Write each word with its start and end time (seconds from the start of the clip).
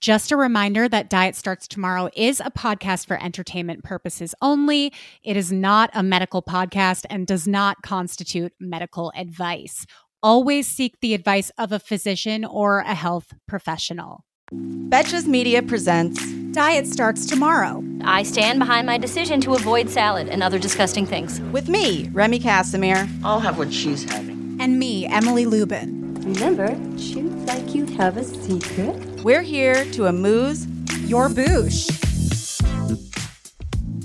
Just 0.00 0.32
a 0.32 0.36
reminder 0.36 0.88
that 0.88 1.10
Diet 1.10 1.36
Starts 1.36 1.68
Tomorrow 1.68 2.08
is 2.16 2.40
a 2.40 2.50
podcast 2.50 3.06
for 3.06 3.22
entertainment 3.22 3.84
purposes 3.84 4.34
only. 4.40 4.94
It 5.22 5.36
is 5.36 5.52
not 5.52 5.90
a 5.92 6.02
medical 6.02 6.42
podcast 6.42 7.04
and 7.10 7.26
does 7.26 7.46
not 7.46 7.82
constitute 7.82 8.54
medical 8.58 9.12
advice. 9.14 9.84
Always 10.22 10.66
seek 10.66 11.00
the 11.00 11.12
advice 11.12 11.50
of 11.58 11.70
a 11.70 11.78
physician 11.78 12.46
or 12.46 12.78
a 12.78 12.94
health 12.94 13.34
professional. 13.46 14.24
Betches 14.54 15.26
Media 15.26 15.62
presents 15.62 16.32
Diet 16.52 16.86
Starts 16.86 17.26
Tomorrow. 17.26 17.84
I 18.02 18.22
stand 18.22 18.58
behind 18.58 18.86
my 18.86 18.96
decision 18.96 19.42
to 19.42 19.52
avoid 19.52 19.90
salad 19.90 20.30
and 20.30 20.42
other 20.42 20.58
disgusting 20.58 21.04
things. 21.04 21.42
with 21.52 21.68
me, 21.68 22.08
Remy 22.14 22.40
Kassimir. 22.40 23.06
I'll 23.22 23.40
have 23.40 23.58
what 23.58 23.70
she's 23.70 24.10
having. 24.10 24.56
And 24.60 24.78
me, 24.78 25.06
Emily 25.06 25.44
Lubin. 25.44 26.14
Remember, 26.14 26.68
shoot 26.98 27.30
like 27.46 27.74
you'd 27.74 27.90
have 27.90 28.16
a 28.16 28.24
secret. 28.24 29.09
We're 29.22 29.42
here 29.42 29.84
to 29.92 30.06
amuse. 30.06 30.66
Your 31.00 31.28
boosh. 31.28 31.90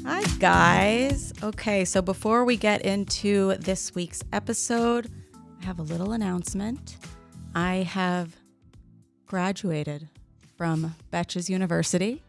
Hi, 0.06 0.24
guys. 0.40 1.32
Okay, 1.42 1.86
so 1.86 2.02
before 2.02 2.44
we 2.44 2.58
get 2.58 2.82
into 2.82 3.56
this 3.56 3.96
week's 3.96 4.22
episode, 4.34 5.10
I 5.62 5.66
have 5.66 5.80
a 5.80 5.84
little 5.84 6.12
announcement. 6.12 6.98
I 7.56 7.78
have 7.78 8.36
graduated 9.26 10.10
from 10.58 10.96
Betches 11.14 11.48
University. 11.48 12.22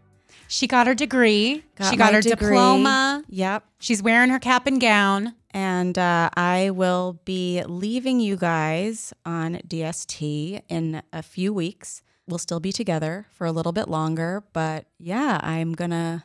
She 0.47 0.69
got 0.69 0.87
her 0.87 0.95
degree. 0.95 1.65
Got 1.75 1.91
she 1.91 1.97
got 1.97 2.15
her 2.15 2.21
degree. 2.21 2.51
diploma. 2.51 3.25
Yep. 3.29 3.65
She's 3.81 4.01
wearing 4.01 4.31
her 4.31 4.39
cap 4.39 4.69
and 4.69 4.81
gown. 4.81 5.35
And 5.51 5.99
uh, 5.99 6.31
I 6.37 6.71
will 6.71 7.19
be 7.25 7.65
leaving 7.65 8.21
you 8.21 8.37
guys 8.37 9.13
on 9.25 9.57
DST 9.67 10.63
in 10.69 11.03
a 11.13 11.23
few 11.23 11.53
weeks. 11.53 12.03
We'll 12.29 12.39
still 12.39 12.61
be 12.61 12.73
together 12.73 13.27
for 13.33 13.47
a 13.47 13.53
little 13.53 13.73
bit 13.73 13.89
longer, 13.89 14.43
but 14.53 14.87
yeah, 14.99 15.41
I'm 15.43 15.73
gonna 15.75 16.25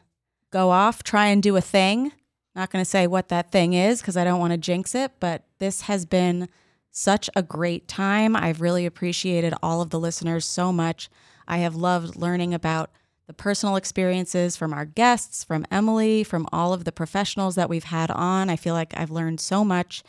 go 0.52 0.72
off, 0.72 1.04
try 1.04 1.28
and 1.28 1.44
do 1.44 1.56
a 1.56 1.62
thing. 1.62 2.12
Not 2.56 2.72
gonna 2.72 2.86
say 2.86 3.08
what 3.08 3.30
that 3.30 3.52
thing 3.52 3.74
is 3.74 4.02
because 4.02 4.18
I 4.18 4.24
don't 4.24 4.40
want 4.40 4.52
to 4.52 4.58
jinx 4.58 4.96
it, 4.96 5.12
but 5.20 5.44
this 5.60 5.82
has 5.82 6.06
been 6.06 6.50
such 6.92 7.30
a 7.36 7.44
great 7.44 7.88
time. 7.88 8.36
I've 8.36 8.62
really 8.62 8.86
appreciated 8.86 9.54
all 9.64 9.82
of 9.82 9.92
the 9.92 10.00
listeners 10.00 10.46
so 10.46 10.74
much. 10.74 11.10
I 11.48 11.58
have 11.60 11.76
loved 11.76 12.16
learning 12.16 12.54
about 12.54 12.92
the 13.28 13.34
personal 13.34 13.78
experiences 13.78 14.58
from 14.58 14.74
our 14.74 14.86
guests, 14.86 15.44
from 15.44 15.66
Emily, 15.72 16.24
from 16.24 16.48
all 16.52 16.74
of 16.74 16.84
the 16.84 16.92
professionals 16.92 17.56
that 17.56 17.70
we've 17.70 17.86
had 17.86 18.12
on. 18.12 18.50
I 18.50 18.58
feel 18.58 18.74
like 18.74 18.94
I've 18.98 19.12
learned 19.12 19.40
so 19.40 19.64
much. 19.64 20.04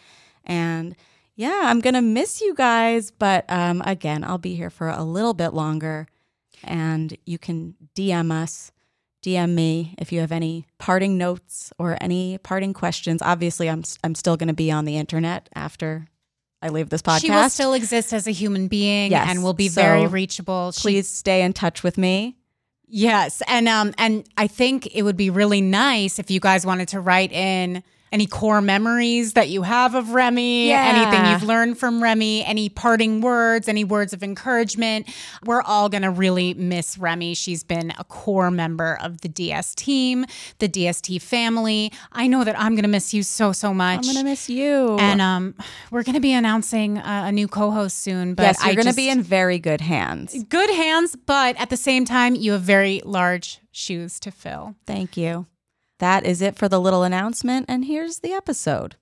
And 0.44 0.96
yeah, 1.34 1.62
I'm 1.64 1.80
going 1.80 1.94
to 1.94 2.02
miss 2.02 2.40
you 2.40 2.54
guys. 2.54 3.10
But 3.10 3.44
um, 3.48 3.82
again, 3.84 4.24
I'll 4.24 4.38
be 4.38 4.54
here 4.54 4.70
for 4.70 4.88
a 4.88 5.02
little 5.02 5.34
bit 5.34 5.54
longer. 5.54 6.06
And 6.64 7.16
you 7.26 7.38
can 7.38 7.74
DM 7.96 8.30
us, 8.30 8.70
DM 9.24 9.50
me 9.54 9.94
if 9.98 10.12
you 10.12 10.20
have 10.20 10.30
any 10.32 10.66
parting 10.78 11.18
notes 11.18 11.72
or 11.78 11.96
any 12.00 12.38
parting 12.38 12.72
questions. 12.72 13.20
Obviously, 13.22 13.68
I'm, 13.68 13.82
I'm 14.04 14.14
still 14.14 14.36
going 14.36 14.48
to 14.48 14.54
be 14.54 14.70
on 14.70 14.84
the 14.84 14.96
internet 14.96 15.48
after 15.54 16.06
I 16.60 16.68
leave 16.68 16.90
this 16.90 17.02
podcast. 17.02 17.20
She 17.22 17.30
will 17.30 17.48
still 17.50 17.72
exist 17.72 18.12
as 18.12 18.28
a 18.28 18.30
human 18.30 18.68
being 18.68 19.10
Yes. 19.10 19.28
and 19.28 19.42
will 19.42 19.54
be 19.54 19.68
So, 19.68 19.82
very 19.82 20.06
reachable. 20.06 20.70
She- 20.70 20.80
Please 20.82 21.08
stay 21.08 21.42
in 21.42 21.52
touch 21.52 21.82
with 21.82 21.98
me. 21.98 22.36
Yes, 22.94 23.42
and 23.48 23.68
um 23.68 23.94
and 23.96 24.28
I 24.36 24.46
think 24.46 24.86
it 24.94 25.02
would 25.02 25.16
be 25.16 25.30
really 25.30 25.62
nice 25.62 26.18
if 26.18 26.30
you 26.30 26.40
guys 26.40 26.66
wanted 26.66 26.88
to 26.88 27.00
write 27.00 27.32
in 27.32 27.82
any 28.12 28.26
core 28.26 28.60
memories 28.60 29.32
that 29.32 29.48
you 29.48 29.62
have 29.62 29.94
of 29.94 30.10
Remy, 30.10 30.68
Yeah. 30.68 30.84
anything 30.94 31.32
you've 31.32 31.42
learned 31.42 31.78
from 31.78 32.02
Remy, 32.02 32.44
any 32.44 32.68
parting 32.68 33.20
words, 33.22 33.68
any 33.68 33.84
words 33.84 34.12
of 34.12 34.22
encouragement. 34.22 35.08
We're 35.44 35.62
all 35.62 35.88
going 35.88 36.02
to 36.02 36.10
really 36.10 36.52
miss 36.54 36.98
Remy. 36.98 37.34
She's 37.34 37.64
been 37.64 37.92
a 37.98 38.04
core 38.04 38.50
member 38.50 38.98
of 39.00 39.22
the 39.22 39.28
DS 39.28 39.74
team, 39.74 40.26
the 40.58 40.68
DST 40.68 41.20
family. 41.22 41.90
I 42.12 42.26
know 42.26 42.44
that 42.44 42.58
I'm 42.60 42.74
going 42.74 42.82
to 42.82 42.88
miss 42.88 43.14
you 43.14 43.22
so 43.22 43.52
so 43.52 43.72
much. 43.72 43.96
I'm 43.96 44.02
going 44.02 44.16
to 44.16 44.24
miss 44.24 44.48
you. 44.50 44.98
and 44.98 45.20
um, 45.22 45.54
we're 45.90 46.02
going 46.02 46.14
to 46.14 46.20
be 46.20 46.32
announcing 46.34 46.98
a, 46.98 47.24
a 47.26 47.32
new 47.32 47.48
co-host 47.48 47.98
soon. 48.00 48.34
But 48.34 48.42
yes, 48.42 48.64
you're 48.64 48.74
going 48.74 48.86
to 48.86 48.94
be 48.94 49.08
in 49.08 49.22
very 49.22 49.58
good 49.58 49.80
hands. 49.80 50.44
good 50.50 50.70
hands, 50.70 51.16
but 51.16 51.56
at 51.58 51.70
the 51.70 51.76
same 51.78 52.04
time, 52.04 52.34
you 52.34 52.52
have 52.52 52.62
very 52.62 53.00
large 53.04 53.60
shoes 53.72 54.20
to 54.20 54.30
fill. 54.30 54.74
Thank 54.86 55.16
you. 55.16 55.46
That 56.02 56.26
is 56.26 56.42
it 56.42 56.56
for 56.56 56.68
the 56.68 56.80
little 56.80 57.04
announcement. 57.04 57.66
And 57.68 57.84
here's 57.84 58.18
the 58.18 58.32
episode. 58.32 58.96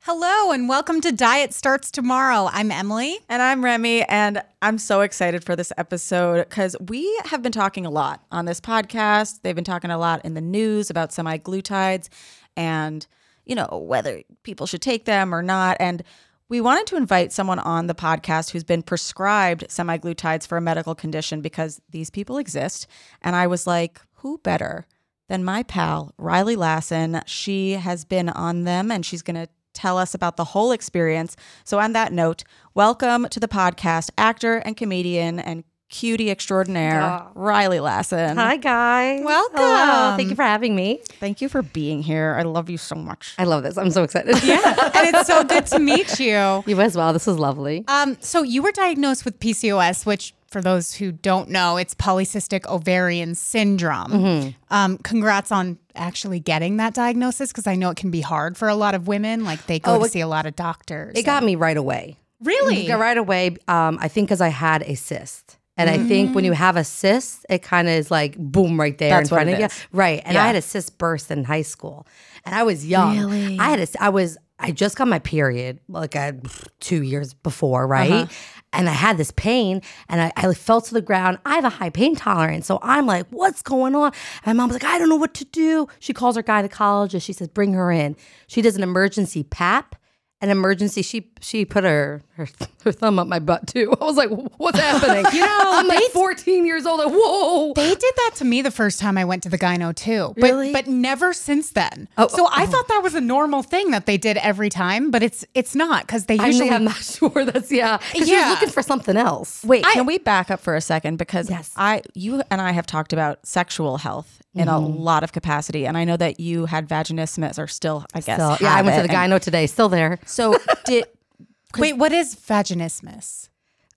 Hello, 0.00 0.50
and 0.50 0.66
welcome 0.66 1.02
to 1.02 1.12
Diet 1.12 1.52
Starts 1.52 1.90
Tomorrow. 1.90 2.48
I'm 2.50 2.70
Emily. 2.70 3.18
And 3.28 3.42
I'm 3.42 3.62
Remy, 3.62 4.04
and 4.04 4.42
I'm 4.62 4.78
so 4.78 5.02
excited 5.02 5.44
for 5.44 5.56
this 5.56 5.74
episode 5.76 6.48
because 6.48 6.74
we 6.80 7.20
have 7.26 7.42
been 7.42 7.52
talking 7.52 7.84
a 7.84 7.90
lot 7.90 8.24
on 8.32 8.46
this 8.46 8.62
podcast. 8.62 9.42
They've 9.42 9.54
been 9.54 9.62
talking 9.62 9.90
a 9.90 9.98
lot 9.98 10.24
in 10.24 10.32
the 10.32 10.40
news 10.40 10.88
about 10.88 11.10
semaglutides 11.10 12.08
and, 12.56 13.06
you 13.44 13.54
know, 13.54 13.84
whether 13.86 14.22
people 14.42 14.66
should 14.66 14.80
take 14.80 15.04
them 15.04 15.34
or 15.34 15.42
not. 15.42 15.76
And 15.80 16.02
we 16.48 16.62
wanted 16.62 16.86
to 16.86 16.96
invite 16.96 17.30
someone 17.30 17.58
on 17.58 17.88
the 17.88 17.94
podcast 17.94 18.52
who's 18.52 18.64
been 18.64 18.82
prescribed 18.82 19.66
semaglutides 19.68 20.46
for 20.46 20.56
a 20.56 20.62
medical 20.62 20.94
condition 20.94 21.42
because 21.42 21.82
these 21.90 22.08
people 22.08 22.38
exist. 22.38 22.86
And 23.20 23.36
I 23.36 23.48
was 23.48 23.66
like, 23.66 24.00
who 24.14 24.38
better 24.38 24.86
than 25.32 25.42
my 25.42 25.62
pal, 25.62 26.12
Riley 26.18 26.56
Lassin? 26.56 27.22
She 27.26 27.72
has 27.72 28.04
been 28.04 28.28
on 28.28 28.64
them 28.64 28.90
and 28.90 29.04
she's 29.04 29.22
going 29.22 29.36
to 29.36 29.48
tell 29.72 29.96
us 29.96 30.14
about 30.14 30.36
the 30.36 30.44
whole 30.44 30.72
experience. 30.72 31.36
So, 31.64 31.78
on 31.78 31.94
that 31.94 32.12
note, 32.12 32.44
welcome 32.74 33.26
to 33.30 33.40
the 33.40 33.48
podcast, 33.48 34.10
actor 34.18 34.58
and 34.58 34.76
comedian 34.76 35.40
and 35.40 35.64
cutie 35.92 36.30
extraordinaire, 36.30 37.22
Riley 37.34 37.76
Lassin. 37.78 38.34
Hi, 38.36 38.56
guys. 38.56 39.22
Welcome. 39.24 39.58
Hello. 39.58 40.16
Thank 40.16 40.30
you 40.30 40.34
for 40.36 40.42
having 40.42 40.74
me. 40.74 41.00
Thank 41.20 41.40
you 41.40 41.48
for 41.48 41.62
being 41.62 42.02
here. 42.02 42.34
I 42.38 42.42
love 42.42 42.70
you 42.70 42.78
so 42.78 42.94
much. 42.96 43.34
I 43.38 43.44
love 43.44 43.62
this. 43.62 43.76
I'm 43.76 43.90
so 43.90 44.02
excited. 44.02 44.42
Yeah, 44.42 44.90
and 44.94 45.14
it's 45.14 45.26
so 45.28 45.44
good 45.44 45.66
to 45.66 45.78
meet 45.78 46.18
you. 46.28 46.64
You 46.66 46.80
as 46.80 46.96
well. 46.96 47.12
This 47.12 47.28
is 47.28 47.38
lovely. 47.38 47.84
Um, 47.88 48.16
so 48.20 48.42
you 48.42 48.62
were 48.62 48.72
diagnosed 48.72 49.24
with 49.26 49.38
PCOS, 49.38 50.06
which, 50.06 50.34
for 50.48 50.62
those 50.62 50.94
who 50.94 51.12
don't 51.12 51.50
know, 51.50 51.76
it's 51.76 51.94
polycystic 51.94 52.66
ovarian 52.66 53.34
syndrome. 53.34 54.54
Um, 54.70 54.98
congrats 54.98 55.52
on 55.52 55.78
actually 55.94 56.40
getting 56.40 56.78
that 56.78 56.94
diagnosis 56.94 57.52
because 57.52 57.66
I 57.66 57.74
know 57.74 57.90
it 57.90 57.98
can 57.98 58.10
be 58.10 58.22
hard 58.22 58.56
for 58.56 58.68
a 58.68 58.74
lot 58.74 58.94
of 58.94 59.06
women. 59.08 59.44
Like 59.44 59.66
they 59.66 59.78
go 59.78 59.96
Oh, 59.96 59.98
to 59.98 60.04
it- 60.06 60.12
see 60.12 60.20
a 60.20 60.26
lot 60.26 60.46
of 60.46 60.56
doctors. 60.56 61.12
It 61.18 61.24
got 61.24 61.44
me 61.44 61.54
right 61.54 61.76
away. 61.76 62.16
really 62.42 62.86
Got 62.86 62.98
right 62.98 63.16
away. 63.18 63.56
Um, 63.68 63.98
I 64.00 64.08
think 64.08 64.28
because 64.28 64.40
I 64.40 64.48
had 64.48 64.82
a 64.82 64.94
cyst 64.94 65.58
And 65.76 65.88
I 65.88 65.98
think 65.98 66.34
when 66.34 66.44
you 66.44 66.52
have 66.52 66.76
a 66.76 66.84
cyst, 66.84 67.46
it 67.48 67.62
kind 67.62 67.88
of 67.88 67.94
is 67.94 68.10
like 68.10 68.36
boom 68.36 68.78
right 68.78 68.96
there 68.98 69.10
That's 69.10 69.30
in 69.30 69.34
front 69.34 69.50
of 69.50 69.58
you. 69.58 69.68
Right. 69.90 70.20
And 70.24 70.34
Yeah. 70.34 70.44
I 70.44 70.46
had 70.48 70.56
a 70.56 70.62
cyst 70.62 70.98
burst 70.98 71.30
in 71.30 71.44
high 71.44 71.62
school. 71.62 72.06
And 72.44 72.54
I 72.54 72.62
was 72.62 72.86
young. 72.86 73.18
Really? 73.18 73.58
I 73.58 73.70
had 73.70 73.80
a 73.80 73.86
I 74.02 74.10
was 74.10 74.36
I 74.58 74.70
just 74.70 74.96
got 74.96 75.08
my 75.08 75.18
period 75.18 75.80
like 75.88 76.14
a, 76.14 76.36
2 76.80 77.02
years 77.02 77.34
before, 77.34 77.86
right? 77.86 78.10
Uh-huh. 78.12 78.26
And 78.74 78.88
I 78.88 78.92
had 78.92 79.16
this 79.16 79.32
pain 79.32 79.82
and 80.08 80.20
I, 80.20 80.32
I 80.36 80.54
fell 80.54 80.80
to 80.80 80.94
the 80.94 81.02
ground. 81.02 81.38
I 81.44 81.56
have 81.56 81.64
a 81.64 81.68
high 81.68 81.90
pain 81.90 82.14
tolerance. 82.14 82.66
So 82.66 82.78
I'm 82.80 83.06
like, 83.06 83.26
what's 83.30 83.60
going 83.60 83.94
on? 83.96 84.12
And 84.44 84.56
my 84.56 84.62
mom's 84.62 84.74
like, 84.74 84.84
I 84.84 84.98
don't 84.98 85.08
know 85.08 85.16
what 85.16 85.34
to 85.34 85.44
do. 85.46 85.88
She 85.98 86.12
calls 86.12 86.36
her 86.36 86.42
gynecologist. 86.42 87.22
She 87.22 87.32
says, 87.32 87.48
bring 87.48 87.72
her 87.72 87.90
in. 87.90 88.14
She 88.46 88.62
does 88.62 88.76
an 88.76 88.82
emergency 88.82 89.42
PAP 89.42 89.96
an 90.42 90.50
emergency. 90.50 91.00
She 91.02 91.30
she 91.40 91.64
put 91.64 91.84
her, 91.84 92.20
her 92.34 92.46
her 92.84 92.92
thumb 92.92 93.18
up 93.18 93.26
my 93.28 93.38
butt 93.38 93.66
too. 93.68 93.94
I 94.00 94.04
was 94.04 94.16
like, 94.16 94.28
what's 94.58 94.78
happening? 94.78 95.24
you 95.32 95.40
know, 95.40 95.58
I'm 95.62 95.86
like 95.88 96.02
14 96.12 96.66
years 96.66 96.84
old. 96.84 96.98
Like, 96.98 97.12
whoa. 97.14 97.72
They 97.74 97.88
did 97.94 98.14
that 98.16 98.32
to 98.36 98.44
me 98.44 98.60
the 98.60 98.70
first 98.70 98.98
time 99.00 99.16
I 99.16 99.24
went 99.24 99.44
to 99.44 99.48
the 99.48 99.56
gyno 99.58 99.94
too, 99.94 100.34
but 100.36 100.42
Really? 100.42 100.72
but 100.72 100.86
never 100.88 101.32
since 101.32 101.70
then. 101.70 102.08
Oh, 102.18 102.26
so 102.28 102.44
oh, 102.44 102.50
I 102.52 102.66
thought 102.66 102.88
that 102.88 103.00
was 103.02 103.14
a 103.14 103.20
normal 103.20 103.62
thing 103.62 103.92
that 103.92 104.06
they 104.06 104.18
did 104.18 104.36
every 104.38 104.68
time, 104.68 105.10
but 105.10 105.22
it's 105.22 105.44
it's 105.54 105.74
not 105.74 106.06
because 106.06 106.26
they 106.26 106.38
I 106.38 106.46
usually. 106.48 106.70
am 106.70 106.84
not 106.84 106.96
sure. 107.02 107.44
That's 107.44 107.70
yeah. 107.72 107.98
yeah. 108.14 108.24
She 108.24 108.34
was 108.36 108.48
looking 108.50 108.68
for 108.70 108.82
something 108.82 109.16
else. 109.16 109.64
Wait, 109.64 109.84
can 109.84 110.04
we 110.04 110.18
back 110.18 110.50
up 110.50 110.60
for 110.60 110.74
a 110.74 110.80
second 110.80 111.16
because 111.18 111.48
Yes. 111.48 111.72
I 111.76 112.02
you 112.14 112.42
and 112.50 112.60
I 112.60 112.72
have 112.72 112.86
talked 112.86 113.12
about 113.12 113.46
sexual 113.46 113.98
health 113.98 114.41
in 114.54 114.68
a 114.68 114.72
Mm-hmm. 114.72 114.98
lot 115.02 115.22
of 115.24 115.32
capacity 115.32 115.86
and 115.86 115.96
I 115.96 116.04
know 116.04 116.16
that 116.16 116.38
you 116.38 116.66
had 116.66 116.88
vaginismus 116.88 117.58
or 117.58 117.66
still 117.66 118.04
I 118.14 118.20
guess. 118.20 118.38
So, 118.38 118.56
yeah, 118.60 118.74
I 118.74 118.82
went 118.82 118.96
to 118.96 119.04
it, 119.04 119.08
the 119.08 119.16
and- 119.16 119.32
gyno 119.32 119.40
today. 119.40 119.66
Still 119.66 119.88
there. 119.88 120.18
So 120.26 120.58
did 120.84 121.04
Wait, 121.78 121.94
what 121.94 122.12
is 122.12 122.34
vaginismus? 122.36 123.48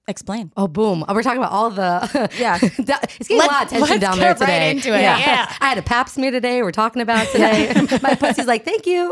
Explain. 0.07 0.51
Oh, 0.55 0.67
boom. 0.67 1.03
Oh, 1.07 1.13
we're 1.13 1.23
talking 1.23 1.39
about 1.39 1.51
all 1.51 1.69
the. 1.69 2.29
Yeah. 2.37 2.59
It's 3.17 3.29
getting 3.29 3.43
a 3.43 3.45
lot 3.45 3.61
of 3.63 3.67
attention 3.71 3.99
down 3.99 4.19
there 4.19 4.31
right 4.31 4.37
today. 4.37 4.71
into 4.71 4.93
it. 4.93 5.01
Yeah. 5.01 5.15
I 5.61 5.69
had 5.69 5.77
a 5.77 5.81
pap 5.81 6.09
smear 6.09 6.31
today. 6.31 6.61
We're 6.63 6.71
talking 6.71 7.01
about 7.01 7.27
today. 7.29 7.71
My 8.01 8.15
pussy's 8.15 8.45
like, 8.45 8.65
thank 8.65 8.85
you. 8.85 9.11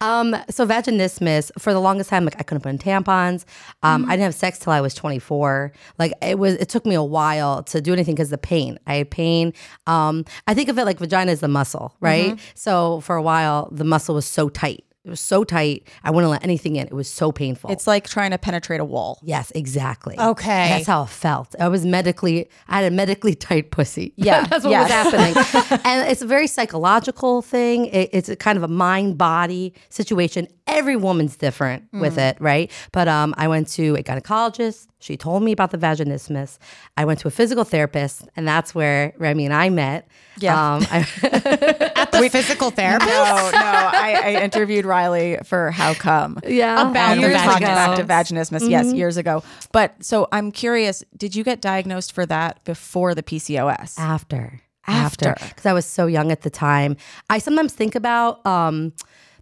um, 0.00 0.36
so, 0.48 0.66
vaginismus, 0.66 1.50
for 1.58 1.72
the 1.72 1.80
longest 1.80 2.10
time, 2.10 2.24
like 2.24 2.36
I 2.38 2.42
couldn't 2.44 2.62
put 2.62 2.70
in 2.70 2.78
tampons. 2.78 3.44
Um, 3.82 4.04
I 4.04 4.10
didn't 4.10 4.24
have 4.24 4.34
sex 4.34 4.58
till 4.58 4.72
I 4.72 4.80
was 4.80 4.94
24. 4.94 5.72
Like, 5.98 6.12
it 6.22 6.38
was, 6.38 6.54
it 6.54 6.68
took 6.68 6.86
me 6.86 6.94
a 6.94 7.02
while 7.02 7.62
to 7.64 7.80
do 7.80 7.92
anything 7.92 8.14
because 8.14 8.30
the 8.30 8.38
pain. 8.38 8.78
I 8.86 8.96
had 8.96 9.10
pain. 9.10 9.52
Um, 9.86 10.24
I 10.46 10.54
think 10.54 10.68
of 10.68 10.78
it 10.78 10.84
like 10.84 10.98
vagina 10.98 11.32
is 11.32 11.40
the 11.40 11.48
muscle, 11.48 11.94
right? 12.00 12.38
So, 12.54 13.00
for 13.00 13.16
a 13.16 13.22
while, 13.22 13.68
the 13.72 13.84
muscle 13.84 14.14
was 14.14 14.26
so 14.26 14.48
tight. 14.48 14.84
It 15.08 15.10
was 15.10 15.20
so 15.20 15.42
tight. 15.42 15.88
I 16.04 16.10
wouldn't 16.10 16.30
let 16.30 16.44
anything 16.44 16.76
in. 16.76 16.86
It 16.86 16.92
was 16.92 17.08
so 17.08 17.32
painful. 17.32 17.70
It's 17.70 17.86
like 17.86 18.06
trying 18.06 18.30
to 18.32 18.38
penetrate 18.38 18.78
a 18.80 18.84
wall. 18.84 19.18
Yes, 19.22 19.50
exactly. 19.54 20.16
Okay. 20.18 20.68
That's 20.68 20.86
how 20.86 21.04
it 21.04 21.08
felt. 21.08 21.54
I 21.58 21.68
was 21.68 21.86
medically, 21.86 22.48
I 22.68 22.82
had 22.82 22.92
a 22.92 22.94
medically 22.94 23.34
tight 23.48 23.70
pussy. 23.70 24.12
Yeah, 24.28 24.44
That's 24.46 24.64
what 24.64 24.70
yeah. 24.70 24.82
was 24.82 24.90
happening. 24.90 25.80
and 25.84 26.10
it's 26.10 26.20
a 26.22 26.26
very 26.26 26.46
psychological 26.46 27.40
thing. 27.42 27.86
It- 27.86 28.10
it's 28.12 28.28
a 28.28 28.36
kind 28.36 28.56
of 28.58 28.62
a 28.62 28.68
mind 28.68 29.16
body 29.18 29.72
situation. 29.88 30.46
Every 30.66 30.96
woman's 30.96 31.36
different 31.36 31.84
with 31.92 32.16
Mm. 32.16 32.30
it, 32.30 32.40
right? 32.40 32.70
But 32.92 33.08
um, 33.08 33.34
I 33.38 33.48
went 33.48 33.68
to 33.68 33.94
a 33.96 34.02
gynecologist. 34.02 34.86
She 35.00 35.16
told 35.16 35.42
me 35.44 35.52
about 35.52 35.70
the 35.70 35.78
vaginismus. 35.78 36.58
I 36.96 37.04
went 37.04 37.20
to 37.20 37.28
a 37.28 37.30
physical 37.30 37.62
therapist, 37.64 38.28
and 38.34 38.48
that's 38.48 38.74
where 38.74 39.12
Remy 39.18 39.44
and 39.44 39.54
I 39.54 39.70
met. 39.70 40.08
Yeah. 40.40 40.74
Um, 40.74 40.86
I, 40.90 40.98
At 41.94 42.10
the 42.10 42.28
physical 42.32 42.70
therapist? 42.72 43.08
No, 43.08 43.50
no. 43.52 43.58
I, 43.58 44.20
I 44.24 44.42
interviewed 44.42 44.84
Riley 44.84 45.38
for 45.44 45.70
How 45.70 45.94
Come. 45.94 46.40
Yeah. 46.44 46.90
About 46.90 47.16
we 47.16 47.22
talked 47.32 47.62
vaginismus. 47.62 47.62
back 47.62 47.96
to 47.98 48.04
vaginismus, 48.04 48.68
yes, 48.68 48.92
years 48.92 49.16
ago. 49.16 49.42
But 49.72 50.02
so 50.04 50.26
I'm 50.32 50.50
curious, 50.50 51.04
did 51.16 51.36
you 51.36 51.44
get 51.44 51.60
diagnosed 51.60 52.12
for 52.12 52.26
that 52.26 52.64
before 52.64 53.14
the 53.14 53.22
PCOS? 53.22 53.94
after 53.98 54.60
After. 54.86 55.34
because 55.38 55.66
I 55.66 55.72
was 55.74 55.86
so 55.86 56.06
young 56.06 56.32
at 56.32 56.42
the 56.42 56.50
time. 56.50 56.96
I 57.30 57.38
sometimes 57.38 57.72
think 57.72 57.94
about 57.94 58.44
um 58.46 58.92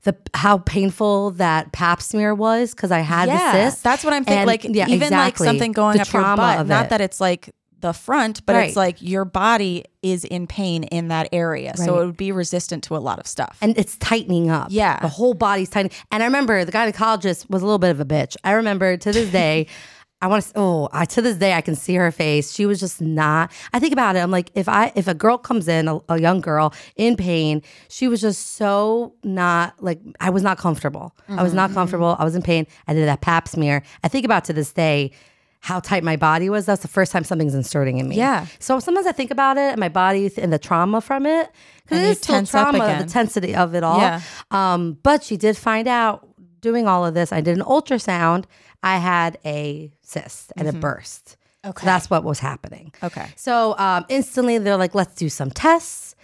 the 0.06 0.16
how 0.34 0.58
painful 0.58 1.32
that 1.32 1.72
pap 1.72 2.00
smear 2.00 2.34
was 2.34 2.74
because 2.74 2.90
I 2.90 3.00
had 3.00 3.28
the 3.28 3.52
cyst. 3.70 3.82
That's 3.82 4.02
what 4.04 4.14
I'm 4.14 4.24
thinking. 4.24 4.38
And, 4.38 4.46
Like 4.46 4.64
yeah, 4.64 4.88
even 4.88 5.10
like 5.12 5.36
something 5.36 5.72
going 5.72 5.96
The 5.96 6.02
up 6.02 6.12
your 6.12 6.22
butt. 6.22 6.60
of 6.60 6.68
Not 6.68 6.86
it. 6.86 6.90
that 6.90 7.00
it's 7.00 7.20
like 7.20 7.50
the 7.80 7.92
front, 7.92 8.46
but 8.46 8.54
Right. 8.56 8.68
it's 8.68 8.76
like 8.76 9.02
your 9.02 9.24
body 9.24 9.84
is 10.02 10.24
in 10.24 10.46
pain 10.46 10.84
in 10.84 11.08
that 11.08 11.28
area. 11.32 11.76
So 11.76 12.00
it 12.00 12.06
would 12.06 12.16
be 12.16 12.32
resistant 12.32 12.84
to 12.84 12.96
a 12.96 12.98
lot 12.98 13.18
of 13.18 13.26
stuff. 13.26 13.58
and 13.60 13.76
it's 13.76 13.96
tightening 13.98 14.48
up. 14.48 14.68
Yeah. 14.70 14.98
the 15.00 15.08
whole 15.08 15.34
body's 15.34 15.68
tightening. 15.68 15.92
And 16.10 16.22
I 16.22 16.26
remember 16.26 16.64
the 16.64 16.72
gynecologist 16.72 17.50
was 17.50 17.62
a 17.62 17.66
little 17.66 17.78
bit 17.78 17.90
of 17.90 18.00
a 18.00 18.04
bitch. 18.06 18.36
I 18.44 18.52
remember 18.52 18.96
to 18.96 19.12
this 19.12 19.30
day. 19.30 19.66
I 20.22 20.28
want 20.28 20.44
to. 20.44 20.52
Oh, 20.56 20.88
I 20.92 21.04
to 21.04 21.20
this 21.20 21.36
day 21.36 21.52
I 21.52 21.60
can 21.60 21.74
see 21.74 21.94
her 21.94 22.10
face. 22.10 22.52
She 22.52 22.64
was 22.64 22.80
just 22.80 23.00
not. 23.02 23.52
I 23.74 23.78
think 23.78 23.92
about 23.92 24.16
it. 24.16 24.20
I'm 24.20 24.30
like, 24.30 24.50
if 24.54 24.68
I 24.68 24.90
if 24.94 25.08
a 25.08 25.14
girl 25.14 25.36
comes 25.36 25.68
in, 25.68 25.88
a, 25.88 25.98
a 26.08 26.18
young 26.20 26.40
girl 26.40 26.72
in 26.96 27.16
pain, 27.16 27.62
she 27.88 28.08
was 28.08 28.20
just 28.22 28.54
so 28.56 29.12
not 29.24 29.74
like. 29.82 30.00
I 30.20 30.30
was 30.30 30.42
not 30.42 30.56
comfortable. 30.58 31.14
I 31.28 31.42
was 31.42 31.50
Mm-hmm. 31.50 31.56
not 31.56 31.72
comfortable. 31.74 32.16
I 32.18 32.24
was 32.24 32.34
in 32.34 32.42
pain. 32.42 32.66
I 32.88 32.94
did 32.94 33.06
that 33.06 33.20
Pap 33.20 33.46
smear. 33.46 33.82
I 34.02 34.08
think 34.08 34.24
about 34.24 34.44
to 34.46 34.52
this 34.54 34.72
day 34.72 35.12
how 35.60 35.80
tight 35.80 36.04
my 36.04 36.16
body 36.16 36.48
was. 36.48 36.64
That's 36.64 36.82
the 36.82 36.88
first 36.88 37.10
time 37.12 37.24
something's 37.24 37.54
inserting 37.54 37.98
in 37.98 38.08
me. 38.08 38.16
Yeah. 38.16 38.46
So 38.58 38.78
sometimes 38.78 39.06
I 39.06 39.12
think 39.12 39.30
about 39.30 39.56
it 39.58 39.72
and 39.72 39.78
my 39.80 39.88
body 39.88 40.30
and 40.38 40.52
the 40.52 40.58
trauma 40.58 41.00
from 41.00 41.26
it 41.26 41.50
because 41.82 41.98
it 41.98 42.04
is 42.10 42.18
still 42.18 42.44
trauma, 42.46 42.78
the 42.78 42.84
again. 42.84 43.08
tensity 43.08 43.54
of 43.54 43.74
it 43.74 43.82
all. 43.82 43.98
Yeah. 43.98 44.20
Um, 44.52 44.96
but 45.02 45.24
she 45.24 45.36
did 45.36 45.56
find 45.56 45.88
out 45.88 46.28
doing 46.60 46.86
all 46.88 47.04
of 47.04 47.14
this. 47.14 47.32
I 47.32 47.40
did 47.40 47.56
an 47.56 47.64
ultrasound. 47.64 48.44
I 48.82 48.98
had 48.98 49.38
a 49.44 49.92
cyst 50.02 50.52
and 50.56 50.68
it 50.68 50.80
burst. 50.80 51.36
Okay. 51.64 51.80
So 51.80 51.86
that's 51.86 52.08
what 52.08 52.22
was 52.22 52.38
happening. 52.38 52.92
Okay. 53.02 53.26
So 53.36 53.76
um, 53.78 54.04
instantly 54.08 54.58
they're 54.58 54.76
like, 54.76 54.94
let's 54.94 55.14
do 55.14 55.28
some 55.28 55.50
tests. 55.50 56.14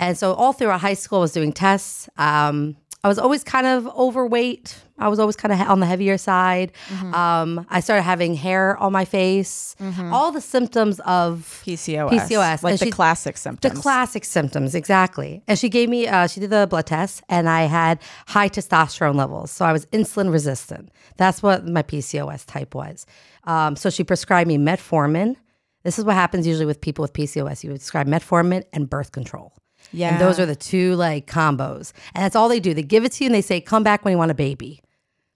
And 0.00 0.16
so 0.18 0.34
all 0.34 0.52
throughout 0.52 0.80
high 0.80 0.94
school, 0.94 1.18
I 1.18 1.22
was 1.22 1.32
doing 1.32 1.52
tests. 1.52 2.08
Um, 2.16 2.76
I 3.04 3.08
was 3.08 3.18
always 3.18 3.44
kind 3.44 3.66
of 3.66 3.86
overweight. 3.88 4.80
I 4.98 5.08
was 5.08 5.18
always 5.18 5.36
kind 5.36 5.52
of 5.52 5.60
on 5.68 5.80
the 5.80 5.86
heavier 5.86 6.16
side. 6.16 6.72
Mm-hmm. 6.88 7.14
Um, 7.14 7.66
I 7.68 7.80
started 7.80 8.02
having 8.02 8.34
hair 8.34 8.78
on 8.78 8.92
my 8.92 9.04
face. 9.04 9.76
All 10.10 10.32
the 10.32 10.40
symptoms 10.40 11.00
of 11.00 11.62
PCOS. 11.66 12.08
PCOS. 12.10 12.62
Like 12.62 12.70
And 12.72 12.78
the 12.78 12.84
she- 12.86 12.90
classic 12.90 13.36
symptoms. 13.36 13.74
the 13.74 13.78
classic 13.80 14.24
symptoms, 14.24 14.74
exactly. 14.74 15.42
And 15.46 15.58
she 15.58 15.68
gave 15.68 15.90
me, 15.90 16.08
uh, 16.08 16.26
she 16.28 16.40
did 16.40 16.48
the 16.50 16.66
blood 16.68 16.86
test, 16.86 17.22
and 17.28 17.46
I 17.48 17.62
had 17.64 18.00
high 18.26 18.48
testosterone 18.48 19.16
levels. 19.16 19.50
So 19.50 19.66
I 19.66 19.72
was 19.72 19.84
insulin 19.86 20.32
resistant. 20.32 20.90
That's 21.18 21.42
what 21.42 21.66
my 21.68 21.82
PCOS 21.82 22.46
type 22.46 22.74
was. 22.74 23.04
Um, 23.44 23.76
so 23.76 23.90
she 23.90 24.02
prescribed 24.02 24.48
me 24.48 24.56
metformin. 24.56 25.36
This 25.82 25.98
is 25.98 26.06
what 26.06 26.14
happens 26.14 26.46
usually 26.46 26.64
with 26.64 26.80
people 26.80 27.02
with 27.02 27.12
PCOS. 27.12 27.62
You 27.64 27.70
would 27.70 27.80
prescribe 27.80 28.06
metformin 28.06 28.64
and 28.72 28.88
birth 28.88 29.12
control. 29.12 29.52
Yeah. 29.92 30.12
And 30.12 30.20
those 30.20 30.40
are 30.40 30.46
the 30.46 30.56
two 30.56 30.94
like 30.96 31.26
combos. 31.26 31.92
And 32.14 32.24
that's 32.24 32.36
all 32.36 32.48
they 32.48 32.60
do. 32.60 32.74
They 32.74 32.82
give 32.82 33.04
it 33.04 33.12
to 33.12 33.24
you 33.24 33.28
and 33.28 33.34
they 33.34 33.40
say, 33.42 33.60
come 33.60 33.82
back 33.82 34.04
when 34.04 34.12
you 34.12 34.18
want 34.18 34.30
a 34.30 34.34
baby. 34.34 34.80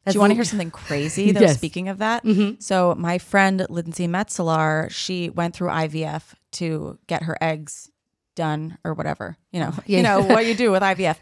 Do 0.07 0.15
you 0.15 0.21
want 0.21 0.31
to 0.31 0.35
hear 0.35 0.45
something 0.45 0.71
crazy 0.71 1.33
though? 1.33 1.41
Yes. 1.41 1.57
Speaking 1.57 1.89
of 1.89 1.99
that, 1.99 2.25
mm-hmm. 2.25 2.61
so 2.61 2.95
my 2.97 3.19
friend 3.19 3.67
Lindsay 3.69 4.07
Metselaar, 4.07 4.91
she 4.91 5.29
went 5.31 5.55
through 5.55 5.69
IVF 5.69 6.35
to 6.53 6.99
get 7.07 7.25
her 7.25 7.37
eggs 7.41 7.91
done 8.35 8.79
or 8.85 8.95
whatever. 8.95 9.37
You 9.53 9.61
know, 9.61 9.75
you 9.87 10.03
know 10.03 10.21
what 10.21 10.47
you 10.47 10.55
do 10.55 10.71
with 10.71 10.83
IVF, 10.83 11.17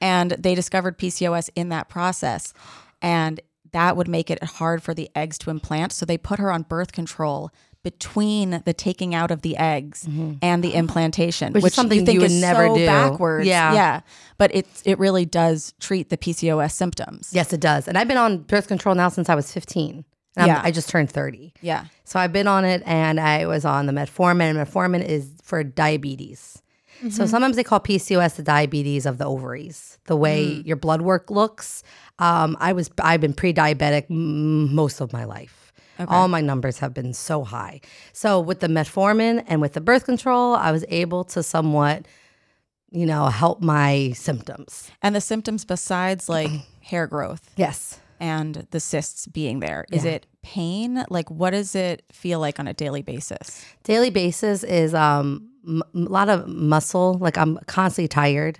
and 0.00 0.32
they 0.32 0.54
discovered 0.54 0.98
PCOS 0.98 1.50
in 1.54 1.68
that 1.68 1.88
process, 1.88 2.52
and 3.00 3.40
that 3.72 3.96
would 3.96 4.08
make 4.08 4.30
it 4.30 4.42
hard 4.42 4.82
for 4.82 4.94
the 4.94 5.08
eggs 5.14 5.38
to 5.38 5.50
implant. 5.50 5.92
So 5.92 6.04
they 6.04 6.18
put 6.18 6.38
her 6.38 6.50
on 6.50 6.62
birth 6.62 6.92
control 6.92 7.50
between 7.82 8.62
the 8.64 8.72
taking 8.72 9.14
out 9.14 9.30
of 9.30 9.42
the 9.42 9.56
eggs 9.56 10.06
and 10.40 10.62
the 10.62 10.74
implantation, 10.74 11.52
Mm-hmm. 11.52 11.62
Which 11.62 11.72
is 11.72 11.74
something 11.74 11.98
you 12.00 12.06
think 12.06 12.20
you 12.20 12.24
is 12.26 12.40
never 12.40 12.68
so 12.68 12.76
do. 12.76 12.86
backwards. 12.86 13.46
Yeah. 13.46 13.74
yeah, 13.74 14.00
but 14.38 14.54
it 14.54 14.66
it 14.84 14.98
really 14.98 15.24
does 15.24 15.74
treat 15.80 16.08
the 16.10 16.16
PCOS 16.16 16.72
symptoms. 16.72 17.30
Yes, 17.32 17.52
it 17.52 17.60
does. 17.60 17.88
And 17.88 17.98
I've 17.98 18.08
been 18.08 18.16
on 18.18 18.38
birth 18.38 18.68
control 18.68 18.94
now 18.94 19.08
since 19.08 19.28
I 19.28 19.34
was 19.34 19.50
15. 19.52 20.04
And 20.36 20.44
I'm- 20.44 20.48
Yeah. 20.48 20.60
I 20.64 20.70
just 20.70 20.88
turned 20.88 21.10
30. 21.10 21.52
Yeah. 21.60 21.84
So 22.04 22.18
I've 22.18 22.32
been 22.32 22.46
on 22.48 22.64
it 22.64 22.82
and 22.86 23.18
I 23.20 23.46
was 23.46 23.64
on 23.64 23.86
the 23.86 23.92
metformin. 23.92 24.50
And 24.50 24.58
metformin 24.58 25.04
is 25.04 25.28
for 25.42 25.62
diabetes. 25.64 26.58
So 27.10 27.26
sometimes 27.26 27.56
they 27.56 27.64
call 27.64 27.80
PCOS 27.80 28.36
the 28.36 28.44
diabetes 28.44 29.06
of 29.06 29.18
the 29.18 29.24
ovaries, 29.24 29.98
the 30.06 30.14
way 30.14 30.44
your 30.64 30.76
blood 30.76 31.02
work 31.02 31.32
looks. 31.32 31.82
Um, 32.20 32.56
I 32.60 32.72
was 32.74 32.90
I've 33.02 33.20
been 33.20 33.32
pre-diabetic 33.34 34.04
m- 34.08 34.72
most 34.72 35.00
of 35.00 35.12
my 35.12 35.24
life. 35.24 35.61
All 36.08 36.28
my 36.28 36.40
numbers 36.40 36.78
have 36.78 36.92
been 36.94 37.12
so 37.12 37.44
high. 37.44 37.80
So 38.12 38.40
with 38.40 38.60
the 38.60 38.68
metformin 38.68 39.44
and 39.46 39.60
with 39.60 39.72
the 39.74 39.80
birth 39.80 40.04
control, 40.04 40.54
I 40.54 40.72
was 40.72 40.84
able 40.88 41.24
to 41.24 41.42
somewhat, 41.42 42.06
you 42.90 43.06
know, 43.06 43.26
help 43.26 43.60
my 43.62 44.12
symptoms. 44.14 44.90
And 45.02 45.14
the 45.14 45.20
symptoms 45.20 45.64
besides 45.64 46.28
like 46.28 46.50
hair 46.80 47.06
growth 47.06 47.50
Yes. 47.56 48.00
and 48.20 48.66
the 48.70 48.80
cysts 48.80 49.26
being 49.26 49.60
there, 49.60 49.84
is 49.92 50.04
it 50.04 50.26
pain? 50.42 51.04
Like 51.08 51.30
what 51.30 51.50
does 51.50 51.74
it 51.74 52.02
feel 52.12 52.40
like 52.40 52.58
on 52.60 52.66
a 52.68 52.74
daily 52.74 53.02
basis? 53.02 53.64
daily 53.84 54.10
basis 54.10 54.62
is 54.64 54.92
um 54.94 55.48
m- 55.66 55.82
lot 55.94 56.28
of 56.28 56.46
muscle 56.48 57.14
like 57.20 57.38
i'm 57.38 57.56
constantly 57.66 58.08
tired 58.08 58.58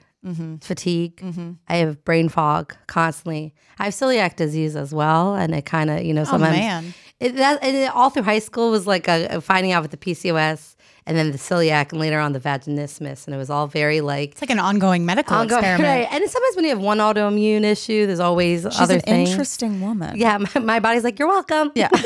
fatigue 0.60 1.20
i 1.68 1.76
have 1.76 2.04
brain 2.04 2.28
fog 2.28 2.76
constantly 2.86 3.52
i 3.80 3.84
have 3.86 3.92
celiac 3.94 4.36
disease 4.36 4.76
as 4.76 4.94
well 4.94 5.34
and 5.34 5.52
it 5.52 5.64
kind 5.66 5.90
of 5.90 6.02
you 6.04 6.14
know 6.14 6.22
sometimes 6.22 6.56
man. 6.56 6.94
It, 7.22 7.36
that 7.36 7.62
and 7.62 7.76
it, 7.76 7.90
all 7.94 8.10
through 8.10 8.24
high 8.24 8.40
school 8.40 8.70
was 8.70 8.86
like 8.86 9.08
a, 9.08 9.26
a 9.36 9.40
finding 9.40 9.72
out 9.72 9.82
with 9.82 9.90
the 9.90 9.96
PCOS 9.96 10.76
and 11.04 11.16
then 11.16 11.32
the 11.32 11.38
celiac 11.38 11.90
and 11.90 12.00
later 12.00 12.20
on 12.20 12.32
the 12.32 12.38
vaginismus, 12.38 13.26
and 13.26 13.34
it 13.34 13.38
was 13.38 13.50
all 13.50 13.66
very 13.66 14.00
like 14.00 14.30
It's 14.32 14.40
like 14.40 14.50
an 14.50 14.60
ongoing 14.60 15.04
medical 15.04 15.34
ongoing- 15.36 15.64
experiment. 15.64 15.88
right. 15.88 16.08
And 16.22 16.30
sometimes 16.30 16.54
when 16.56 16.64
you 16.64 16.70
have 16.70 16.78
one 16.80 16.98
autoimmune 16.98 17.64
issue, 17.64 18.06
there's 18.06 18.20
always 18.20 18.62
She's 18.62 18.80
other 18.80 18.94
an 18.94 19.00
things. 19.00 19.30
interesting 19.30 19.80
woman. 19.80 20.16
Yeah, 20.16 20.38
my, 20.38 20.60
my 20.60 20.78
body's 20.80 21.02
like, 21.02 21.18
you're 21.18 21.26
welcome. 21.28 21.72
Yeah. 21.74 21.88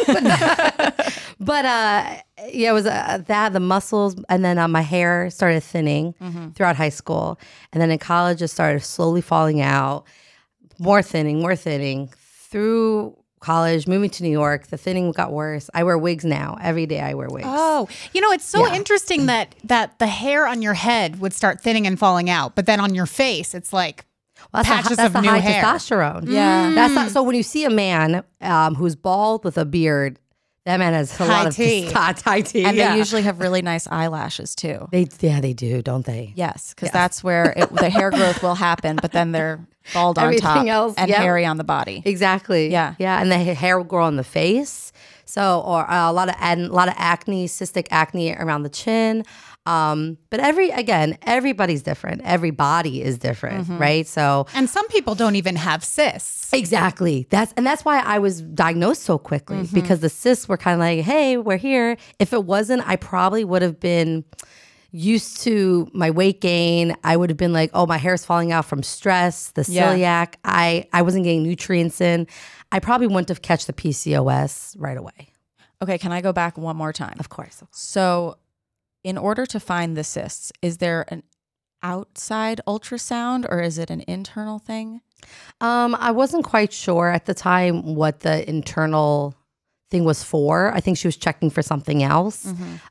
But 1.39 1.65
uh, 1.67 2.17
yeah, 2.49 2.71
it 2.71 2.73
was 2.73 2.87
uh, 2.87 3.19
that 3.27 3.53
the 3.53 3.61
muscles, 3.61 4.17
and 4.31 4.43
then 4.43 4.59
uh, 4.59 4.67
my 4.69 4.81
hair 4.81 5.29
started 5.31 5.63
thinning 5.63 6.15
Mm-hmm. 6.21 6.51
throughout 6.53 6.77
high 6.77 6.89
school, 6.89 7.39
and 7.73 7.81
then 7.83 7.91
in 7.91 7.99
college 7.99 8.41
it 8.41 8.49
started 8.49 8.81
slowly 8.81 9.21
falling 9.21 9.61
out, 9.61 10.05
more 10.79 11.03
thinning, 11.03 11.41
more 11.41 11.55
thinning 11.55 12.09
through 12.51 13.15
college. 13.41 13.87
Moving 13.87 14.11
to 14.11 14.23
New 14.23 14.31
York, 14.31 14.67
the 14.69 14.77
thinning 14.77 15.13
got 15.13 15.33
worse. 15.33 15.69
I 15.75 15.85
wear 15.85 15.97
wigs 15.99 16.25
now. 16.25 16.57
Every 16.63 16.87
day 16.87 17.01
I 17.01 17.15
wear 17.15 17.29
wigs. 17.29 17.47
Oh, 17.49 17.89
you 18.13 18.21
know, 18.21 18.31
it's 18.33 18.45
so 18.45 18.67
Yeah. 18.67 18.75
interesting 18.75 19.27
that 19.27 19.55
that 19.65 19.99
the 19.99 20.07
hair 20.07 20.47
on 20.47 20.63
your 20.63 20.75
head 20.75 21.21
would 21.21 21.33
start 21.33 21.61
thinning 21.61 21.87
and 21.87 21.99
falling 21.99 22.29
out, 22.31 22.55
but 22.55 22.67
then 22.67 22.81
on 22.81 22.95
your 22.95 23.07
face, 23.07 23.55
it's 23.55 23.73
like 23.73 24.05
Well, 24.53 24.63
that's 24.63 24.69
patches 24.69 24.91
the, 24.91 24.97
that's 24.97 25.07
of 25.09 25.13
the 25.15 25.21
new 25.23 25.29
high 25.29 25.39
hair. 25.39 25.63
testosterone. 25.63 26.25
Yeah. 26.29 26.73
That's 26.75 26.95
not, 26.95 27.11
so 27.11 27.23
when 27.23 27.35
you 27.37 27.43
see 27.43 27.65
a 27.65 27.71
man 27.71 28.23
um, 28.41 28.75
who's 28.75 28.95
bald 28.97 29.45
with 29.45 29.57
a 29.59 29.65
beard, 29.65 30.19
that 30.67 30.79
man 30.79 30.93
has 30.93 31.19
a 31.21 31.25
lot 31.25 31.47
of 31.47 31.55
T. 31.57 31.87
testosterone. 31.87 32.23
high 32.23 32.41
T. 32.41 32.65
And 32.65 32.77
yeah. 32.77 32.93
they 32.93 32.99
usually 32.99 33.23
have 33.23 33.41
really 33.41 33.63
nice 33.63 33.87
eyelashes 33.87 34.55
too. 34.55 34.89
They 34.91 35.07
yeah 35.21 35.41
they 35.41 35.53
do, 35.53 35.81
don't 35.81 36.05
they? 36.05 36.33
Yes, 36.35 36.75
because 36.75 36.91
that's 36.91 37.23
where 37.23 37.55
it, 37.57 37.75
the 37.75 37.89
hair 37.89 38.11
growth 38.11 38.43
will 38.43 38.57
happen, 38.57 38.99
but 39.01 39.13
then 39.13 39.31
they're 39.33 39.65
bald 39.95 40.19
on 40.19 40.25
Everything 40.25 40.43
top 40.43 40.67
else, 40.67 40.95
and 40.97 41.09
yep. 41.09 41.19
hairy 41.19 41.47
on 41.47 41.57
the 41.57 41.65
body. 41.65 42.03
Exactly. 42.05 42.71
Yeah. 42.71 42.95
Yeah, 42.99 43.21
and 43.21 43.31
the 43.31 43.39
hair 43.39 43.79
will 43.79 43.85
grow 43.85 44.05
on 44.05 44.17
the 44.17 44.25
face. 44.25 44.93
So 45.25 45.61
or 45.61 45.89
uh, 45.91 46.11
a 46.11 46.13
lot 46.13 46.29
of 46.29 46.35
ad- 46.39 46.59
a 46.59 46.73
lot 46.73 46.89
of 46.89 46.95
acne, 46.97 47.47
cystic 47.47 47.87
acne 47.91 48.35
around 48.35 48.65
the 48.65 48.69
chin. 48.69 49.25
Um, 49.67 50.17
but 50.31 50.39
every 50.41 50.71
again, 50.71 51.19
everybody's 51.23 51.83
different. 51.83 52.23
Every 52.25 52.53
body 52.53 53.03
is 53.03 53.19
different, 53.19 53.69
right? 53.81 54.07
So 54.07 54.47
and 54.55 54.71
some 54.71 54.87
people 54.89 55.15
don't 55.15 55.37
even 55.37 55.57
have 55.57 55.83
cysts. 55.85 56.53
Exactly. 56.53 57.27
That's 57.31 57.53
and 57.57 57.67
that's 57.67 57.85
why 57.85 57.99
I 58.01 58.19
was 58.21 58.41
diagnosed 58.43 59.03
so 59.03 59.19
quickly 59.19 59.57
Mm-hmm. 59.59 59.75
because 59.75 60.01
the 60.01 60.09
cysts 60.09 60.49
were 60.49 60.57
kind 60.57 60.75
of 60.75 60.81
like, 60.81 61.01
"Hey, 61.05 61.37
we're 61.37 61.57
here." 61.57 61.97
If 62.19 62.33
it 62.33 62.45
wasn't, 62.45 62.87
I 62.89 62.97
probably 62.97 63.45
would 63.45 63.63
have 63.63 63.81
been 63.81 64.25
used 64.93 65.41
to 65.43 65.89
my 65.93 66.11
weight 66.11 66.41
gain. 66.41 66.95
I 67.05 67.17
would 67.17 67.29
have 67.31 67.37
been 67.37 67.53
like, 67.53 67.71
"Oh, 67.75 67.87
my 67.87 67.99
hair's 67.99 68.25
falling 68.25 68.53
out 68.53 68.65
from 68.65 68.83
stress, 68.83 69.51
the 69.51 69.65
Yeah. 69.69 69.93
celiac. 69.95 70.35
I 70.45 70.87
I 70.93 71.03
wasn't 71.03 71.25
getting 71.25 71.43
nutrients 71.43 72.01
in. 72.01 72.27
I 72.73 72.79
probably 72.81 73.07
wouldn't 73.09 73.29
have 73.29 73.43
catch 73.43 73.67
the 73.67 73.73
PCOS 73.73 74.77
right 74.79 74.97
away." 74.97 75.33
Okay, 75.83 75.99
can 75.99 76.13
I 76.13 76.21
go 76.23 76.33
back 76.33 76.57
one 76.57 76.77
more 76.77 76.93
time? 76.93 77.17
Of 77.19 77.29
course. 77.29 77.63
So, 77.73 78.39
in 79.07 79.17
order 79.17 79.47
to 79.47 79.61
find 79.61 79.97
the 79.97 80.03
cysts, 80.03 80.53
is 80.61 80.79
there 80.79 81.05
an 81.07 81.23
outside 81.81 82.61
ultrasound 82.67 83.47
or 83.49 83.61
is 83.61 83.79
it 83.79 83.89
an 83.89 84.03
internal 84.09 84.59
thing? 84.59 85.01
Um, 85.61 85.95
I 85.95 86.11
wasn't 86.11 86.45
quite 86.45 86.73
sure 86.73 87.11
at 87.11 87.25
the 87.27 87.33
time 87.33 87.95
what 87.95 88.21
the 88.21 88.47
internal 88.51 89.37
thing 89.91 90.05
was 90.05 90.23
for. 90.23 90.73
I 90.75 90.81
think 90.81 90.99
she 90.99 91.07
was 91.07 91.17
checking 91.17 91.49
for 91.49 91.63
something 91.63 92.03
else. 92.03 92.47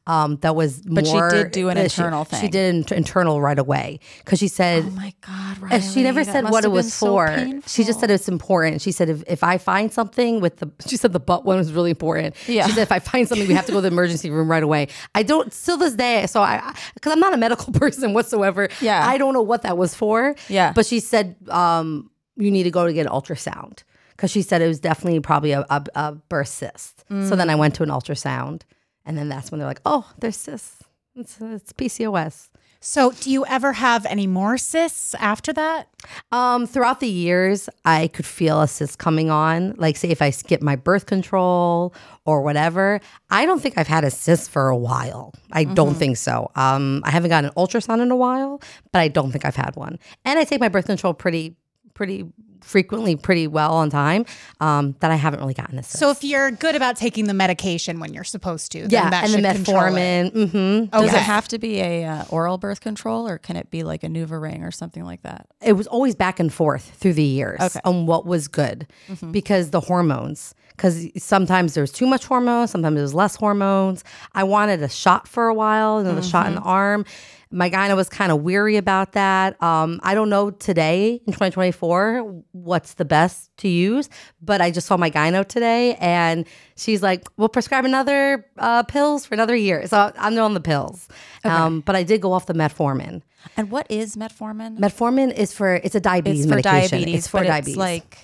Um, 0.07 0.37
that 0.37 0.55
was 0.55 0.75
Mm-hmm. 0.75 0.93
But 0.95 1.07
she 1.07 1.35
did 1.35 1.51
do 1.51 1.69
an 1.69 1.77
uh, 1.77 1.81
internal 1.81 2.25
She 2.25 2.29
thing. 2.31 2.41
She 2.41 2.47
did 2.47 2.91
an 2.91 2.97
internal 2.97 3.41
right 3.41 3.57
away 3.57 3.99
because 4.19 4.39
she 4.39 4.47
said. 4.47 4.83
Oh 4.85 4.89
my 4.91 5.13
God, 5.21 5.57
and 5.71 5.83
she 5.83 6.03
never 6.03 6.23
said 6.23 6.45
what 6.45 6.63
it 6.63 6.71
was 6.71 6.93
so 6.93 7.07
for. 7.07 7.61
She 7.67 7.83
just 7.83 7.99
said 7.99 8.11
it's 8.11 8.27
important. 8.27 8.81
She 8.81 8.91
said 8.91 9.09
if, 9.09 9.23
if 9.27 9.43
I 9.43 9.57
find 9.57 9.91
something 9.91 10.41
with 10.41 10.57
the, 10.57 10.71
she 10.87 10.97
said 10.97 11.13
the 11.13 11.19
butt 11.19 11.45
one 11.45 11.57
was 11.57 11.71
really 11.73 11.91
important. 11.91 12.35
Yeah. 12.47 12.65
She 12.65 12.73
said 12.73 12.83
if 12.83 12.91
I 12.91 12.99
find 12.99 13.27
something, 13.27 13.47
we 13.47 13.53
have 13.53 13.65
to 13.65 13.71
go 13.71 13.77
to 13.79 13.81
the 13.81 13.87
emergency 13.87 14.29
room 14.29 14.49
right 14.49 14.63
away. 14.63 14.87
I 15.13 15.23
don't 15.23 15.53
still 15.53 15.77
this 15.77 15.95
day. 15.95 16.25
So 16.27 16.41
I, 16.41 16.75
because 16.93 17.11
I'm 17.11 17.19
not 17.19 17.33
a 17.33 17.37
medical 17.37 17.73
person 17.79 18.13
whatsoever. 18.13 18.69
Yeah. 18.81 19.05
I 19.05 19.17
don't 19.17 19.33
know 19.33 19.41
what 19.41 19.63
that 19.63 19.77
was 19.77 19.95
for. 19.95 20.35
Yeah. 20.49 20.73
But 20.73 20.85
she 20.85 20.99
said 20.99 21.35
um, 21.49 22.09
you 22.35 22.51
need 22.51 22.63
to 22.63 22.71
go 22.71 22.85
to 22.85 22.93
get 22.93 23.05
an 23.05 23.11
ultrasound 23.11 23.83
because 24.15 24.31
she 24.31 24.41
said 24.41 24.61
it 24.61 24.67
was 24.67 24.79
definitely 24.79 25.19
probably 25.19 25.51
a, 25.51 25.65
a, 25.69 25.83
a 25.95 26.11
birth 26.29 26.47
cyst. 26.47 27.03
So 27.09 27.35
then 27.35 27.49
I 27.49 27.55
went 27.55 27.75
to 27.75 27.83
an 27.83 27.89
ultrasound, 27.89 28.61
and 29.05 29.17
then 29.17 29.29
that's 29.29 29.51
when 29.51 29.59
they're 29.59 29.67
like, 29.67 29.81
oh, 29.85 30.09
there's 30.19 30.37
cysts. 30.37 30.83
It's, 31.15 31.37
it's 31.39 31.71
PCOS. 31.73 32.49
So, 32.81 33.11
do 33.13 33.31
you 33.31 33.45
ever 33.47 33.73
have 33.73 34.05
any 34.05 34.27
more 34.27 34.59
cysts 34.59 35.15
after 35.15 35.51
that? 35.53 35.87
Um, 36.31 36.67
throughout 36.67 36.99
the 36.99 37.07
years, 37.07 37.67
I 37.83 38.09
could 38.09 38.27
feel 38.27 38.61
a 38.61 38.67
cyst 38.67 38.99
coming 38.99 39.31
on. 39.31 39.73
Like, 39.77 39.97
say, 39.97 40.09
if 40.09 40.21
I 40.21 40.29
skip 40.29 40.61
my 40.61 40.75
birth 40.75 41.07
control 41.07 41.95
or 42.25 42.43
whatever, 42.43 42.99
I 43.31 43.47
don't 43.47 43.59
think 43.59 43.77
I've 43.79 43.87
had 43.87 44.03
a 44.03 44.11
cyst 44.11 44.51
for 44.51 44.69
a 44.69 44.77
while. 44.77 45.33
I 45.51 45.63
don't 45.63 45.95
think 45.95 46.17
so. 46.17 46.51
Um, 46.55 47.01
I 47.05 47.09
haven't 47.09 47.29
gotten 47.31 47.49
an 47.49 47.55
ultrasound 47.55 48.03
in 48.03 48.11
a 48.11 48.15
while, 48.15 48.61
but 48.91 48.99
I 48.99 49.07
don't 49.07 49.31
think 49.31 49.45
I've 49.45 49.55
had 49.55 49.75
one. 49.75 49.97
And 50.23 50.37
I 50.37 50.43
take 50.43 50.59
my 50.59 50.69
birth 50.69 50.85
control 50.85 51.15
pretty, 51.15 51.55
pretty 51.95 52.25
frequently, 52.61 53.15
pretty 53.15 53.45
well 53.47 53.73
on 53.75 53.89
time. 53.91 54.25
Um, 54.59 54.95
that 54.99 55.11
I 55.11 55.15
haven't 55.15 55.39
really 55.39 55.53
gotten 55.53 55.77
a 55.77 55.83
cyst. 55.83 55.99
So, 55.99 56.09
if 56.09 56.23
you're 56.23 56.49
good 56.51 56.75
about 56.75 56.95
taking 56.97 57.25
the 57.25 57.33
medication 57.33 57.99
when 57.99 58.13
you're 58.13 58.23
supposed 58.23 58.71
to, 58.71 58.81
then 58.81 58.89
yeah, 58.89 59.09
that 59.11 59.23
and 59.25 59.33
the 59.33 59.37
should 59.53 59.61
it. 59.61 59.67
metformin. 59.67 60.31
Mm-hmm. 60.31 60.85
Does 60.97 61.09
Okay. 61.09 61.17
it 61.17 61.21
have 61.23 61.47
to 61.49 61.59
be 61.59 61.79
a 61.81 62.05
uh, 62.05 62.25
oral 62.29 62.57
birth 62.57 62.81
control 62.81 63.27
or 63.27 63.37
can 63.37 63.55
it 63.55 63.69
be 63.69 63.83
like 63.83 64.03
a 64.03 64.07
NuvaRing 64.07 64.63
or 64.63 64.71
something 64.71 65.03
like 65.03 65.21
that? 65.23 65.47
it 65.61 65.73
was 65.73 65.87
always 65.87 66.15
back 66.15 66.39
and 66.39 66.53
forth 66.53 66.91
through 66.95 67.13
the 67.13 67.23
years 67.23 67.59
Okay. 67.61 67.79
on 67.85 68.05
what 68.05 68.25
was 68.25 68.47
good 68.47 68.87
because 69.31 69.69
the 69.71 69.79
hormones 69.79 70.53
because 70.75 71.07
sometimes 71.17 71.73
there 71.73 71.81
was 71.83 71.91
too 71.91 72.05
much 72.07 72.25
hormone, 72.25 72.67
sometimes 72.67 72.95
there 72.95 73.03
was 73.03 73.13
less 73.13 73.35
hormones. 73.35 74.03
I 74.33 74.43
wanted 74.43 74.81
a 74.83 74.89
shot 74.89 75.27
for 75.27 75.47
a 75.47 75.53
while 75.53 75.97
and 75.97 76.07
then 76.07 76.17
a 76.17 76.23
shot 76.23 76.47
in 76.47 76.55
the 76.55 76.61
arm. 76.61 77.05
My 77.51 77.69
gyno 77.69 77.95
was 77.95 78.09
kind 78.09 78.31
of 78.33 78.41
weary 78.41 78.75
about 78.75 79.13
that. 79.13 79.61
Um, 79.63 79.99
i 80.03 80.13
don't 80.13 80.29
know 80.29 80.49
today 80.51 81.21
in 81.25 81.31
2024 81.33 82.43
what's 82.51 82.95
the 82.95 83.05
best 83.05 83.49
to 83.57 83.67
use 83.69 84.09
but 84.41 84.59
i 84.61 84.71
just 84.71 84.87
saw 84.87 84.97
my 84.97 85.09
gyno 85.09 85.47
today 85.47 85.95
and 86.01 86.45
she's 86.75 87.01
like 87.01 87.25
we'll 87.37 87.47
prescribe 87.47 87.85
another 87.85 88.45
uh, 88.57 88.83
pills 88.83 89.25
for 89.25 89.35
another 89.35 89.55
year. 89.55 89.87
So 89.87 90.11
i'm 90.17 90.37
on 90.37 90.53
the 90.53 90.59
pills. 90.59 91.07
Um, 91.45 91.81
but 91.81 91.95
i 91.95 92.03
did 92.03 92.19
go 92.19 92.33
off 92.33 92.45
the 92.47 92.53
metformin. 92.53 93.21
And 93.55 93.69
what 93.71 93.85
is 93.89 94.15
metformin? 94.17 94.77
Metformin 94.79 95.31
is 95.33 95.53
for 95.53 95.75
it's 95.75 95.95
a 95.95 95.99
diabetes 96.01 96.41
it's 96.45 96.49
for 96.49 96.55
medication. 96.55 96.89
diabetes, 96.99 97.15
It's 97.19 97.27
for 97.27 97.43
diabetes. 97.43 97.73
it's 97.75 97.77
like 97.77 98.17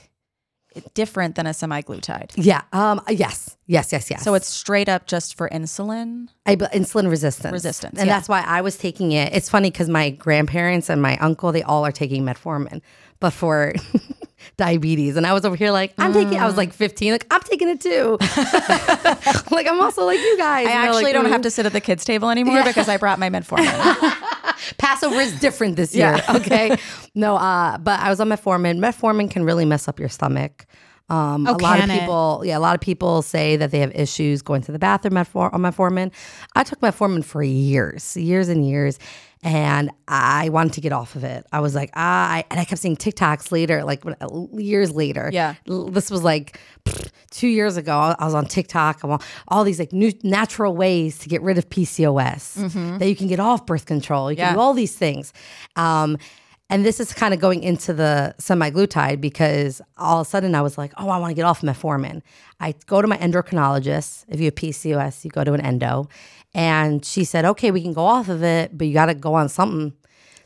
different 0.93 1.35
than 1.35 1.47
a 1.47 1.51
semaglutide. 1.51 2.31
yeah, 2.35 2.61
um, 2.73 3.01
yes, 3.09 3.57
yes, 3.67 3.91
yes, 3.91 4.09
yes. 4.09 4.23
So 4.23 4.33
it's 4.33 4.47
straight 4.47 4.89
up 4.89 5.07
just 5.07 5.35
for 5.35 5.49
insulin. 5.49 6.27
I, 6.45 6.55
insulin 6.55 7.09
resistance. 7.09 7.51
Resistance, 7.51 7.99
and 7.99 8.07
yeah. 8.07 8.15
that's 8.15 8.29
why 8.29 8.41
I 8.41 8.61
was 8.61 8.77
taking 8.77 9.11
it. 9.11 9.33
It's 9.33 9.49
funny 9.49 9.71
because 9.71 9.89
my 9.89 10.09
grandparents 10.09 10.89
and 10.89 11.01
my 11.01 11.17
uncle 11.17 11.51
they 11.51 11.63
all 11.63 11.85
are 11.85 11.91
taking 11.91 12.23
metformin, 12.23 12.81
but 13.21 13.31
for 13.31 13.73
diabetes, 14.57 15.15
and 15.15 15.25
I 15.25 15.31
was 15.31 15.45
over 15.45 15.55
here 15.55 15.71
like 15.71 15.93
I'm 15.97 16.11
taking. 16.11 16.37
I 16.37 16.45
was 16.45 16.57
like 16.57 16.73
15, 16.73 17.13
like 17.13 17.25
I'm 17.31 17.41
taking 17.41 17.69
it 17.69 17.79
too. 17.79 18.17
like 19.55 19.67
I'm 19.67 19.79
also 19.79 20.05
like 20.05 20.19
you 20.19 20.37
guys. 20.37 20.67
I 20.67 20.71
actually 20.71 21.03
like, 21.05 21.13
don't 21.13 21.25
"Mm." 21.25 21.29
have 21.31 21.41
to 21.43 21.49
sit 21.51 21.65
at 21.65 21.71
the 21.73 21.81
kids' 21.81 22.03
table 22.03 22.29
anymore 22.29 22.63
because 22.63 22.89
I 22.89 22.97
brought 22.97 23.19
my 23.19 23.29
metformin. 23.29 23.71
Passover 24.77 25.15
is 25.15 25.39
different 25.39 25.75
this 25.75 25.95
year. 25.95 26.19
Okay. 26.35 26.75
no, 27.15 27.35
uh, 27.37 27.77
but 27.77 27.99
I 27.99 28.09
was 28.09 28.19
on 28.19 28.29
metformin. 28.29 28.79
Metformin 28.79 29.29
can 29.31 29.43
really 29.43 29.65
mess 29.65 29.87
up 29.87 29.99
your 29.99 30.09
stomach. 30.09 30.65
Um, 31.09 31.45
Oh, 31.45 31.55
a 31.55 31.57
lot 31.57 31.75
of 31.79 31.81
can 31.85 31.91
it? 31.91 31.99
people, 31.99 32.43
yeah, 32.45 32.57
a 32.57 32.59
lot 32.61 32.73
of 32.73 32.79
people 32.79 33.21
say 33.21 33.57
that 33.57 33.71
they 33.71 33.79
have 33.79 33.91
issues 33.93 34.41
going 34.41 34.61
to 34.61 34.71
the 34.71 34.79
bathroom 34.79 35.15
metfor- 35.15 35.53
on 35.53 35.61
metformin. 35.61 36.11
I 36.55 36.63
took 36.63 36.79
metformin 36.79 37.25
for 37.25 37.43
years, 37.43 38.15
years 38.15 38.47
and 38.47 38.65
years, 38.65 38.97
and 39.43 39.89
I 40.07 40.49
wanted 40.49 40.73
to 40.73 40.81
get 40.81 40.91
off 40.93 41.15
of 41.15 41.23
it. 41.23 41.45
I 41.51 41.61
was 41.61 41.73
like, 41.73 41.89
ah, 41.95 42.31
I, 42.31 42.43
and 42.51 42.59
I 42.59 42.65
kept 42.65 42.79
seeing 42.81 42.95
TikToks 42.95 43.51
later, 43.51 43.83
like 43.83 44.03
years 44.53 44.91
later. 44.91 45.29
Yeah. 45.33 45.55
This 45.65 46.11
was 46.11 46.23
like 46.23 46.59
two 47.31 47.47
years 47.47 47.75
ago. 47.77 48.15
I 48.17 48.23
was 48.25 48.35
on 48.35 48.45
TikTok. 48.45 49.03
I'm 49.03 49.11
on 49.11 49.19
all 49.47 49.63
these 49.63 49.79
like 49.79 49.93
new 49.93 50.13
natural 50.23 50.75
ways 50.75 51.17
to 51.19 51.29
get 51.29 51.41
rid 51.41 51.57
of 51.57 51.69
PCOS 51.69 52.99
that 52.99 53.07
you 53.09 53.15
can 53.15 53.27
get 53.27 53.39
off 53.39 53.65
birth 53.65 53.85
control. 53.87 54.31
You 54.31 54.37
can 54.37 54.45
Yeah. 54.49 54.53
do 54.53 54.59
all 54.59 54.73
these 54.75 54.95
things. 54.95 55.33
Um, 55.75 56.17
and 56.69 56.85
this 56.85 56.99
is 57.01 57.11
kind 57.11 57.33
of 57.33 57.41
going 57.41 57.63
into 57.63 57.93
the 57.93 58.33
semaglutide 58.37 59.19
because 59.19 59.81
all 59.97 60.21
of 60.21 60.27
a 60.27 60.29
sudden 60.29 60.55
I 60.55 60.61
was 60.61 60.77
like, 60.77 60.93
oh, 60.97 61.09
I 61.09 61.17
want 61.17 61.31
to 61.31 61.35
get 61.35 61.43
off 61.45 61.61
metformin. 61.61 62.21
I 62.61 62.75
go 62.85 63.01
to 63.01 63.07
my 63.07 63.17
endocrinologist. 63.17 64.25
If 64.29 64.39
you 64.39 64.45
have 64.45 64.55
PCOS, 64.55 65.25
you 65.25 65.31
go 65.31 65.43
to 65.43 65.51
an 65.53 65.61
endo. 65.61 66.07
And 66.53 67.05
she 67.05 67.23
said, 67.23 67.45
okay, 67.45 67.71
we 67.71 67.81
can 67.81 67.93
go 67.93 68.05
off 68.05 68.29
of 68.29 68.43
it, 68.43 68.77
but 68.77 68.87
you 68.87 68.93
got 68.93 69.05
to 69.05 69.13
go 69.13 69.33
on 69.33 69.49
something. 69.49 69.93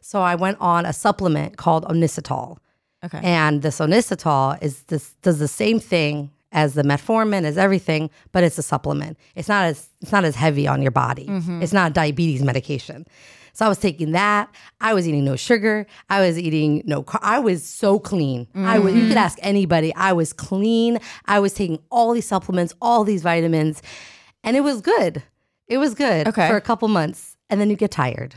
So 0.01 0.21
I 0.21 0.35
went 0.35 0.57
on 0.61 0.85
a 0.85 0.93
supplement 0.93 1.57
called 1.57 1.83
Inositol. 1.85 2.57
Okay. 3.03 3.19
And 3.23 3.61
this 3.61 3.79
Inositol 3.79 4.61
is 4.61 4.83
this 4.83 5.13
does 5.21 5.39
the 5.39 5.47
same 5.47 5.79
thing 5.79 6.31
as 6.51 6.73
the 6.73 6.83
metformin, 6.83 7.43
as 7.43 7.57
everything, 7.57 8.09
but 8.31 8.43
it's 8.43 8.57
a 8.57 8.63
supplement. 8.63 9.17
It's 9.35 9.49
not 9.49 9.65
as 9.65 9.89
it's 10.01 10.11
not 10.11 10.23
as 10.23 10.35
heavy 10.35 10.67
on 10.67 10.81
your 10.81 10.91
body. 10.91 11.25
Mm-hmm. 11.25 11.61
It's 11.61 11.73
not 11.73 11.91
a 11.91 11.93
diabetes 11.93 12.43
medication. 12.43 13.05
So 13.53 13.65
I 13.65 13.69
was 13.69 13.77
taking 13.77 14.11
that. 14.11 14.53
I 14.81 14.93
was 14.93 15.07
eating 15.07 15.23
no 15.23 15.37
sugar. 15.37 15.87
I 16.09 16.19
was 16.19 16.37
eating 16.37 16.83
no 16.85 17.03
car. 17.03 17.21
I 17.23 17.39
was 17.39 17.63
so 17.63 17.99
clean. 17.99 18.47
I 18.53 18.79
was, 18.79 18.93
you 18.93 19.01
could 19.01 19.09
mm-hmm. 19.11 19.17
ask 19.17 19.39
anybody. 19.41 19.95
I 19.95 20.11
was 20.11 20.33
clean. 20.33 20.99
I 21.25 21.39
was 21.39 21.53
taking 21.53 21.79
all 21.89 22.11
these 22.11 22.27
supplements, 22.27 22.73
all 22.81 23.05
these 23.05 23.21
vitamins, 23.21 23.81
and 24.43 24.57
it 24.57 24.61
was 24.61 24.81
good. 24.81 25.23
It 25.67 25.77
was 25.77 25.93
good 25.95 26.27
Okay. 26.27 26.47
for 26.47 26.55
a 26.57 26.61
couple 26.61 26.87
months. 26.87 27.35
And 27.49 27.59
then 27.61 27.69
you 27.69 27.75
get 27.75 27.91
tired 27.91 28.35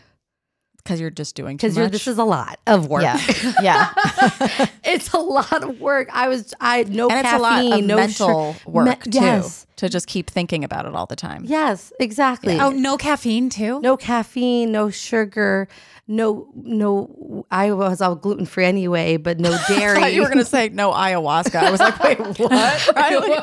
Because 0.77 1.01
you're 1.01 1.11
just 1.11 1.35
doing 1.35 1.57
too 1.59 1.67
because 1.69 1.79
much. 1.79 1.93
this 1.93 2.07
is 2.07 2.19
a 2.19 2.25
lot 2.25 2.59
of 2.67 2.87
work. 2.89 3.03
yeah, 3.03 3.19
yeah, 3.63 3.91
it's 4.85 5.13
a 5.13 5.19
lot 5.19 5.63
of 5.63 5.81
work. 5.81 6.09
I 6.13 6.29
was, 6.29 6.55
I 6.61 6.85
no 6.85 7.09
and 7.09 7.19
it's 7.21 7.29
a 7.29 7.39
caffeine, 7.39 7.71
lot 7.71 7.79
of 7.81 7.85
no 7.85 7.97
mental 7.97 8.53
sugar- 8.55 8.71
work 8.71 9.07
Me- 9.07 9.13
too. 9.13 9.19
Yes, 9.21 9.67
To 9.77 9.89
just 9.89 10.07
keep 10.07 10.31
thinking 10.31 10.63
about 10.65 10.87
it 10.87 10.95
all 10.95 11.07
the 11.07 11.17
time. 11.17 11.43
yes, 11.47 11.93
exactly. 12.01 12.59
Oh, 12.61 12.71
no 12.71 12.97
caffeine 12.97 13.49
too? 13.51 13.81
no 13.81 13.97
caffeine, 13.97 14.73
no 14.73 14.89
sugar, 14.91 15.69
no 16.07 16.49
no. 16.55 17.45
I 17.51 17.73
was 17.73 18.01
all 18.01 18.15
gluten 18.15 18.45
free 18.47 18.65
anyway, 18.67 19.17
but 19.19 19.39
no 19.41 19.53
I 19.69 19.75
dairy. 19.75 20.01
thought 20.01 20.13
you 20.15 20.21
were 20.23 20.29
going 20.29 20.39
to 20.39 20.45
say 20.45 20.69
no 20.71 20.93
ayahuasca. 20.93 21.57
I 21.57 21.71
was 21.71 21.81
like, 21.81 21.99
wait, 22.03 22.19
what? 22.19 22.89
Riley? 22.97 23.39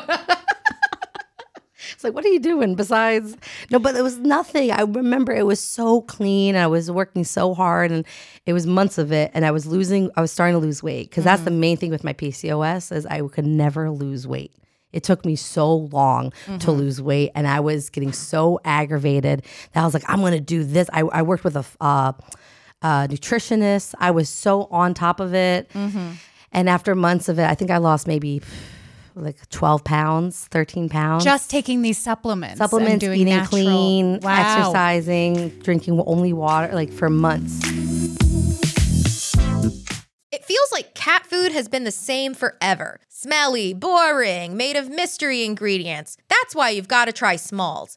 It's 0.65 0.65
like, 2.06 2.14
what 2.14 2.24
are 2.24 2.28
you 2.28 2.40
doing 2.40 2.74
besides? 2.74 3.36
No, 3.70 3.78
but 3.78 3.94
it 3.96 4.02
was 4.02 4.18
nothing. 4.18 4.70
I 4.70 4.82
remember 4.82 5.32
it 5.32 5.46
was 5.46 5.60
so 5.60 6.02
clean. 6.02 6.56
I 6.56 6.66
was 6.66 6.90
working 6.90 7.24
so 7.24 7.54
hard, 7.54 7.92
and 7.92 8.06
it 8.46 8.52
was 8.52 8.66
months 8.66 8.98
of 8.98 9.12
it. 9.12 9.30
And 9.34 9.44
I 9.44 9.50
was 9.50 9.66
losing. 9.66 10.10
I 10.16 10.20
was 10.20 10.32
starting 10.32 10.54
to 10.54 10.58
lose 10.60 10.82
weight 10.82 11.10
because 11.10 11.24
that's 11.24 11.42
the 11.42 11.50
main 11.50 11.76
thing 11.76 11.90
with 11.90 12.04
my 12.04 12.12
PCOS 12.12 12.92
is 12.92 13.06
I 13.06 13.20
could 13.28 13.46
never 13.46 13.90
lose 13.90 14.26
weight. 14.26 14.52
It 14.92 15.02
took 15.02 15.26
me 15.26 15.36
so 15.36 15.74
long 15.74 16.32
to 16.60 16.70
lose 16.72 17.02
weight, 17.02 17.32
and 17.34 17.46
I 17.46 17.60
was 17.60 17.90
getting 17.90 18.12
so 18.12 18.60
aggravated 18.64 19.44
that 19.72 19.82
I 19.82 19.84
was 19.84 19.92
like, 19.92 20.08
I'm 20.08 20.20
going 20.20 20.32
to 20.32 20.40
do 20.40 20.64
this. 20.64 20.88
I, 20.92 21.00
I 21.00 21.20
worked 21.22 21.44
with 21.44 21.56
a, 21.56 21.64
uh, 21.82 22.12
uh, 22.82 23.06
nutritionist. 23.08 23.94
I 24.00 24.10
was 24.12 24.28
so 24.30 24.64
on 24.70 24.94
top 24.94 25.20
of 25.20 25.34
it. 25.34 25.70
And 26.52 26.68
after 26.70 26.94
months 26.94 27.28
of 27.28 27.38
it, 27.38 27.44
I 27.44 27.54
think 27.54 27.70
I 27.70 27.76
lost 27.78 28.06
maybe 28.06 28.40
like 29.16 29.48
12 29.48 29.82
pounds, 29.82 30.46
13 30.50 30.88
pounds. 30.90 31.24
Just 31.24 31.50
taking 31.50 31.82
these 31.82 31.96
supplements. 31.98 32.60
and 32.60 32.70
supplements, 32.70 33.02
doing 33.04 33.20
eating 33.20 33.34
natural. 33.34 33.48
clean, 33.48 34.20
Wow. 34.20 34.58
exercising, 34.58 35.48
drinking 35.60 36.02
only 36.06 36.32
water, 36.34 36.72
like 36.74 36.92
for 36.92 37.08
months. 37.08 37.58
It 40.32 40.44
feels 40.44 40.70
like 40.72 40.94
cat 40.94 41.24
food 41.26 41.52
has 41.52 41.66
been 41.68 41.84
the 41.84 41.90
same 41.90 42.34
forever. 42.34 43.00
Smelly, 43.08 43.72
boring, 43.72 44.56
made 44.56 44.76
of 44.76 44.90
mystery 44.90 45.44
ingredients. 45.44 46.16
That's 46.28 46.54
why 46.54 46.70
you've 46.70 46.88
got 46.88 47.06
to 47.06 47.12
try 47.12 47.36
Smalls. 47.36 47.96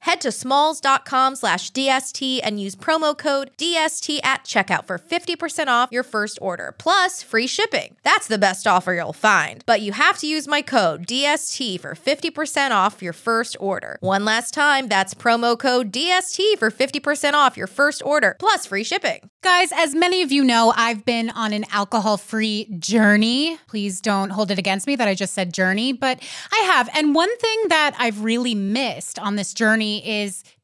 Head 0.00 0.20
to 0.22 0.32
smalls.com 0.32 1.36
slash 1.36 1.70
DST 1.72 2.40
and 2.42 2.60
use 2.60 2.74
promo 2.74 3.16
code 3.16 3.50
DST 3.56 4.24
at 4.24 4.44
checkout 4.44 4.86
for 4.86 4.98
50% 4.98 5.66
off 5.66 5.90
your 5.92 6.02
first 6.02 6.38
order, 6.40 6.74
plus 6.78 7.22
free 7.22 7.46
shipping. 7.46 7.96
That's 8.02 8.26
the 8.26 8.38
best 8.38 8.66
offer 8.66 8.94
you'll 8.94 9.12
find. 9.12 9.62
But 9.66 9.80
you 9.80 9.92
have 9.92 10.18
to 10.18 10.26
use 10.26 10.48
my 10.48 10.62
code 10.62 11.06
DST 11.06 11.80
for 11.80 11.94
50% 11.94 12.70
off 12.70 13.02
your 13.02 13.12
first 13.12 13.56
order. 13.60 13.98
One 14.00 14.24
last 14.24 14.54
time, 14.54 14.88
that's 14.88 15.14
promo 15.14 15.58
code 15.58 15.92
DST 15.92 16.58
for 16.58 16.70
50% 16.70 17.34
off 17.34 17.56
your 17.56 17.66
first 17.66 18.02
order, 18.04 18.36
plus 18.38 18.66
free 18.66 18.84
shipping. 18.84 19.30
Guys, 19.42 19.72
as 19.74 19.92
many 19.94 20.22
of 20.22 20.30
you 20.30 20.44
know, 20.44 20.72
I've 20.76 21.04
been 21.04 21.30
on 21.30 21.52
an 21.52 21.64
alcohol 21.72 22.16
free 22.16 22.68
journey. 22.78 23.58
Please 23.66 24.00
don't 24.00 24.30
hold 24.30 24.52
it 24.52 24.58
against 24.58 24.86
me 24.86 24.94
that 24.94 25.08
I 25.08 25.14
just 25.14 25.34
said 25.34 25.52
journey, 25.52 25.92
but 25.92 26.22
I 26.52 26.60
have. 26.66 26.88
And 26.94 27.12
one 27.12 27.36
thing 27.38 27.58
that 27.68 27.96
I've 27.98 28.22
really 28.22 28.54
missed 28.54 29.18
on 29.18 29.34
this 29.34 29.41
journey 29.50 30.06
is 30.22 30.44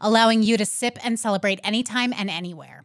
allowing 0.00 0.42
you 0.42 0.56
to 0.56 0.64
sip 0.64 0.98
and 1.04 1.18
celebrate 1.18 1.60
anytime 1.62 2.12
and 2.12 2.30
anywhere. 2.30 2.84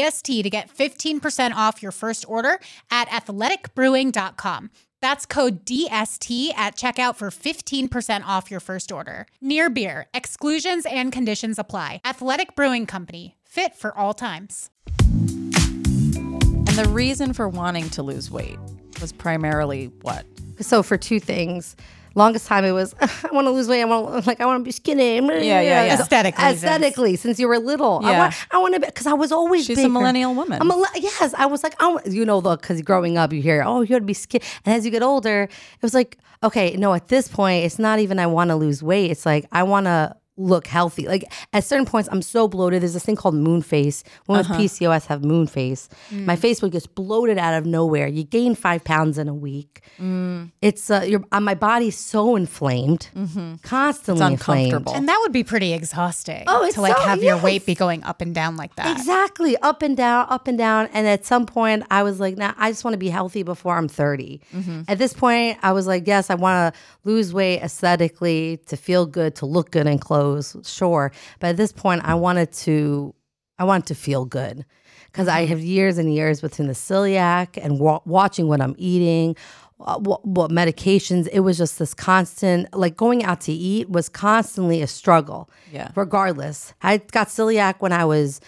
DST 0.01 0.43
to 0.43 0.49
get 0.49 0.73
15% 0.73 1.53
off 1.53 1.81
your 1.83 1.91
first 1.91 2.25
order 2.27 2.59
at 2.89 3.07
athleticbrewing.com. 3.09 4.71
That's 5.01 5.25
code 5.25 5.65
DST 5.65 6.53
at 6.55 6.75
checkout 6.75 7.15
for 7.15 7.29
15% 7.29 8.23
off 8.25 8.51
your 8.51 8.59
first 8.59 8.91
order. 8.91 9.25
Near 9.41 9.69
Beer, 9.69 10.07
exclusions 10.13 10.85
and 10.85 11.11
conditions 11.11 11.57
apply. 11.57 12.01
Athletic 12.05 12.55
Brewing 12.55 12.85
Company, 12.85 13.35
fit 13.43 13.75
for 13.75 13.97
all 13.97 14.13
times. 14.13 14.69
And 14.99 16.77
the 16.77 16.89
reason 16.89 17.33
for 17.33 17.49
wanting 17.49 17.89
to 17.91 18.03
lose 18.03 18.29
weight 18.29 18.59
was 19.01 19.11
primarily 19.11 19.91
what? 20.01 20.25
So 20.59 20.83
for 20.83 20.97
two 20.97 21.19
things, 21.19 21.75
longest 22.15 22.47
time 22.47 22.65
it 22.65 22.71
was 22.71 22.93
I 23.01 23.29
want 23.31 23.45
to 23.47 23.51
lose 23.51 23.67
weight. 23.67 23.81
I 23.81 23.85
want 23.85 24.27
like 24.31 24.41
I 24.41 24.45
want 24.45 24.59
to 24.61 24.63
be 24.63 24.71
skinny. 24.71 25.19
Yeah, 25.21 25.61
yeah, 25.61 25.85
yeah. 25.85 25.93
Aesthetically, 26.01 26.43
Vince. 26.43 26.57
aesthetically. 26.63 27.15
Since 27.15 27.39
you 27.39 27.47
were 27.47 27.57
little, 27.59 28.01
I 28.03 28.11
Yeah. 28.11 28.19
want 28.19 28.33
I 28.51 28.57
want 28.57 28.73
to 28.75 28.79
be 28.79 28.85
because 28.87 29.07
I 29.07 29.13
was 29.13 29.31
always 29.31 29.65
She's 29.65 29.79
a 29.79 29.89
millennial 29.89 30.33
woman. 30.35 30.59
I'm 30.61 30.69
a, 30.71 30.83
yes, 30.95 31.33
I 31.37 31.45
was 31.45 31.63
like, 31.63 31.75
oh, 31.79 31.99
you 32.05 32.25
know, 32.25 32.41
the 32.41 32.55
because 32.57 32.81
growing 32.81 33.17
up, 33.17 33.33
you 33.33 33.41
hear, 33.41 33.63
oh, 33.65 33.81
you 33.81 33.87
got 33.87 33.99
to 33.99 34.05
be 34.05 34.13
skinny, 34.13 34.43
and 34.65 34.75
as 34.75 34.85
you 34.85 34.91
get 34.91 35.03
older, 35.03 35.43
it 35.43 35.81
was 35.81 35.93
like, 35.93 36.17
okay, 36.43 36.75
no, 36.75 36.93
at 36.93 37.07
this 37.07 37.27
point, 37.27 37.65
it's 37.65 37.79
not 37.79 37.99
even 37.99 38.19
I 38.19 38.27
want 38.27 38.49
to 38.49 38.55
lose 38.55 38.81
weight. 38.83 39.11
It's 39.11 39.25
like 39.25 39.45
I 39.51 39.63
want 39.63 39.85
to 39.85 40.15
look 40.41 40.67
healthy. 40.67 41.07
Like 41.07 41.31
at 41.53 41.63
certain 41.63 41.85
points, 41.85 42.09
I'm 42.11 42.21
so 42.21 42.47
bloated. 42.47 42.81
There's 42.81 42.93
this 42.93 43.05
thing 43.05 43.15
called 43.15 43.35
moon 43.35 43.61
face. 43.61 44.03
Women 44.27 44.39
with 44.39 44.51
uh-huh. 44.51 44.59
PCOS 44.59 45.05
have 45.07 45.23
moon 45.23 45.47
face. 45.47 45.89
Mm. 46.09 46.25
My 46.25 46.35
face 46.35 46.61
would 46.61 46.71
get 46.71 46.93
bloated 46.95 47.37
out 47.37 47.53
of 47.53 47.65
nowhere. 47.65 48.07
You 48.07 48.23
gain 48.23 48.55
five 48.55 48.83
pounds 48.83 49.17
in 49.17 49.27
a 49.27 49.33
week. 49.33 49.81
Mm. 49.99 50.51
It's 50.61 50.89
uh, 50.89 51.05
your 51.07 51.23
uh, 51.31 51.39
my 51.39 51.55
body's 51.55 51.97
so 51.97 52.35
inflamed, 52.35 53.09
mm-hmm. 53.15 53.55
constantly 53.63 54.23
It's 54.23 54.31
inflamed. 54.31 54.65
uncomfortable. 54.67 54.95
And 54.95 55.07
that 55.07 55.19
would 55.21 55.31
be 55.31 55.43
pretty 55.43 55.73
exhausting. 55.73 56.43
Oh, 56.47 56.63
it's 56.63 56.75
to 56.75 56.81
like 56.81 56.97
so- 56.97 57.03
have 57.03 57.21
your 57.21 57.37
weight 57.37 57.65
be 57.65 57.75
going 57.75 58.03
up 58.03 58.21
and 58.21 58.33
down 58.33 58.57
like 58.57 58.75
that. 58.75 58.97
Exactly, 58.97 59.57
up 59.57 59.81
and 59.81 59.95
down, 59.95 60.27
up 60.29 60.47
and 60.47 60.57
down. 60.57 60.89
And 60.93 61.07
at 61.07 61.25
some 61.25 61.45
point, 61.45 61.83
I 61.91 62.03
was 62.03 62.19
like, 62.19 62.37
"Nah, 62.37 62.53
I 62.57 62.71
just 62.71 62.83
want 62.83 62.93
to 62.93 62.99
be 62.99 63.09
healthy 63.09 63.43
before 63.43 63.77
I'm 63.77 63.87
30." 63.87 64.41
Mm-hmm. 64.53 64.81
At 64.87 64.97
this 64.97 65.13
point, 65.13 65.57
I 65.61 65.71
was 65.71 65.87
like, 65.87 66.07
"Yes, 66.07 66.29
I 66.29 66.35
want 66.35 66.73
to 66.73 66.79
lose 67.03 67.33
weight 67.33 67.61
aesthetically, 67.61 68.57
to 68.67 68.77
feel 68.77 69.05
good, 69.05 69.35
to 69.35 69.45
look 69.45 69.71
good 69.71 69.87
in 69.87 69.99
clothes, 69.99 70.30
sure." 70.63 71.11
But 71.39 71.47
at 71.51 71.57
this 71.57 71.71
point, 71.71 72.01
I 72.05 72.13
wanted 72.15 72.51
to, 72.65 73.13
I 73.59 73.63
wanted 73.63 73.87
to 73.87 73.95
feel 73.95 74.25
good 74.25 74.65
because 75.07 75.27
I 75.27 75.45
have 75.45 75.59
years 75.59 75.97
and 75.97 76.13
years 76.13 76.41
within 76.41 76.67
the 76.67 76.73
celiac 76.73 77.57
and 77.63 77.79
wa- 77.79 78.01
watching 78.05 78.47
what 78.47 78.61
I'm 78.61 78.75
eating. 78.77 79.35
uh, 79.81 79.97
What, 79.99 80.25
what 80.25 80.51
medications? 80.51 81.27
It 81.31 81.41
was 81.41 81.57
just 81.57 81.79
this 81.79 81.93
constant, 81.93 82.73
like 82.73 82.95
going 82.95 83.23
out 83.23 83.41
to 83.41 83.51
eat 83.51 83.89
was 83.89 84.07
constantly 84.09 84.81
a 84.81 84.87
struggle. 84.87 85.49
Yeah. 85.71 85.89
Regardless, 85.95 86.73
I 86.81 86.97
got 86.97 87.27
celiac 87.27 87.75
when 87.79 87.91
I 87.91 88.05
was 88.05 88.39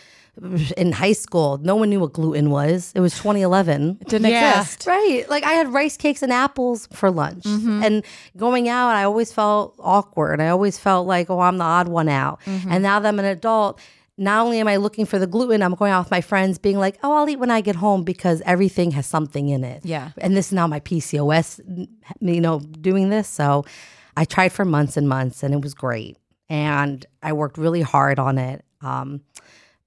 in 0.77 0.91
high 0.91 1.13
school. 1.13 1.59
No 1.61 1.75
one 1.75 1.89
knew 1.89 1.99
what 1.99 2.13
gluten 2.13 2.49
was. 2.49 2.91
It 2.95 2.99
was 3.01 3.13
2011. 3.13 3.99
Didn't 4.07 4.31
Yeah. 4.31 4.59
exist. 4.59 4.87
Right. 4.87 5.25
Like 5.29 5.43
I 5.43 5.53
had 5.53 5.71
rice 5.71 5.95
cakes 5.97 6.23
and 6.23 6.33
apples 6.33 6.87
for 6.91 7.11
lunch. 7.11 7.45
And 7.45 8.03
going 8.35 8.67
out, 8.67 8.89
I 8.95 9.03
always 9.03 9.31
felt 9.31 9.75
awkward. 9.79 10.41
I 10.41 10.49
always 10.49 10.79
felt 10.79 11.05
like, 11.07 11.29
oh, 11.29 11.39
I'm 11.39 11.57
the 11.57 11.63
odd 11.63 11.87
one 11.87 12.09
out. 12.09 12.39
And 12.45 12.81
now 12.83 12.99
that 12.99 13.07
I'm 13.07 13.19
an 13.19 13.25
adult, 13.25 13.79
not 14.17 14.43
only 14.45 14.59
am 14.59 14.67
I 14.67 14.77
looking 14.77 15.05
for 15.05 15.17
the 15.17 15.25
gluten, 15.27 15.61
I'm 15.63 15.73
going 15.75 15.91
out 15.91 16.05
with 16.05 16.11
my 16.11 16.21
friends 16.21 16.57
being 16.59 16.77
like, 16.77 16.97
oh, 17.03 17.13
I'll 17.13 17.29
eat 17.29 17.39
when 17.39 17.49
I 17.51 17.61
get 17.61 17.75
home 17.75 18.03
because 18.03 18.41
everything 18.45 18.91
has 18.91 19.05
something 19.07 19.49
in 19.49 19.63
it. 19.63 19.83
Yeah. 19.85 20.11
And 20.19 20.35
this 20.37 20.47
is 20.47 20.53
now 20.53 20.67
my 20.67 20.79
PCOS, 20.79 21.59
you 22.21 22.41
know, 22.41 22.59
doing 22.59 23.09
this. 23.09 23.27
So 23.27 23.65
I 24.15 24.25
tried 24.25 24.51
for 24.51 24.65
months 24.65 24.97
and 24.97 25.09
months 25.09 25.41
and 25.43 25.53
it 25.53 25.61
was 25.61 25.73
great. 25.73 26.17
And 26.49 27.03
I 27.23 27.33
worked 27.33 27.57
really 27.57 27.81
hard 27.81 28.19
on 28.19 28.37
it. 28.37 28.63
Um, 28.81 29.21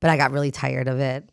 but 0.01 0.11
I 0.11 0.17
got 0.17 0.31
really 0.33 0.51
tired 0.51 0.89
of 0.89 0.99
it. 1.01 1.29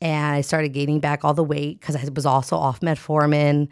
And 0.00 0.34
I 0.34 0.42
started 0.42 0.70
gaining 0.74 1.00
back 1.00 1.24
all 1.24 1.32
the 1.32 1.42
weight 1.44 1.80
because 1.80 1.96
I 1.96 2.04
was 2.14 2.26
also 2.26 2.56
off 2.56 2.80
metformin. 2.80 3.68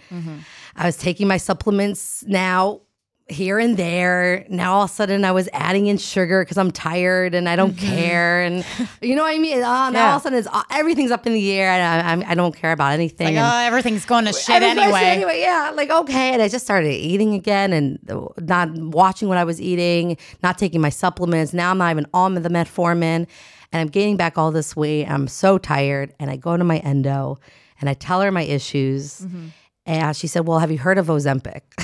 I 0.76 0.86
was 0.86 0.96
taking 0.96 1.28
my 1.28 1.36
supplements 1.36 2.24
now 2.26 2.80
here 3.28 3.58
and 3.58 3.76
there. 3.78 4.44
Now 4.50 4.74
all 4.74 4.84
of 4.84 4.90
a 4.90 4.92
sudden 4.92 5.24
I 5.24 5.32
was 5.32 5.48
adding 5.54 5.86
in 5.86 5.96
sugar 5.98 6.42
because 6.42 6.58
I'm 6.58 6.70
tired 6.70 7.34
and 7.34 7.48
I 7.48 7.56
don't 7.56 7.76
care. 7.76 8.42
And 8.42 8.64
you 9.02 9.16
know 9.16 9.22
what 9.22 9.34
I 9.34 9.38
mean? 9.38 9.62
Uh, 9.62 9.90
now 9.90 10.10
all 10.10 10.16
of 10.16 10.20
a 10.20 10.24
sudden 10.24 10.38
it's, 10.38 10.48
uh, 10.48 10.62
everything's 10.70 11.10
up 11.10 11.26
in 11.26 11.32
the 11.34 11.52
air 11.52 11.70
and 11.70 11.82
I, 12.06 12.10
I'm- 12.10 12.24
I 12.26 12.34
don't 12.34 12.54
care 12.54 12.72
about 12.72 12.92
anything. 12.92 13.34
Like, 13.36 13.44
oh, 13.52 13.66
everything's 13.66 14.04
going 14.06 14.24
to 14.26 14.32
shit 14.32 14.62
anyway. 14.62 15.00
anyway, 15.04 15.40
yeah, 15.40 15.72
like 15.74 15.90
okay, 15.90 16.32
and 16.34 16.42
I 16.42 16.48
just 16.48 16.64
started 16.66 16.90
eating 16.92 17.34
again 17.34 17.72
and 17.72 17.98
not 18.40 18.70
watching 18.76 19.28
what 19.28 19.38
I 19.38 19.44
was 19.44 19.60
eating, 19.60 20.16
not 20.42 20.58
taking 20.58 20.80
my 20.82 20.90
supplements. 20.90 21.52
Now 21.54 21.70
I'm 21.70 21.78
not 21.78 21.90
even 21.92 22.06
on 22.12 22.34
the 22.34 22.40
metformin, 22.48 23.26
and 23.74 23.80
I'm 23.82 23.88
gaining 23.88 24.16
back 24.16 24.38
all 24.38 24.52
this 24.52 24.74
weight. 24.76 25.04
I'm 25.06 25.26
so 25.28 25.58
tired, 25.58 26.14
and 26.20 26.30
I 26.30 26.36
go 26.36 26.56
to 26.56 26.62
my 26.64 26.78
endo, 26.78 27.38
and 27.80 27.90
I 27.90 27.94
tell 27.94 28.20
her 28.22 28.30
my 28.32 28.42
issues, 28.42 29.20
Mm-hmm. 29.20 29.46
and 29.86 30.16
she 30.16 30.28
said, 30.28 30.46
"Well, 30.46 30.60
have 30.60 30.70
you 30.70 30.78
heard 30.78 30.96
of 30.96 31.08
Ozempic?" 31.08 31.60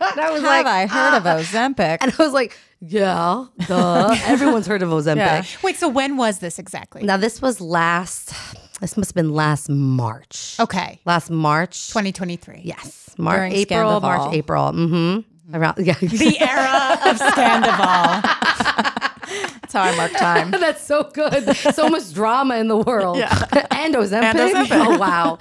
and 0.00 0.20
I 0.20 0.30
was 0.32 0.40
Have 0.42 0.64
like, 0.64 0.66
I 0.66 0.86
heard 0.86 1.16
of 1.18 1.24
Ozempic? 1.24 1.98
and 2.00 2.12
I 2.18 2.22
was 2.22 2.32
like, 2.32 2.56
"Yeah, 2.80 3.44
duh, 3.66 4.16
everyone's 4.24 4.66
heard 4.66 4.82
of 4.82 4.88
Ozempic." 4.88 5.16
Yeah. 5.16 5.44
Wait, 5.62 5.76
so 5.76 5.88
when 5.88 6.16
was 6.16 6.38
this 6.38 6.58
exactly? 6.58 7.02
Now 7.04 7.18
this 7.18 7.40
was 7.42 7.60
last. 7.60 8.32
This 8.80 8.96
must 8.96 9.10
have 9.10 9.14
been 9.14 9.34
last 9.34 9.68
March. 9.68 10.56
Okay. 10.58 11.00
Last 11.04 11.28
March. 11.28 11.88
2023. 11.88 12.62
Yes, 12.64 13.14
March, 13.18 13.36
During 13.36 13.52
April, 13.52 14.00
March, 14.00 14.32
April. 14.34 14.72
Mm-hmm. 14.72 15.54
Around 15.54 15.74
yeah. 15.86 15.94
The 16.00 16.36
era 16.40 16.98
of 17.10 17.18
Scandoval. 17.18 18.22
That's 19.30 19.72
how 19.72 19.82
I 19.82 19.96
mark 19.96 20.12
time. 20.12 20.50
That's 20.50 20.84
so 20.84 21.04
good. 21.12 21.56
So 21.56 21.88
much 21.88 22.12
drama 22.12 22.56
in 22.56 22.68
the 22.68 22.76
world. 22.76 23.18
and 23.70 23.94
Ozempic. 23.94 24.22
And 24.22 24.38
Ozempic. 24.38 24.70
Oh 24.90 24.98
wow, 24.98 25.38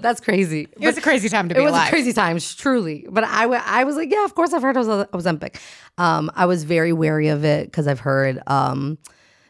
that's 0.00 0.20
crazy. 0.20 0.68
It 0.80 0.86
was 0.86 0.96
a 0.98 1.00
crazy 1.00 1.28
time 1.28 1.48
to 1.48 1.54
be 1.54 1.60
alive. 1.60 1.70
It 1.70 1.72
was 1.80 1.86
a 1.88 1.90
crazy 1.90 2.12
time, 2.12 2.38
truly. 2.38 3.06
But 3.10 3.24
I, 3.24 3.44
I 3.44 3.84
was 3.84 3.96
like, 3.96 4.10
yeah, 4.10 4.24
of 4.24 4.34
course 4.34 4.52
I've 4.52 4.62
heard 4.62 4.76
of 4.76 4.88
Oz- 4.88 5.06
Ozempic. 5.12 5.56
Um, 5.98 6.30
I 6.34 6.46
was 6.46 6.64
very 6.64 6.92
wary 6.92 7.28
of 7.28 7.44
it 7.44 7.66
because 7.66 7.86
I've 7.86 8.00
heard 8.00 8.40
um, 8.46 8.98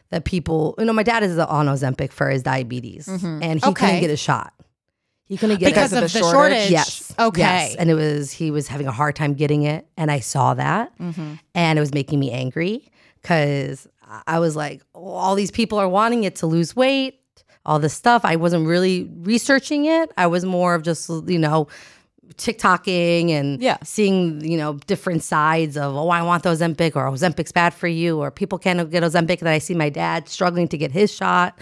that 0.09 0.25
people, 0.25 0.75
you 0.79 0.85
know, 0.85 0.93
my 0.93 1.03
dad 1.03 1.23
is 1.23 1.37
on 1.37 1.67
Ozempic 1.67 2.11
for 2.11 2.29
his 2.29 2.43
diabetes, 2.43 3.07
and 3.07 3.43
he 3.43 3.69
Okay. 3.69 3.73
couldn't 3.85 4.01
get 4.01 4.09
a 4.09 4.17
shot. 4.17 4.53
He 5.25 5.37
couldn't 5.37 5.59
get 5.59 5.67
because 5.67 5.93
a, 5.93 5.99
of 5.99 6.03
of 6.05 6.11
the 6.11 6.19
the 6.19 6.25
shortage. 6.25 6.51
shortage? 6.57 6.71
Yes. 6.71 7.13
Okay. 7.17 7.39
Yes. 7.41 7.75
And 7.75 7.89
it 7.89 7.93
was 7.93 8.31
he 8.31 8.51
was 8.51 8.67
having 8.67 8.87
a 8.87 8.91
hard 8.91 9.15
time 9.15 9.33
getting 9.33 9.63
it, 9.63 9.87
and 9.97 10.11
I 10.11 10.19
saw 10.19 10.53
that, 10.55 10.97
Mm-hmm. 10.99 11.33
and 11.55 11.77
it 11.77 11.81
was 11.81 11.93
making 11.93 12.19
me 12.19 12.31
angry 12.31 12.91
because 13.21 13.87
I 14.27 14.39
was 14.39 14.55
like, 14.55 14.81
oh, 14.95 15.05
all 15.05 15.35
these 15.35 15.51
people 15.51 15.77
are 15.79 15.87
wanting 15.89 16.23
it 16.23 16.35
to 16.37 16.47
lose 16.47 16.75
weight, 16.75 17.19
all 17.65 17.79
this 17.79 17.93
stuff. 17.93 18.23
I 18.25 18.35
wasn't 18.35 18.67
really 18.67 19.09
researching 19.21 19.85
it. 19.85 20.11
I 20.17 20.27
was 20.27 20.43
more 20.45 20.75
of 20.75 20.83
just 20.83 21.09
you 21.27 21.39
know. 21.39 21.67
TikToking 22.37 23.29
and 23.31 23.61
Yeah. 23.61 23.77
seeing, 23.83 24.39
you 24.43 24.57
know, 24.57 24.73
different 24.87 25.21
sides 25.21 25.75
of, 25.75 25.95
oh, 25.95 26.07
I 26.09 26.21
want 26.23 26.43
the 26.43 26.49
Ozempic 26.49 26.95
or 26.95 27.05
Ozempic's 27.11 27.51
bad 27.51 27.73
for 27.73 27.89
you 27.89 28.19
or 28.19 28.31
people 28.31 28.57
can't 28.57 28.89
get 28.89 29.03
Ozempic. 29.03 29.39
That 29.39 29.47
I 29.53 29.57
see 29.59 29.73
my 29.75 29.89
dad 29.89 30.29
struggling 30.29 30.69
to 30.69 30.77
get 30.77 30.91
his 30.91 31.11
shot. 31.13 31.59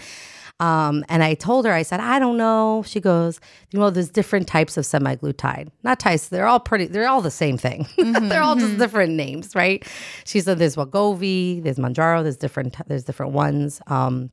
Um, 0.60 1.06
and 1.08 1.24
I 1.24 1.34
told 1.34 1.64
her, 1.64 1.72
I 1.72 1.82
said, 1.82 2.00
I 2.00 2.18
don't 2.18 2.36
know. 2.36 2.84
She 2.86 3.00
goes, 3.00 3.40
you 3.70 3.78
know, 3.78 3.88
there's 3.88 4.10
different 4.10 4.46
types 4.46 4.76
of 4.76 4.84
semaglutide. 4.84 5.70
Not 5.82 5.98
types, 5.98 6.28
they're 6.28 6.46
all 6.46 6.60
pretty, 6.60 6.86
they're 6.86 7.08
all 7.08 7.22
the 7.22 7.30
same 7.30 7.56
thing. 7.56 7.88
they're 7.96 8.42
all 8.42 8.56
just 8.56 8.76
different 8.78 9.14
names, 9.14 9.54
right? 9.54 9.86
She 10.24 10.40
said 10.40 10.58
there's 10.58 10.76
Wegovy, 10.76 11.62
there's 11.62 11.78
Mounjaro, 11.78 12.22
there's 12.22 12.36
different, 12.36 12.76
there's 12.86 13.04
different 13.04 13.32
ones. 13.32 13.80
Um, 13.86 14.30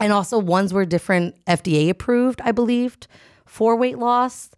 and 0.00 0.10
also 0.12 0.38
ones 0.38 0.72
were 0.72 0.86
different 0.86 1.36
FDA 1.44 1.90
approved, 1.90 2.40
I 2.42 2.52
believed, 2.52 3.06
for 3.44 3.76
weight 3.76 3.98
loss. 3.98 4.50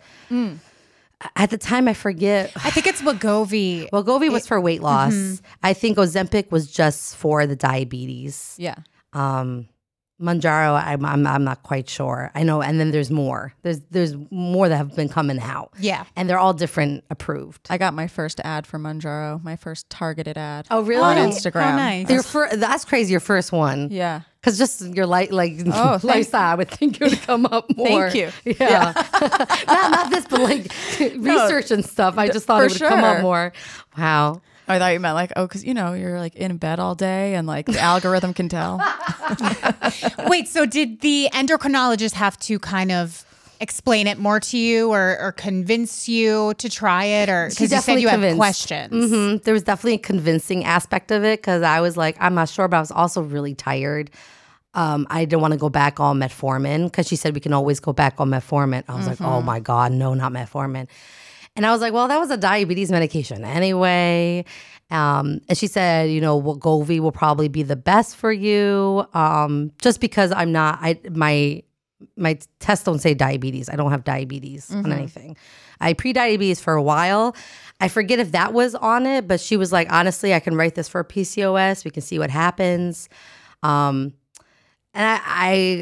At 1.37 1.51
the 1.51 1.59
time, 1.59 1.89
I 1.89 1.95
forget. 1.95 2.53
I 2.57 2.71
think 2.71 2.87
it's 2.87 3.03
Wegovy. 3.03 3.91
Wegovy 3.93 4.31
was 4.31 4.47
for 4.47 4.61
weight 4.61 4.81
loss. 4.81 5.43
I 5.63 5.73
think 5.75 5.99
Ozempic 5.99 6.51
was 6.51 6.71
just 6.71 7.17
for 7.17 7.47
the 7.47 7.57
diabetes. 7.57 8.55
Yeah. 8.59 8.77
Um, 9.13 9.69
Mounjaro, 10.21 10.83
I'm, 10.85 11.05
I'm 11.05 11.27
I'm 11.27 11.45
not 11.45 11.63
quite 11.63 11.89
sure. 11.89 12.31
I 12.35 12.43
know, 12.43 12.61
and 12.61 12.79
then 12.79 12.91
there's 12.91 13.11
more. 13.11 13.55
There's 13.63 13.81
there's 13.91 14.15
more 14.31 14.69
that 14.69 14.77
have 14.77 14.95
been 14.95 15.09
coming 15.09 15.41
out. 15.41 15.73
Yeah. 15.79 16.05
and 16.17 16.29
they're 16.29 16.39
all 16.39 16.53
different 16.53 17.05
approved. 17.11 17.67
I 17.71 17.79
got 17.79 17.95
my 17.95 18.07
first 18.07 18.39
ad 18.45 18.67
for 18.67 18.79
Mounjaro, 18.79 19.43
my 19.43 19.57
first 19.57 19.89
targeted 19.89 20.37
ad. 20.37 20.67
Oh, 20.71 20.83
really? 20.83 21.03
On 21.03 21.17
Oh, 21.17 21.29
Instagram. 21.29 21.63
how 21.63 21.77
nice. 21.77 22.11
Your 22.11 22.23
fir- 22.23 22.55
that's 22.57 22.85
crazy. 22.85 23.13
Your 23.13 23.21
first 23.21 23.51
one, 23.51 23.89
Yeah. 23.91 24.21
because 24.41 24.59
just 24.59 24.83
your 24.83 25.07
light 25.07 25.33
like 25.33 25.55
Oh, 25.67 25.99
lifestyle, 26.05 26.53
I 26.53 26.55
would 26.55 26.71
think 26.71 27.01
it 27.01 27.11
would 27.11 27.23
come 27.27 27.47
up 27.47 27.75
more. 27.77 28.11
Thank 28.11 28.15
you. 28.17 28.55
Yeah, 28.61 28.93
not 29.67 29.91
not 29.91 30.11
this, 30.11 30.27
but 30.27 30.41
like 30.41 30.71
research 31.17 31.71
and 31.71 31.83
stuff. 31.85 32.19
I 32.19 32.29
just 32.29 32.45
thought 32.47 32.63
it 32.63 32.73
would 32.73 32.81
come 32.81 33.05
up 33.05 33.23
more. 33.23 33.53
Wow. 33.97 34.43
I 34.71 34.79
thought 34.79 34.93
you 34.93 35.01
meant 35.01 35.15
like, 35.15 35.33
oh, 35.37 35.47
because 35.47 35.65
you 35.65 35.75
know 35.75 35.93
you're 35.95 36.19
like 36.19 36.35
in 36.37 36.57
bed 36.57 36.79
all 36.81 36.95
day 36.95 37.35
and 37.35 37.47
like 37.47 37.67
the 37.67 37.81
algorithm 37.81 38.33
can 38.35 38.49
tell. 38.49 38.79
Wait, 40.27 40.49
so 40.49 40.67
did 40.67 41.01
the 41.01 41.29
endocrinologist 41.33 42.13
have 42.15 42.39
to 42.41 42.59
kind 42.59 42.93
of 42.93 43.25
explain 43.61 44.07
it 44.07 44.19
more 44.19 44.41
to 44.41 44.57
you 44.57 44.91
or, 44.91 45.19
or 45.21 45.33
convince 45.33 46.09
you 46.09 46.55
to 46.59 46.69
try 46.71 47.05
it? 47.05 47.29
Or 47.29 47.51
She 47.51 47.55
because 47.57 47.61
you 47.61 47.69
said 47.69 47.77
definitely 47.77 48.03
you 48.03 48.09
had 48.09 48.15
convinced. 48.15 48.37
questions. 48.39 49.11
hmm 49.13 49.37
There 49.45 49.53
was 49.55 49.63
definitely 49.63 49.95
a 49.95 49.99
convincing 49.99 50.65
aspect 50.65 51.11
of 51.11 51.25
it 51.25 51.41
because 51.41 51.63
I 51.63 51.81
was 51.81 51.97
like, 51.97 52.17
I'm 52.21 52.35
not 52.35 52.49
sure, 52.49 52.69
but 52.69 52.77
I 52.79 52.81
was 52.81 52.91
also 52.91 53.23
really 53.23 53.55
tired. 53.55 54.11
Um, 54.73 55.07
I 55.11 55.25
didn't 55.25 55.43
want 55.43 55.53
to 55.53 55.59
go 55.59 55.69
back 55.69 55.99
on 55.99 56.21
metformin 56.21 56.85
because 56.85 57.09
she 57.09 57.17
said 57.17 57.35
we 57.35 57.41
can 57.41 57.53
always 57.53 57.81
go 57.81 57.93
back 57.93 58.21
on 58.21 58.31
metformin. 58.31 58.85
I 58.89 58.95
was 58.97 59.09
like, 59.09 59.21
oh 59.21 59.43
my 59.43 59.59
God, 59.59 59.91
no, 59.91 60.15
not 60.15 60.33
metformin. 60.33 60.87
And 61.61 61.67
I 61.67 61.73
was 61.73 61.83
like, 61.83 61.93
well, 61.93 62.09
that 62.09 62.19
was 62.19 62.31
a 62.31 62.39
diabetes 62.39 62.91
medication 62.91 63.45
anyway. 63.45 64.47
Um, 64.91 65.43
and 65.47 65.59
she 65.59 65.67
said, 65.67 66.11
you 66.11 66.19
know, 66.19 66.41
Wegovy 66.41 67.01
will 67.01 67.13
probably 67.13 67.49
be 67.49 67.63
the 67.63 67.77
best 67.77 68.17
for 68.17 68.33
you, 68.33 69.07
um, 69.13 69.71
just 69.79 70.01
because 70.01 70.33
I'm 70.33 70.53
not. 70.53 70.79
I 70.81 70.99
my 71.11 71.63
my 72.17 72.39
tests 72.61 72.87
don't 72.87 73.01
say 73.01 73.13
diabetes. 73.13 73.69
I 73.69 73.77
don't 73.77 73.91
have 73.91 74.05
diabetes 74.05 74.75
on 74.75 74.91
anything. 74.91 75.37
I 75.83 75.93
pre-diabetes 75.93 76.63
for 76.63 76.73
a 76.73 76.83
while. 76.83 77.37
I 77.79 77.89
forget 77.89 78.19
if 78.21 78.33
that 78.33 78.55
was 78.55 78.75
on 78.75 79.05
it, 79.05 79.29
but 79.29 79.39
she 79.39 79.59
was 79.59 79.71
like, 79.71 79.93
honestly, 79.93 80.33
I 80.33 80.41
can 80.41 80.57
write 80.57 80.77
this 80.77 80.89
for 80.89 81.05
PCOS. 81.05 81.85
We 81.85 81.91
can 81.91 82.03
see 82.03 82.19
what 82.19 82.31
happens. 82.31 83.11
Um, 83.63 84.15
and 84.95 85.07
I, 85.07 85.21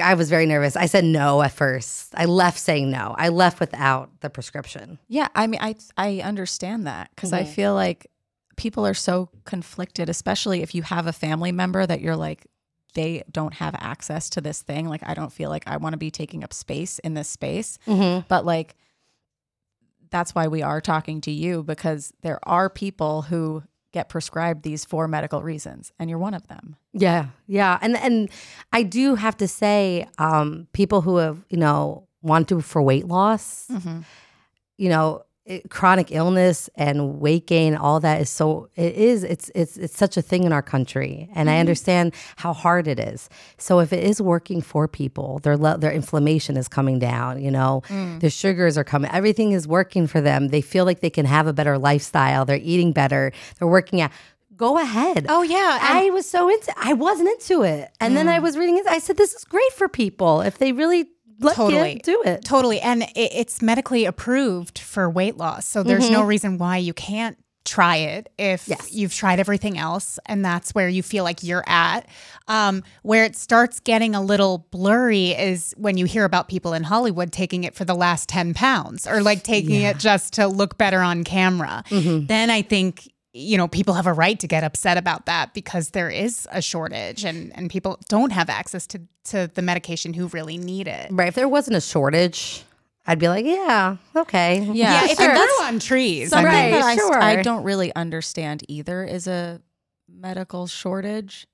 I, 0.03 0.11
I 0.11 0.15
was 0.15 0.29
very 0.29 0.47
nervous. 0.47 0.77
I 0.77 0.87
said 0.87 1.05
no 1.05 1.43
at 1.43 1.53
first. 1.53 2.15
I 2.17 2.27
left 2.27 2.59
saying 2.59 2.91
no. 2.91 3.15
I 3.19 3.29
left 3.31 3.61
without 3.61 4.11
the 4.21 4.31
prescription. 4.31 4.99
Yeah, 5.09 5.29
I 5.35 5.47
mean, 5.47 5.61
I 5.63 5.77
I 5.97 6.21
understand 6.21 6.87
that 6.87 7.11
because 7.15 7.33
Mm-hmm. 7.33 7.43
I 7.43 7.45
feel 7.53 7.75
like 7.75 8.07
people 8.57 8.87
are 8.87 8.95
so 8.95 9.29
conflicted, 9.45 10.09
especially 10.09 10.63
if 10.63 10.75
you 10.75 10.83
have 10.83 11.07
a 11.07 11.13
family 11.13 11.53
member 11.53 11.87
that 11.87 12.01
you're 12.01 12.17
like, 12.17 12.47
they 12.95 13.23
don't 13.31 13.55
have 13.55 13.75
access 13.79 14.29
to 14.31 14.41
this 14.41 14.63
thing. 14.63 14.89
Like, 14.89 15.03
I 15.07 15.15
don't 15.15 15.33
feel 15.33 15.49
like 15.51 15.63
I 15.69 15.77
want 15.77 15.93
to 15.93 15.99
be 15.99 16.11
taking 16.11 16.43
up 16.43 16.53
space 16.53 16.99
in 17.01 17.15
this 17.15 17.29
space. 17.29 17.79
But 17.87 18.45
like, 18.45 18.75
that's 20.11 20.35
why 20.35 20.49
we 20.49 20.63
are 20.63 20.81
talking 20.81 21.21
to 21.23 21.31
you 21.31 21.63
because 21.63 22.13
there 22.23 22.41
are 22.43 22.69
people 22.71 23.23
who 23.23 23.63
get 23.93 24.09
prescribed 24.09 24.63
these 24.63 24.85
for 24.85 25.09
medical 25.09 25.43
reasons, 25.43 25.93
and 25.99 26.11
you're 26.11 26.19
one 26.19 26.35
of 26.35 26.47
them. 26.49 26.77
Yeah, 26.93 27.27
yeah, 27.47 27.79
and 27.81 27.97
and 27.97 28.31
I 28.73 28.83
do 28.83 29.15
have 29.15 29.37
to 29.39 29.49
say, 29.49 30.07
um, 30.19 30.69
people 30.73 31.01
who 31.01 31.17
have 31.17 31.45
you 31.49 31.59
know 31.59 32.07
want 32.23 32.49
to 32.49 32.61
for 32.61 32.83
weight 32.83 33.07
loss, 33.07 33.71
you 34.77 34.89
know, 34.89 35.23
it, 35.49 35.71
chronic 35.71 36.13
illness 36.13 36.69
and 36.75 37.21
weight 37.21 37.47
gain, 37.47 37.75
all 37.75 38.01
that 38.01 38.21
is 38.21 38.29
so 38.29 38.69
it 38.77 38.95
is 38.95 39.25
it's 39.25 39.51
it's 39.55 39.79
it's 39.79 39.97
such 39.97 40.17
a 40.17 40.23
thing 40.23 40.45
in 40.45 40.53
our 40.53 40.63
country, 40.63 41.29
and 41.35 41.49
I 41.49 41.55
mm-hmm. 41.55 41.61
understand 41.61 42.15
how 42.37 42.53
hard 42.53 42.87
it 42.87 43.01
is. 43.01 43.31
So 43.57 43.81
if 43.81 43.93
it 43.93 44.05
is 44.05 44.21
working 44.21 44.61
for 44.61 44.87
people, 44.87 45.39
their 45.39 45.57
le- 45.57 45.79
their 45.79 45.91
inflammation 45.91 46.59
is 46.59 46.69
coming 46.69 46.99
down, 46.99 47.43
you 47.43 47.51
know, 47.51 47.83
mm. 47.89 48.21
their 48.21 48.31
sugars 48.31 48.77
are 48.77 48.85
coming, 48.85 49.11
everything 49.11 49.53
is 49.53 49.67
working 49.67 50.07
for 50.07 50.21
them. 50.21 50.49
They 50.49 50.61
feel 50.61 50.85
like 50.85 51.01
they 51.01 51.11
can 51.11 51.25
have 51.25 51.47
a 51.47 51.55
better 51.55 51.79
lifestyle. 51.79 52.45
They're 52.45 52.61
eating 52.63 52.93
better. 52.93 53.33
They're 53.59 53.69
working 53.69 54.03
out. 54.03 54.11
Go 54.55 54.77
ahead. 54.77 55.27
Oh, 55.29 55.43
yeah, 55.43 55.79
I 55.81 56.11
was 56.11 56.29
so 56.29 56.51
into. 56.51 56.75
I 56.77 56.93
wasn't 56.93 57.29
into 57.29 57.63
it, 57.63 57.91
and 58.01 58.17
then 58.17 58.27
mm. 58.27 58.33
I 58.33 58.41
was 58.41 58.59
reading 58.59 58.77
it. 58.77 58.87
I 58.87 58.99
said, 58.99 59.17
"This 59.17 59.33
is 59.33 59.45
great 59.45 59.73
for 59.73 59.89
people 59.89 60.41
if 60.41 60.59
they 60.59 60.73
really 60.73 61.09
like 61.41 61.57
Totally. 61.57 62.01
do 62.03 62.23
it." 62.25 62.45
Totally. 62.45 62.81
And 62.81 63.03
it, 63.03 63.11
it's 63.17 63.63
medically 63.63 64.05
approved 64.05 64.79
for 64.79 65.09
weight 65.11 65.37
loss. 65.37 65.67
So 65.67 65.83
there's 65.83 66.11
no 66.11 66.23
reason 66.23 66.59
why 66.59 66.79
you 66.79 66.93
can't 66.93 67.37
try 67.65 67.97
it 67.97 68.33
if 68.39 68.67
Yes. 68.67 68.93
you've 68.95 69.15
tried 69.15 69.39
everything 69.39 69.77
else 69.77 70.19
and 70.25 70.43
that's 70.43 70.75
where 70.75 70.89
you 70.89 71.03
feel 71.03 71.23
like 71.23 71.43
you're 71.43 71.65
at. 71.67 72.07
Um, 72.47 72.83
where 73.03 73.25
it 73.25 73.37
starts 73.37 73.79
getting 73.81 74.15
a 74.15 74.23
little 74.23 74.67
blurry 74.71 75.33
is 75.33 75.75
when 75.77 75.99
you 75.99 76.07
hear 76.07 76.25
about 76.25 76.49
people 76.49 76.73
in 76.73 76.83
Hollywood 76.85 77.31
taking 77.31 77.65
it 77.65 77.75
for 77.75 77.85
the 77.85 77.95
last 77.95 78.27
10 78.31 78.55
pounds 78.55 79.07
or 79.07 79.21
like 79.23 79.43
taking 79.43 79.83
it 79.83 79.99
just 79.99 80.33
to 80.35 80.47
look 80.49 80.79
better 80.79 81.01
on 81.01 81.25
camera. 81.25 81.85
Then 81.91 82.49
I 82.49 82.63
think 82.63 83.13
you 83.39 83.57
know 83.57 83.69
people 83.69 83.95
have 83.95 84.07
a 84.07 84.13
right 84.13 84.39
to 84.41 84.47
get 84.49 84.65
upset 84.65 84.97
about 84.97 85.27
that 85.27 85.55
because 85.55 85.91
there 85.91 86.11
is 86.11 86.47
a 86.51 86.61
shortage 86.61 87.25
and 87.25 87.53
and 87.57 87.71
people 87.71 87.99
don't 88.09 88.33
have 88.33 88.49
access 88.51 88.87
to 88.89 89.01
to 89.25 89.51
the 89.55 89.63
medication 89.63 90.15
who 90.15 90.27
really 90.29 90.59
need 90.59 90.89
it. 90.89 91.09
Right. 91.11 91.29
If 91.29 91.35
there 91.35 91.49
wasn't 91.49 91.77
a 91.77 91.81
shortage, 91.81 92.65
I'd 93.07 93.19
be 93.19 93.29
like, 93.29 93.45
"Yeah, 93.47 93.97
okay, 94.17 94.61
Yeah, 94.73 95.05
if 95.05 95.19
sure. 95.19 95.31
it 95.31 95.35
grew 95.35 95.65
on 95.67 95.79
trees. 95.79 96.33
I 96.33 96.37
mean, 96.39 96.47
Right, 96.47 96.71
that 96.73 96.83
I, 96.83 96.97
sure. 96.97 97.23
I 97.23 97.43
don't 97.43 97.63
really 97.65 97.95
understand 97.95 98.65
either 98.69 99.05
is 99.05 99.27
a 99.27 99.61
medical 100.11 100.67
shortage 100.67 101.47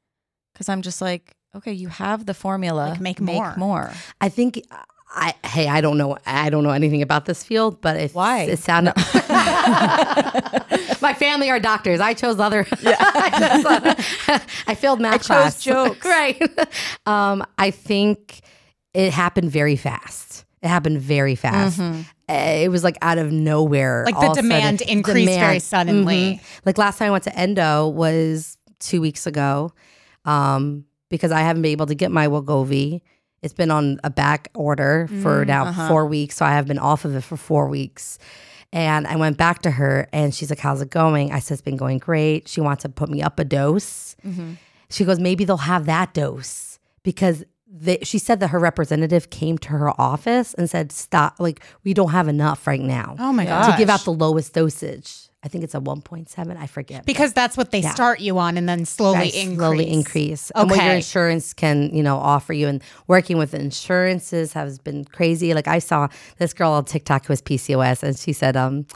because 0.52 0.68
I'm 0.68 0.82
just 0.82 1.00
like, 1.02 1.34
okay, 1.54 1.72
you 1.72 1.88
have 1.88 2.26
the 2.26 2.34
formula, 2.34 2.90
Like, 2.90 3.00
make 3.00 3.20
more. 3.20 3.48
make 3.50 3.56
more. 3.58 3.92
I 4.20 4.28
think 4.28 4.62
I 5.16 5.34
hey, 5.46 5.68
I 5.68 5.80
don't 5.80 5.96
know 5.96 6.18
I 6.26 6.50
don't 6.50 6.64
know 6.64 6.70
anything 6.70 7.00
about 7.02 7.24
this 7.26 7.42
field, 7.44 7.80
but 7.80 7.96
if 7.98 8.14
Why? 8.14 8.42
it 8.42 8.58
sounded 8.58 8.94
My 11.00 11.14
family 11.14 11.50
are 11.50 11.60
doctors. 11.60 12.00
I 12.00 12.14
chose 12.14 12.40
other 12.40 12.66
I 14.66 14.74
failed 14.76 15.00
math 15.00 15.14
I 15.14 15.18
chose 15.18 15.26
class. 15.26 15.62
jokes. 15.62 16.04
right. 16.04 16.40
Um 17.06 17.44
I 17.58 17.70
think 17.70 18.40
it 18.92 19.12
happened 19.12 19.50
very 19.50 19.76
fast. 19.76 20.44
It 20.62 20.68
happened 20.68 20.98
very 21.00 21.34
fast. 21.34 21.78
Uh, 21.78 22.02
It 22.28 22.70
was 22.70 22.82
like 22.82 22.96
out 23.02 23.18
of 23.18 23.30
nowhere. 23.32 24.04
Like 24.06 24.14
the 24.14 24.20
a 24.22 24.26
sudden. 24.28 24.42
demand 24.44 24.80
increased 24.82 25.28
very 25.38 25.58
suddenly. 25.58 26.34
Mhm. 26.36 26.40
Like 26.64 26.78
last 26.78 26.98
time 26.98 27.08
I 27.08 27.10
went 27.10 27.24
to 27.24 27.38
Endo 27.38 27.88
was 27.88 28.56
two 28.80 29.00
weeks 29.00 29.26
ago, 29.26 29.72
um, 30.24 30.84
because 31.10 31.32
I 31.32 31.40
haven't 31.40 31.62
been 31.62 31.72
able 31.72 31.86
to 31.86 31.94
get 31.94 32.10
my 32.10 32.28
Wegovy. 32.28 33.02
It's 33.44 33.52
been 33.54 33.70
on 33.70 34.00
a 34.02 34.10
back 34.10 34.50
order 34.54 35.06
for 35.22 35.44
mm, 35.44 35.46
now 35.46 35.66
uh-huh. 35.66 35.88
four 35.88 36.06
weeks, 36.06 36.36
so 36.36 36.46
I 36.46 36.52
have 36.52 36.66
been 36.66 36.78
off 36.78 37.04
of 37.04 37.14
it 37.14 37.20
for 37.20 37.36
four 37.36 37.68
weeks. 37.68 38.18
And 38.72 39.06
I 39.06 39.16
went 39.16 39.36
back 39.36 39.62
to 39.62 39.70
her, 39.70 40.08
and 40.12 40.34
she's 40.34 40.50
like, 40.50 40.58
"How's 40.58 40.80
it 40.80 40.90
going?" 40.90 41.30
I 41.30 41.38
said, 41.38 41.54
"It's 41.54 41.62
been 41.62 41.76
going 41.76 41.98
great." 41.98 42.48
She 42.48 42.60
wants 42.60 42.82
to 42.82 42.88
put 42.88 43.10
me 43.10 43.22
up 43.22 43.38
a 43.38 43.44
dose. 43.44 44.16
Mm-hmm. 44.26 44.54
She 44.88 45.04
goes, 45.04 45.20
"Maybe 45.20 45.44
they'll 45.44 45.58
have 45.58 45.86
that 45.86 46.14
dose 46.14 46.80
because." 47.02 47.44
They, 47.76 47.98
she 48.04 48.20
said 48.20 48.38
that 48.38 48.48
her 48.48 48.60
representative 48.60 49.30
came 49.30 49.58
to 49.58 49.70
her 49.70 50.00
office 50.00 50.54
and 50.54 50.70
said, 50.70 50.92
"Stop! 50.92 51.40
Like 51.40 51.60
we 51.82 51.92
don't 51.92 52.10
have 52.12 52.28
enough 52.28 52.68
right 52.68 52.80
now 52.80 53.16
Oh 53.18 53.32
my 53.32 53.44
God. 53.44 53.72
to 53.72 53.76
give 53.76 53.90
out 53.90 54.04
the 54.04 54.12
lowest 54.12 54.54
dosage. 54.54 55.23
I 55.44 55.48
think 55.48 55.62
it's 55.62 55.74
a 55.74 55.80
1.7. 55.80 56.56
I 56.56 56.66
forget. 56.66 57.04
because 57.04 57.34
that's 57.34 57.56
what 57.56 57.70
they 57.70 57.80
Yeah. 57.80 57.92
start 57.92 58.20
you 58.20 58.38
on 58.38 58.56
and 58.56 58.66
then 58.66 58.86
slowly 58.86 59.18
Right, 59.18 59.34
increase. 59.34 59.58
slowly 59.58 59.90
increase. 59.92 60.50
And 60.54 60.70
what 60.70 60.82
your 60.82 60.94
insurance 60.94 61.52
can, 61.52 61.94
you 61.94 62.02
know, 62.02 62.16
offer 62.16 62.54
you. 62.54 62.66
And 62.66 62.82
working 63.08 63.36
with 63.36 63.52
insurances 63.52 64.54
has 64.54 64.78
been 64.78 65.04
crazy. 65.04 65.52
Like 65.52 65.68
I 65.68 65.80
saw 65.80 66.08
this 66.38 66.54
girl 66.54 66.72
on 66.72 66.86
TikTok 66.86 67.26
who 67.26 67.32
has 67.32 67.42
PCOS, 67.42 68.02
and 68.02 68.18
she 68.18 68.32
said, 68.32 68.56
um, 68.56 68.86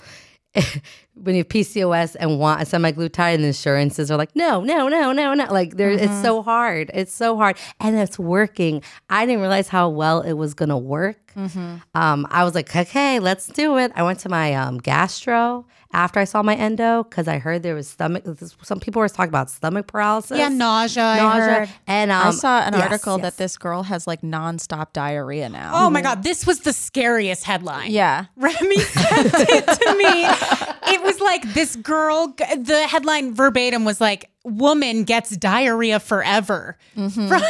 when 1.15 1.35
you 1.35 1.41
have 1.41 1.49
PCOS 1.49 2.17
and 2.19 2.39
want 2.39 2.63
a 2.63 2.65
semaglutide, 2.65 3.35
and 3.35 3.43
the 3.45 3.49
insurances 3.49 4.11
are 4.11 4.17
like, 4.17 4.35
no, 4.35 4.63
no, 4.63 4.89
no, 4.89 5.13
no, 5.13 5.35
no. 5.35 5.53
Like 5.53 5.77
there, 5.77 5.91
it's 5.91 6.23
so 6.23 6.43
hard. 6.43 6.91
It's 6.95 7.13
so 7.13 7.37
hard, 7.37 7.59
and 7.81 7.97
it's 7.97 8.19
working. 8.19 8.83
I 9.11 9.27
didn't 9.27 9.41
realize 9.43 9.69
how 9.69 9.91
well 9.91 10.23
it 10.23 10.33
was 10.35 10.55
gonna 10.55 10.79
work. 10.79 11.17
Um, 11.95 12.27
I 12.31 12.43
was 12.43 12.55
like, 12.57 12.75
okay, 12.75 13.21
let's 13.21 13.47
do 13.47 13.79
it. 13.79 13.93
I 13.95 14.03
went 14.03 14.19
to 14.21 14.29
my 14.29 14.55
um, 14.55 14.79
gastro 14.79 15.67
after 15.93 16.21
I 16.21 16.25
saw 16.25 16.43
my 16.43 16.55
endo 16.55 17.03
because 17.05 17.29
I 17.29 17.39
heard 17.39 17.63
there 17.63 17.75
was 17.75 17.89
stomach. 17.89 18.25
Some 18.63 18.79
people 18.79 19.01
were 19.01 19.09
talking 19.09 19.31
about 19.31 19.51
stomach 19.51 19.87
paralysis. 19.87 20.39
Yeah, 20.39 20.49
nausea. 20.49 21.03
I 21.03 21.17
nausea, 21.19 21.55
heard. 21.55 21.69
and 21.87 22.11
um, 22.11 22.29
I 22.29 22.31
saw 22.33 22.61
an 22.61 22.75
yes, 22.75 22.83
article 22.83 23.17
yes. 23.17 23.23
that 23.23 23.37
this 23.39 23.57
girl 23.57 23.83
has 23.85 24.07
like 24.07 24.21
nonstop 24.21 24.93
diarrhea 24.93 25.49
now. 25.49 25.73
Oh 25.75 25.91
my 25.91 26.03
God, 26.03 26.23
this 26.23 26.47
was 26.47 26.61
the 26.61 26.73
scariest 26.73 27.45
headline. 27.45 27.91
yeah. 27.91 28.27
Remy 28.37 28.79
sent 28.81 29.33
it 29.35 29.67
to 29.67 29.95
me. 29.97 30.95
It 30.95 31.03
was 31.03 31.21
like 31.21 31.43
this 31.55 31.77
girl, 31.77 32.29
the 32.37 32.87
headline 32.89 33.35
verbatim 33.35 33.85
was 33.85 34.01
like, 34.01 34.31
woman 34.45 35.05
gets 35.05 35.37
diarrhea 35.37 36.01
forever. 36.01 36.77
From- 36.95 37.43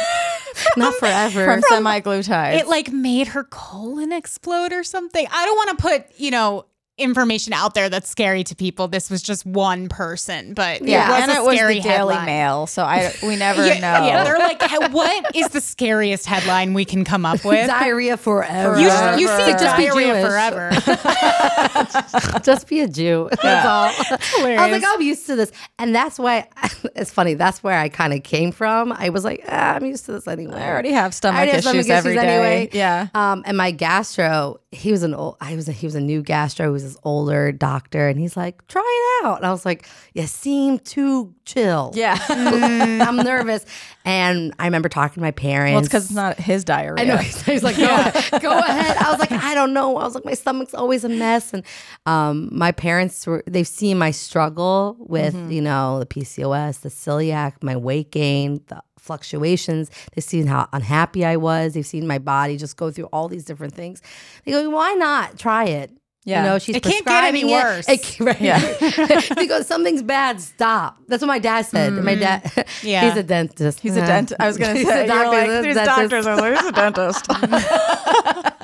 not 0.77 0.95
forever. 0.95 1.45
From 1.45 1.61
semaglutide. 1.61 2.59
it 2.59 2.67
like 2.67 2.91
made 2.91 3.27
her 3.29 3.43
colon 3.45 4.11
explode 4.11 4.73
or 4.73 4.83
something. 4.83 5.25
I 5.31 5.45
don't 5.45 5.55
want 5.55 5.77
to 5.77 5.81
put, 5.81 6.19
you 6.19 6.31
know, 6.31 6.65
information 6.99 7.53
out 7.53 7.73
there 7.73 7.89
that's 7.89 8.09
scary 8.09 8.43
to 8.45 8.55
people. 8.55 8.87
This 8.87 9.09
was 9.09 9.21
just 9.21 9.45
one 9.45 9.89
person, 9.89 10.53
but 10.53 10.81
yeah, 10.83 11.07
it 11.07 11.11
was 11.13 11.21
and 11.23 11.31
a 11.31 11.35
it 11.35 11.43
was 11.45 11.55
scary 11.57 11.75
the 11.75 11.81
Daily 11.81 12.15
headline. 12.15 12.25
Mail, 12.25 12.67
so 12.67 12.83
I 12.83 13.13
we 13.23 13.35
never 13.37 13.65
Yeah, 13.65 13.73
know. 13.79 14.05
yeah, 14.05 14.23
they're 14.23 14.37
like, 14.39 14.61
what 14.91 15.35
is 15.35 15.49
the 15.49 15.61
scariest 15.61 16.25
headline 16.25 16.73
we 16.73 16.85
can 16.85 17.03
come 17.05 17.25
up 17.25 17.43
with? 17.45 17.67
diarrhea 17.67 18.17
forever. 18.17 18.79
You, 18.79 18.87
you 19.19 19.27
see 19.27 19.51
Just 19.51 19.77
be 19.77 19.85
diarrhea 19.85 20.13
Jewish. 20.13 20.25
forever. 20.29 20.71
Just 22.43 22.67
be 22.67 22.81
a 22.81 22.87
Jew. 22.87 23.29
That's 23.41 23.65
all. 23.67 23.89
I 24.09 24.17
was 24.17 24.35
hilarious. 24.35 24.71
like, 24.71 24.83
I'm 24.85 25.01
used 25.01 25.25
to 25.27 25.35
this, 25.35 25.51
and 25.77 25.93
that's 25.95 26.17
why 26.19 26.47
it's 26.95 27.11
funny. 27.11 27.33
That's 27.33 27.63
where 27.63 27.77
I 27.79 27.89
kind 27.89 28.13
of 28.13 28.23
came 28.23 28.51
from. 28.51 28.91
I 28.93 29.09
was 29.09 29.23
like, 29.23 29.43
ah, 29.47 29.75
I'm 29.75 29.85
used 29.85 30.05
to 30.05 30.11
this 30.13 30.27
anyway. 30.27 30.55
I 30.59 30.69
already 30.69 30.91
have 30.91 31.11
I 31.11 31.11
stomach 31.11 31.37
already 31.37 31.51
have 31.51 31.59
issues 31.65 31.85
stomach 31.85 31.97
every 32.05 32.15
day. 32.15 32.27
anyway. 32.27 32.69
Yeah. 32.73 33.07
Um, 33.13 33.43
and 33.45 33.57
my 33.57 33.71
gastro, 33.71 34.59
he 34.71 34.91
was 34.91 35.01
an 35.01 35.15
old. 35.15 35.35
I 35.41 35.55
was 35.55 35.67
a, 35.67 35.71
he 35.71 35.87
was 35.87 35.95
a 35.95 36.01
new 36.01 36.21
gastro. 36.21 36.67
He 36.67 36.71
was 36.71 36.83
this 36.83 36.97
older 37.03 37.51
doctor, 37.51 38.07
and 38.07 38.19
he's 38.19 38.37
like, 38.37 38.67
try 38.67 38.81
it 39.21 39.25
out. 39.25 39.37
And 39.37 39.45
I 39.45 39.51
was 39.51 39.65
like, 39.65 39.87
you 40.13 40.27
seem 40.27 40.77
too 40.77 41.33
chill. 41.43 41.91
Yeah. 41.95 42.17
I'm 42.29 43.15
nervous. 43.17 43.65
And 44.05 44.53
I 44.59 44.65
remember 44.65 44.87
talking 44.87 45.15
to 45.15 45.21
my 45.21 45.31
parents. 45.31 45.73
well, 45.73 45.79
it's 45.79 45.87
because 45.87 46.05
it's 46.05 46.13
not 46.13 46.37
his 46.37 46.63
diarrhea. 46.63 47.03
I 47.03 47.07
know. 47.07 47.17
He's, 47.17 47.41
he's 47.45 47.63
like, 47.63 47.77
go, 47.77 47.85
ahead, 47.85 48.41
go 48.41 48.59
ahead. 48.59 48.97
I 48.97 49.09
was 49.09 49.19
like, 49.19 49.31
I 49.31 49.55
don't 49.55 49.73
know. 49.73 49.97
I 49.97 50.03
was 50.03 50.13
like, 50.13 50.25
my 50.25 50.35
stomach's 50.35 50.75
always 50.75 51.03
a 51.03 51.09
mess. 51.09 51.51
And 51.51 51.63
um, 52.05 52.49
my 52.51 52.71
parents 52.71 53.25
were, 53.25 53.43
they've 53.47 53.67
seen 53.67 53.97
my 53.97 54.11
struggle 54.11 54.97
with, 54.99 55.35
you 55.51 55.61
know, 55.61 55.97
the 55.99 56.05
PCOS, 56.05 56.81
the 56.81 56.89
celiac, 56.89 57.63
my 57.63 57.75
weight 57.75 58.11
gain, 58.11 58.61
the 58.67 58.83
fluctuations. 58.99 59.89
They've 60.13 60.23
seen 60.23 60.47
how 60.47 60.67
unhappy 60.73 61.25
I 61.25 61.37
was. 61.37 61.73
They've 61.73 61.85
seen 61.85 62.07
my 62.07 62.19
body 62.19 62.57
just 62.57 62.77
go 62.77 62.91
through 62.91 63.05
all 63.05 63.27
these 63.27 63.45
different 63.45 63.73
things. 63.73 64.01
They 64.45 64.51
go, 64.51 64.69
why 64.69 64.93
not 64.93 65.39
try 65.39 65.65
it? 65.65 65.91
Yeah. 66.25 66.43
You 66.43 66.49
know, 66.49 66.59
she's 66.59 66.75
It 66.75 66.83
can't 66.83 67.05
get 67.05 67.23
any 67.23 67.41
prescribing 67.43 67.49
it. 67.49 67.53
worse. 67.63 67.89
It 67.89 68.01
can't- 68.03 68.27
right. 68.27 68.41
Yeah. 68.41 69.21
because 69.35 69.65
something's 69.67 70.03
bad, 70.03 70.41
stop. 70.41 70.97
That's 71.07 71.21
what 71.21 71.27
my 71.27 71.39
dad 71.39 71.65
said. 71.65 71.93
My 71.93 72.15
mm. 72.15 72.19
dad, 72.19 72.67
Yeah. 72.83 73.01
he's 73.09 73.17
a 73.17 73.23
dentist. 73.23 73.79
He's 73.79 73.95
a 73.97 74.05
dentist. 74.05 74.39
I 74.39 74.47
was 74.47 74.57
going 74.57 74.75
to 74.75 74.83
say, 74.83 75.05
a 75.05 75.05
you're 75.05 75.07
doctor, 75.07 75.29
like, 75.31 75.49
he's 75.49 75.63
"These 75.63 75.75
dentist." 75.75 75.97
doctors 75.97 76.27
are 76.27 76.35
like, 76.37 76.57
"He's 76.59 76.67
a 76.67 76.71
dentist. 76.73 78.59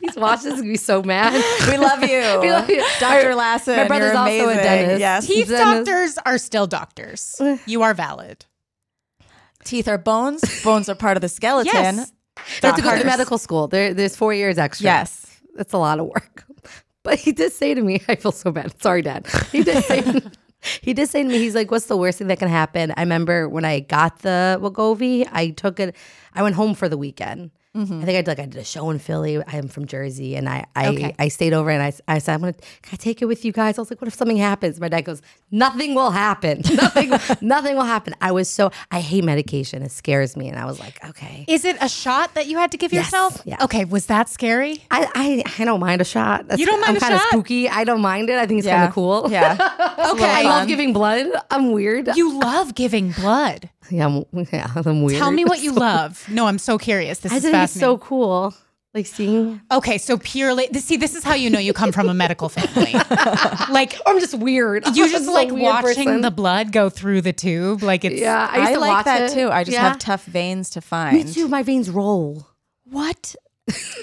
He's 0.00 0.16
watching 0.16 0.50
this, 0.50 0.60
gonna 0.60 0.70
be 0.72 0.76
so 0.76 1.02
mad. 1.02 1.32
we 1.68 1.78
love 1.78 2.02
you. 2.02 2.40
We 2.40 2.52
love 2.52 2.68
you. 2.68 2.84
Dr. 3.00 3.34
Lassin. 3.34 3.76
My 3.76 3.88
brother's 3.88 4.12
you're 4.12 4.18
also 4.18 4.48
a 4.50 4.54
dentist. 4.54 5.00
Yes. 5.00 5.26
Teeth 5.26 5.48
Dentist. 5.48 5.86
doctors 5.86 6.18
are 6.26 6.38
still 6.38 6.66
doctors. 6.66 7.40
You 7.66 7.82
are 7.82 7.94
valid. 7.94 8.44
Teeth 9.64 9.88
are 9.88 9.98
bones. 9.98 10.42
Bones 10.62 10.88
are 10.88 10.94
part 10.94 11.16
of 11.16 11.20
the 11.20 11.28
skeleton. 11.28 11.72
Yes. 11.74 12.12
They 12.60 12.68
have 12.68 12.76
to 12.76 12.82
go 12.82 12.98
to 12.98 13.04
medical 13.04 13.38
school. 13.38 13.68
There, 13.68 13.94
there's 13.94 14.16
four 14.16 14.34
years 14.34 14.58
extra. 14.58 14.84
Yes. 14.84 15.40
That's 15.54 15.72
a 15.72 15.78
lot 15.78 16.00
of 16.00 16.06
work. 16.06 16.44
But 17.04 17.18
he 17.18 17.32
did 17.32 17.52
say 17.52 17.74
to 17.74 17.82
me, 17.82 18.00
I 18.08 18.14
feel 18.14 18.30
so 18.30 18.52
bad. 18.52 18.80
Sorry, 18.80 19.02
Dad. 19.02 19.26
He 19.50 19.64
did 19.64 19.82
say, 19.84 20.20
he 20.80 20.94
did 20.94 21.08
say 21.08 21.24
to 21.24 21.28
me, 21.28 21.38
he's 21.38 21.56
like, 21.56 21.68
"What's 21.68 21.86
the 21.86 21.96
worst 21.96 22.18
thing 22.18 22.28
that 22.28 22.38
can 22.38 22.46
happen?" 22.46 22.94
I 22.96 23.00
remember 23.00 23.48
when 23.48 23.64
I 23.64 23.80
got 23.80 24.20
the 24.20 24.56
Wegovy, 24.62 25.26
I 25.32 25.50
took 25.50 25.80
it. 25.80 25.96
I 26.32 26.44
went 26.44 26.54
home 26.54 26.74
for 26.74 26.88
the 26.88 26.96
weekend. 26.96 27.50
Mm-hmm. 27.76 28.02
I 28.02 28.04
think 28.04 28.16
I 28.18 28.20
did 28.20 28.26
like 28.28 28.38
I 28.38 28.44
did 28.44 28.60
a 28.60 28.64
show 28.64 28.90
in 28.90 28.98
Philly. 28.98 29.38
I 29.42 29.56
am 29.56 29.66
from 29.66 29.86
Jersey, 29.86 30.36
and 30.36 30.46
I 30.46 30.66
I, 30.76 30.88
Okay. 30.88 31.14
I 31.18 31.28
stayed 31.28 31.54
over 31.54 31.70
and 31.70 31.82
I, 31.82 31.92
I 32.06 32.18
said, 32.18 32.34
"I'm 32.34 32.40
gonna 32.40 32.52
can 32.52 32.90
I 32.92 32.96
take 32.96 33.22
it 33.22 33.24
with 33.24 33.46
you 33.46 33.52
guys?" 33.52 33.78
I 33.78 33.80
was 33.80 33.90
like, 33.90 33.98
"What 34.02 34.08
if 34.08 34.14
something 34.14 34.36
happens?" 34.36 34.78
My 34.78 34.88
dad 34.88 35.06
goes, 35.06 35.22
"Nothing 35.50 35.94
will 35.94 36.10
happen. 36.10 36.60
nothing 36.74 37.10
nothing 37.40 37.74
will 37.76 37.84
happen." 37.84 38.14
I 38.20 38.30
was 38.32 38.50
so 38.50 38.70
I 38.90 39.00
hate 39.00 39.24
medication. 39.24 39.82
It 39.82 39.90
scares 39.90 40.36
me, 40.36 40.50
and 40.50 40.58
I 40.58 40.66
was 40.66 40.80
like, 40.80 41.02
"Okay." 41.08 41.46
Is 41.48 41.64
it 41.64 41.78
a 41.80 41.88
shot 41.88 42.34
that 42.34 42.46
you 42.46 42.58
had 42.58 42.72
to 42.72 42.76
give 42.76 42.92
Yes, 42.92 43.06
yourself? 43.06 43.40
yeah. 43.46 43.56
Okay, 43.64 43.86
was 43.86 44.04
that 44.06 44.28
scary? 44.28 44.84
I, 44.90 45.08
I 45.14 45.42
I 45.62 45.64
don't 45.64 45.80
mind 45.80 46.02
a 46.02 46.04
shot. 46.04 46.48
That's, 46.48 46.60
You 46.60 46.66
don't 46.66 46.80
mind 46.82 46.96
I'm 46.96 47.00
kind 47.00 47.14
of 47.14 47.20
spooky. 47.22 47.70
I 47.70 47.84
don't 47.84 48.02
mind 48.02 48.28
it. 48.28 48.38
I 48.38 48.44
think 48.44 48.58
it's 48.58 48.68
kind 48.68 48.84
of 48.86 48.92
cool. 48.92 49.28
Yeah. 49.30 49.56
Okay. 50.12 50.24
I 50.28 50.42
love 50.42 50.68
giving 50.68 50.92
blood. 50.92 51.26
I'm 51.50 51.72
weird. 51.72 52.08
You 52.16 52.38
love 52.38 52.74
giving 52.74 53.12
blood. 53.12 53.70
yeah, 53.90 54.06
I'm, 54.06 54.24
yeah, 54.52 54.66
I'm 54.74 55.02
weird. 55.02 55.18
Tell 55.18 55.30
me 55.30 55.44
what 55.44 55.60
you 55.62 55.72
love. 55.88 56.24
No, 56.28 56.46
I'm 56.46 56.58
so 56.58 56.78
curious. 56.78 57.18
This 57.20 57.32
I 57.32 57.36
is 57.36 57.42
think 57.42 57.54
it's 57.54 57.60
fascinating. 57.74 57.80
so 57.88 57.98
cool. 57.98 58.54
Like 58.94 59.06
seeing. 59.06 59.58
okay, 59.70 59.96
so 59.96 60.18
purely 60.18 60.68
this, 60.70 60.84
see, 60.84 60.98
this 60.98 61.14
is 61.14 61.24
how 61.24 61.32
you 61.32 61.48
know 61.48 61.58
you 61.58 61.72
come 61.72 61.92
from 61.92 62.10
a 62.10 62.14
medical 62.14 62.50
family. 62.50 62.92
like 63.70 63.98
I'm 64.06 64.20
just 64.20 64.34
weird. 64.34 64.84
you 64.94 65.10
just 65.10 65.30
like 65.30 65.50
watching 65.50 66.04
person. 66.04 66.20
the 66.20 66.30
blood 66.30 66.72
go 66.72 66.90
through 66.90 67.22
the 67.22 67.32
tube. 67.32 67.82
Like 67.82 68.04
it's 68.04 68.20
Yeah, 68.20 68.46
I, 68.52 68.58
used 68.58 68.68
I 68.70 68.74
to 68.74 68.80
like 68.80 68.90
watch 68.90 69.04
that 69.06 69.30
it. 69.30 69.34
too. 69.34 69.48
I 69.50 69.64
just 69.64 69.74
Yeah. 69.74 69.88
have 69.88 69.98
tough 69.98 70.26
veins 70.26 70.68
to 70.70 70.82
find. 70.82 71.16
Me 71.16 71.24
too. 71.32 71.48
My 71.48 71.62
veins 71.62 71.88
roll. 71.88 72.46
what 72.84 73.34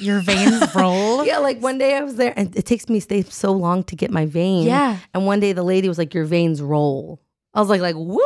your 0.01 0.21
veins 0.21 0.73
roll. 0.73 1.23
Yeah, 1.23 1.37
like 1.37 1.59
one 1.61 1.77
day 1.77 1.95
I 1.95 2.01
was 2.01 2.15
there, 2.15 2.33
and 2.35 2.55
it 2.57 2.65
takes 2.65 2.89
me 2.89 2.99
stay 2.99 3.21
so 3.21 3.51
long 3.51 3.83
to 3.83 3.95
get 3.95 4.09
my 4.09 4.25
veins. 4.25 4.65
Yeah. 4.65 4.97
and 5.13 5.27
one 5.27 5.39
day 5.39 5.53
the 5.53 5.61
lady 5.63 5.87
was 5.87 5.99
like, 5.99 6.15
"Your 6.15 6.25
veins 6.25 6.63
roll." 6.63 7.21
I 7.53 7.59
was 7.59 7.69
like, 7.69 7.81
"Like 7.81 7.95
woo!" 7.95 8.19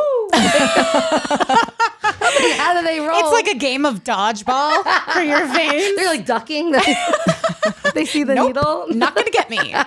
How 2.56 2.74
do 2.78 2.82
they 2.86 3.00
roll? 3.00 3.18
It's 3.18 3.32
like 3.32 3.48
a 3.48 3.58
game 3.58 3.84
of 3.84 4.04
dodgeball 4.04 4.82
for 5.12 5.20
your 5.20 5.46
veins. 5.54 5.96
they're 5.96 6.06
like 6.06 6.26
ducking. 6.26 6.72
they 7.94 8.04
see 8.04 8.24
the 8.24 8.34
Nope, 8.34 8.48
needle. 8.48 8.86
Not 8.90 9.14
gonna 9.14 9.30
get 9.30 9.50
me. 9.50 9.74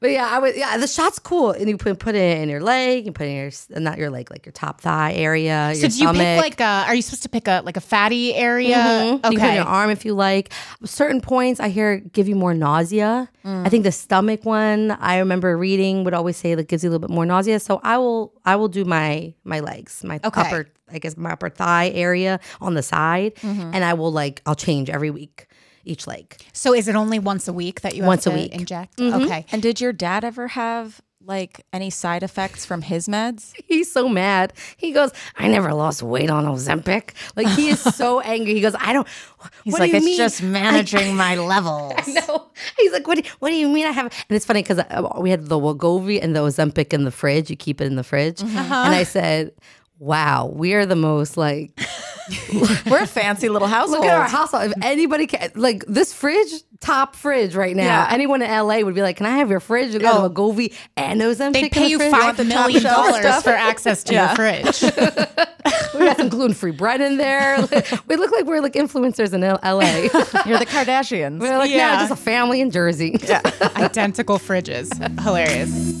But 0.00 0.12
yeah, 0.12 0.26
I 0.30 0.38
would. 0.38 0.56
Yeah, 0.56 0.78
the 0.78 0.86
shot's 0.86 1.18
cool, 1.18 1.50
and 1.50 1.68
you 1.68 1.76
put 1.76 1.98
put 1.98 2.14
it 2.14 2.38
in 2.38 2.48
your 2.48 2.62
leg. 2.62 3.04
You 3.04 3.12
put 3.12 3.26
it 3.26 3.30
in 3.30 3.36
your 3.36 3.80
not 3.82 3.98
your 3.98 4.08
leg, 4.08 4.30
like 4.30 4.46
your 4.46 4.52
top 4.52 4.80
thigh 4.80 5.12
area. 5.12 5.72
So 5.76 5.88
do 5.88 5.94
you 5.98 6.10
pick 6.12 6.40
like 6.40 6.58
a? 6.60 6.84
Are 6.88 6.94
you 6.94 7.02
supposed 7.02 7.22
to 7.24 7.28
pick 7.28 7.46
a 7.46 7.60
like 7.66 7.76
a 7.76 7.82
fatty 7.82 8.34
area? 8.34 8.76
Mhm. 8.76 9.12
You 9.12 9.18
can 9.18 9.32
put 9.40 9.48
in 9.50 9.54
your 9.56 9.64
arm 9.64 9.90
if 9.90 10.06
you 10.06 10.14
like. 10.14 10.52
Certain 10.84 11.20
points 11.20 11.60
I 11.60 11.68
hear 11.68 11.98
give 11.98 12.28
you 12.28 12.34
more 12.34 12.54
nausea. 12.54 13.28
Mm. 13.44 13.66
I 13.66 13.68
think 13.68 13.84
the 13.84 13.92
stomach 13.92 14.44
one 14.46 14.92
I 14.92 15.18
remember 15.18 15.56
reading 15.58 16.04
would 16.04 16.14
always 16.14 16.36
say 16.38 16.54
that 16.54 16.68
gives 16.68 16.82
you 16.82 16.88
a 16.88 16.92
little 16.92 17.06
bit 17.06 17.14
more 17.14 17.26
nausea. 17.26 17.60
So 17.60 17.80
I 17.84 17.98
will 17.98 18.32
I 18.46 18.56
will 18.56 18.68
do 18.68 18.86
my 18.86 19.34
my 19.44 19.60
legs, 19.60 20.02
my 20.02 20.18
Okay. 20.24 20.40
upper 20.40 20.66
I 20.92 20.98
guess 20.98 21.16
my 21.16 21.32
upper 21.32 21.50
thigh 21.50 21.90
area 21.94 22.40
on 22.60 22.72
the 22.74 22.82
side, 22.82 23.34
Mm-hmm. 23.36 23.70
and 23.74 23.84
I 23.84 23.92
will 23.94 24.12
like 24.12 24.40
I'll 24.46 24.54
change 24.56 24.88
every 24.90 25.10
week 25.10 25.46
each 25.84 26.06
leg. 26.06 26.36
So 26.52 26.74
is 26.74 26.88
it 26.88 26.94
only 26.94 27.18
once 27.18 27.48
a 27.48 27.52
week 27.52 27.80
that 27.82 27.94
you 27.94 28.02
have 28.02 28.08
Once 28.08 28.26
a 28.26 28.30
week. 28.30 28.52
inject? 28.54 28.96
Mhm. 28.98 29.24
Okay. 29.24 29.46
And 29.52 29.62
did 29.62 29.80
your 29.80 29.92
dad 29.92 30.24
ever 30.24 30.48
have 30.48 31.00
like 31.22 31.66
any 31.72 31.90
side 31.90 32.22
effects 32.22 32.64
from 32.64 32.80
his 32.82 33.06
meds? 33.06 33.52
He's 33.66 33.92
so 33.92 34.08
mad. 34.08 34.52
He 34.78 34.90
goes, 34.92 35.10
I 35.36 35.48
never 35.48 35.74
lost 35.74 36.02
weight 36.02 36.30
on 36.30 36.46
Ozempic. 36.46 37.10
Like 37.36 37.46
he 37.48 37.68
is 37.68 37.80
so 37.80 38.20
angry. 38.34 38.54
He 38.54 38.60
goes, 38.62 38.74
I 38.80 38.92
don't. 38.94 39.06
He's 39.64 39.72
what 39.72 39.78
do 39.78 39.82
like, 39.84 39.90
you 39.92 39.96
it's 39.98 40.06
mean?" 40.06 40.16
just 40.16 40.42
managing 40.42 41.16
my 41.16 41.36
levels. 41.52 41.92
No, 42.08 42.48
he's 42.78 42.92
like, 42.92 43.06
what? 43.06 43.22
Do, 43.22 43.30
what 43.40 43.50
do 43.50 43.54
you 43.56 43.68
mean? 43.68 43.86
I 43.86 43.90
have? 43.92 44.06
And 44.06 44.36
it's 44.36 44.46
funny 44.46 44.62
because 44.62 44.80
we 45.20 45.30
had 45.30 45.46
the 45.46 45.58
Wegovy 45.58 46.22
and 46.22 46.34
the 46.34 46.40
Ozempic 46.40 46.92
in 46.92 47.04
the 47.04 47.10
fridge. 47.10 47.50
You 47.50 47.56
keep 47.56 47.80
it 47.80 47.84
in 47.84 47.96
the 47.96 48.04
fridge, 48.04 48.38
Mm-hmm. 48.38 48.56
and 48.56 48.72
Uh-huh. 48.72 48.90
I 48.90 49.02
said, 49.04 49.52
"Wow, 50.00 50.50
we 50.52 50.74
are 50.74 50.84
the 50.86 50.96
most 50.96 51.36
like 51.36 51.70
We're 52.90 53.02
a 53.02 53.06
fancy 53.06 53.48
little 53.48 53.68
household. 53.68 54.00
look 54.00 54.10
at 54.10 54.16
our 54.18 54.28
household. 54.28 54.64
If 54.70 54.72
anybody 54.82 55.26
can 55.28 55.50
like 55.54 55.84
this 55.86 56.12
fridge, 56.12 56.48
top 56.80 57.14
fridge 57.16 57.54
right 57.54 57.74
now. 57.76 57.84
Yeah. 57.84 58.08
Anyone 58.10 58.40
in 58.42 58.50
LA 58.50 58.80
would 58.80 58.94
be 58.94 59.02
like, 59.02 59.16
"Can 59.18 59.26
I 59.26 59.36
have 59.38 59.50
your 59.50 59.60
fridge? 59.60 59.92
You 59.92 60.00
got 60.00 60.20
Oh. 60.20 60.24
a 60.24 60.30
Wegovy 60.30 60.74
and 60.96 61.20
Ozempic." 61.20 61.52
They 61.52 61.62
in 61.64 61.70
pay 61.70 61.88
you 61.88 61.98
fridge? 61.98 62.10
five 62.12 62.36
the 62.36 62.44
million 62.44 62.82
dollars 62.82 63.42
for 63.42 63.50
access 63.50 64.02
to 64.04 64.12
Yeah. 64.14 64.26
your 64.28 64.36
fridge. 64.36 64.82
We 65.92 66.06
got 66.06 66.16
some 66.16 66.28
gluten 66.30 66.54
free 66.54 66.70
bread 66.70 67.00
in 67.02 67.16
there. 67.18 67.58
we 68.08 68.16
look 68.16 68.30
like 68.32 68.46
we're 68.46 68.60
like 68.62 68.72
influencers 68.72 69.34
in 69.34 69.42
LA. 69.42 70.08
You're 70.48 70.58
the 70.58 70.64
Kardashians. 70.64 71.40
we're 71.40 71.58
like, 71.58 71.68
Yeah. 71.70 71.76
yeah, 71.94 71.98
just 71.98 72.12
a 72.12 72.16
family 72.16 72.60
in 72.62 72.70
Jersey. 72.70 73.16
Identical 73.76 74.38
fridges. 74.38 74.88
Hilarious. 75.20 76.00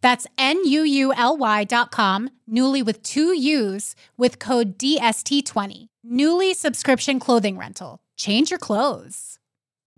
That's 0.00 0.26
N-U-U-L-Y 0.38 1.64
dot 1.64 1.90
com, 1.90 2.30
Nuuly 2.50 2.84
with 2.84 3.02
two 3.02 3.34
U's, 3.34 3.94
with 4.16 4.38
code 4.38 4.78
DST20. 4.78 5.86
Nuuly 6.06 6.54
subscription 6.54 7.18
clothing 7.20 7.58
rental. 7.58 8.00
Change 8.16 8.50
your 8.50 8.58
clothes. 8.58 9.38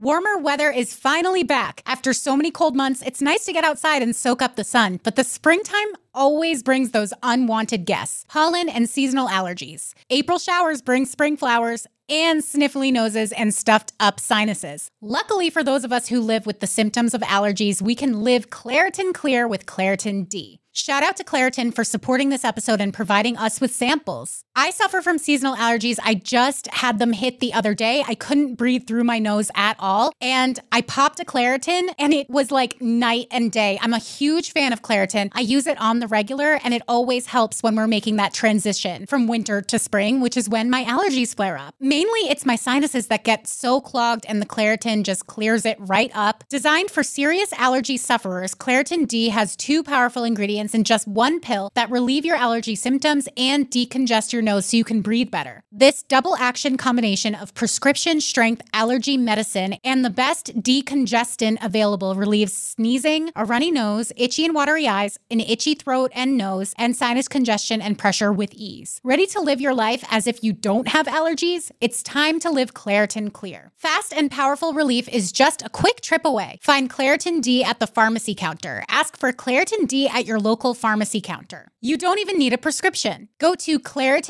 Warmer 0.03 0.37
weather 0.37 0.69
is 0.69 0.95
finally 0.95 1.45
back. 1.45 1.81
After 1.87 2.13
so 2.13 2.37
many 2.37 2.51
cold 2.51 2.75
months, 2.75 3.03
it's 3.03 3.23
nice 3.23 3.45
to 3.45 3.53
get 3.53 3.63
outside 3.63 4.03
and 4.03 4.17
soak 4.17 4.43
up 4.43 4.57
the 4.57 4.65
sun, 4.65 4.99
but 5.05 5.15
the 5.15 5.23
springtime 5.23 5.93
always 6.13 6.65
brings 6.65 6.91
those 6.91 7.13
unwanted 7.23 7.85
guests 7.85 8.25
pollen 8.29 8.69
and 8.69 8.91
seasonal 8.91 9.29
allergies. 9.29 9.95
April 10.11 10.41
showers 10.41 10.83
bring 10.83 11.07
spring 11.07 11.37
flowers 11.37 11.87
and 12.13 12.43
sniffly 12.43 12.93
noses 12.93 13.33
and 13.33 13.55
stuffed 13.55 13.95
up 13.99 14.21
sinuses. 14.21 14.91
Luckily, 15.01 15.49
for 15.49 15.65
those 15.65 15.83
of 15.83 15.93
us 15.93 16.09
who 16.09 16.21
live 16.21 16.45
with 16.45 16.61
the 16.61 16.67
symptoms 16.67 17.15
of 17.15 17.23
allergies, 17.23 17.81
we 17.81 17.95
can 17.95 18.23
live 18.23 18.51
Claritin 18.51 19.15
Clear 19.15 19.49
with 19.49 19.65
Claritin 19.65 20.29
D. 20.29 20.61
Shout 20.75 21.03
out 21.03 21.17
to 21.17 21.25
Claritin 21.25 21.75
for 21.75 21.85
supporting 21.85 22.29
this 22.29 22.45
episode 22.45 22.81
and 22.81 22.93
providing 22.93 23.37
us 23.39 23.61
with 23.61 23.75
samples. 23.75 24.45
I 24.55 24.69
suffer 24.69 25.01
from 25.01 25.17
seasonal 25.17 25.57
allergies. 25.57 25.97
I 26.05 26.13
just 26.13 26.67
had 26.67 26.99
them 26.99 27.15
hit 27.15 27.41
the 27.41 27.55
other 27.55 27.75
day. 27.75 28.05
I 28.07 28.15
couldn't 28.15 28.57
breathe 28.57 28.87
through 28.87 29.05
my 29.05 29.19
nose 29.19 29.51
at 29.55 29.77
all. 29.79 30.13
And 30.21 30.61
I 30.71 30.83
popped 30.83 31.21
a 31.21 31.25
Claritin 31.25 31.89
and 31.99 32.13
it 32.13 32.29
was 32.29 32.51
like 32.51 32.79
night 32.79 33.29
and 33.31 33.51
day. 33.51 33.79
I'm 33.81 33.95
a 33.95 33.99
huge 33.99 34.53
fan 34.53 34.75
of 34.75 34.83
Claritin. 34.83 35.31
I 35.33 35.41
use 35.41 35.67
it 35.67 35.81
on 35.81 36.01
the 36.01 36.07
regular 36.07 36.61
and 36.63 36.75
it 36.75 36.83
always 36.87 37.27
helps 37.27 37.63
when 37.63 37.77
we're 37.77 37.87
making 37.87 38.17
that 38.17 38.35
transition 38.35 39.07
from 39.07 39.27
winter 39.27 39.63
to 39.63 39.79
spring, 39.79 40.21
which 40.21 40.37
is 40.37 40.51
when 40.51 40.69
my 40.69 40.85
allergies 40.85 41.35
flare 41.35 41.57
up. 41.57 41.75
Mainly 41.81 42.21
it's 42.29 42.45
my 42.45 42.57
sinuses 42.57 43.07
that 43.07 43.25
get 43.25 43.47
so 43.47 43.81
clogged 43.81 44.27
and 44.29 44.43
the 44.43 44.47
Claritin 44.47 45.03
just 45.03 45.27
clears 45.27 45.65
it 45.65 45.79
right 45.81 46.11
up. 46.15 46.45
Designed 46.51 46.91
for 46.91 47.03
serious 47.03 47.55
allergy 47.55 47.97
sufferers, 47.97 48.55
Claritin 48.55 49.09
D 49.09 49.31
has 49.31 49.57
two 49.57 49.83
powerful 49.83 50.25
ingredients 50.25 50.75
in 50.75 50.85
just 50.85 51.09
one 51.09 51.41
pill 51.41 51.71
that 51.73 51.91
relieve 51.91 52.27
your 52.27 52.37
allergy 52.37 52.75
symptoms 52.75 53.31
and 53.39 53.71
decongest 53.71 54.35
your 54.35 54.42
your 54.43 54.55
nose 54.55 54.67
so 54.67 54.77
you 54.77 54.85
can 54.85 55.01
breathe 55.01 55.31
better. 55.31 55.63
This 55.71 56.03
double 56.03 56.37
action 56.37 56.77
combination 56.77 57.35
of 57.35 57.55
prescription 57.55 58.21
strength 58.21 58.63
allergy 58.73 59.17
medicine 59.17 59.77
and 59.85 60.05
the 60.05 60.11
best 60.11 60.61
decongestant 60.61 61.65
available 61.65 62.15
relieves 62.15 62.53
sneezing, 62.53 63.31
a 63.37 63.45
runny 63.45 63.71
nose, 63.71 64.13
itchy 64.17 64.45
and 64.45 64.55
watery 64.55 64.89
eyes, 64.89 65.19
an 65.31 65.41
itchy 65.41 65.75
throat 65.75 66.11
and 66.15 66.37
nose, 66.37 66.75
and 66.77 66.97
sinus 66.97 67.29
congestion 67.29 67.81
and 67.81 67.99
pressure 67.99 68.33
with 68.33 68.53
ease. 68.55 69.01
Ready 69.05 69.27
to 69.27 69.41
live 69.41 69.61
your 69.61 69.75
life 69.75 70.05
as 70.11 70.27
if 70.27 70.43
you 70.43 70.53
don't 70.53 70.89
have 70.89 71.07
allergies? 71.07 71.71
It's 71.81 72.03
time 72.03 72.41
to 72.41 72.51
live 72.51 72.75
Claritin 72.75 73.33
Clear. 73.33 73.71
Fast 73.77 74.13
and 74.13 74.31
powerful 74.31 74.73
relief 74.73 75.09
is 75.09 75.33
just 75.33 75.63
a 75.63 75.69
quick 75.69 76.01
trip 76.01 76.25
away. 76.25 76.59
Find 76.63 76.91
Claritin 76.91 77.41
D 77.41 77.63
at 77.63 77.79
the 77.79 77.87
pharmacy 77.87 78.35
counter. 78.35 78.85
Ask 78.89 79.17
for 79.17 79.33
Claritin 79.33 79.87
D 79.87 80.09
at 80.09 80.27
your 80.27 80.41
local 80.41 80.75
pharmacy 80.75 81.21
counter. 81.21 81.69
You 81.81 81.97
don't 81.97 82.21
even 82.21 82.39
need 82.39 82.53
a 82.53 82.59
prescription. 82.59 83.29
Go 83.39 83.55
to 83.57 83.79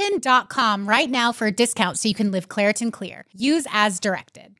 Claritin.com 0.03 0.89
right 0.89 1.09
now 1.09 1.33
for 1.33 1.47
a 1.47 1.53
discount 1.53 1.99
so 1.99 2.09
you 2.09 2.15
can 2.15 2.31
live 2.31 2.49
Claritin 2.49 2.93
Clear. 2.93 3.25
Use 3.33 3.67
as 3.73 4.01
directed. 4.01 4.57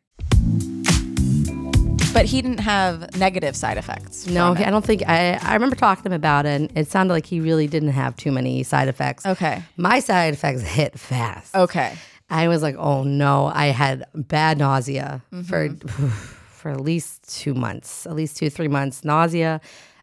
But 2.13 2.27
he 2.27 2.43
didn't 2.43 2.61
have 2.61 3.17
negative 3.17 3.57
side 3.57 3.79
effects. 3.79 4.27
No, 4.27 4.55
from 4.55 4.65
I 4.65 4.71
don't 4.71 4.85
think 4.85 5.03
I. 5.09 5.39
I 5.43 5.55
remember 5.55 5.77
talking 5.77 6.03
to 6.03 6.09
him 6.11 6.13
about 6.13 6.45
it, 6.45 6.61
and 6.61 6.79
it 6.79 6.89
sounded 6.89 7.15
like 7.15 7.25
he 7.25 7.41
really 7.41 7.67
didn't 7.67 7.91
have 7.91 8.17
too 8.17 8.31
many 8.31 8.63
side 8.63 8.89
effects. 8.89 9.25
Okay. 9.25 9.63
my 9.79 9.99
side 9.99 10.35
effects 10.35 10.61
hit 10.61 10.99
fast. 10.99 11.55
Okay. 11.55 11.97
I 12.29 12.49
was 12.49 12.63
like, 12.63 12.77
oh 12.79 13.03
no, 13.03 13.47
I 13.47 13.67
had 13.67 14.05
bad 14.15 14.59
nausea 14.59 15.23
for 15.45 15.71
mm-hmm. 15.71 16.07
for 16.51 16.71
at 16.71 16.81
least 16.83 17.41
two 17.41 17.55
months, 17.55 18.07
at 18.07 18.15
least 18.15 18.37
two 18.37 18.51
three 18.51 18.69
months, 18.69 19.05
nausea, 19.05 19.61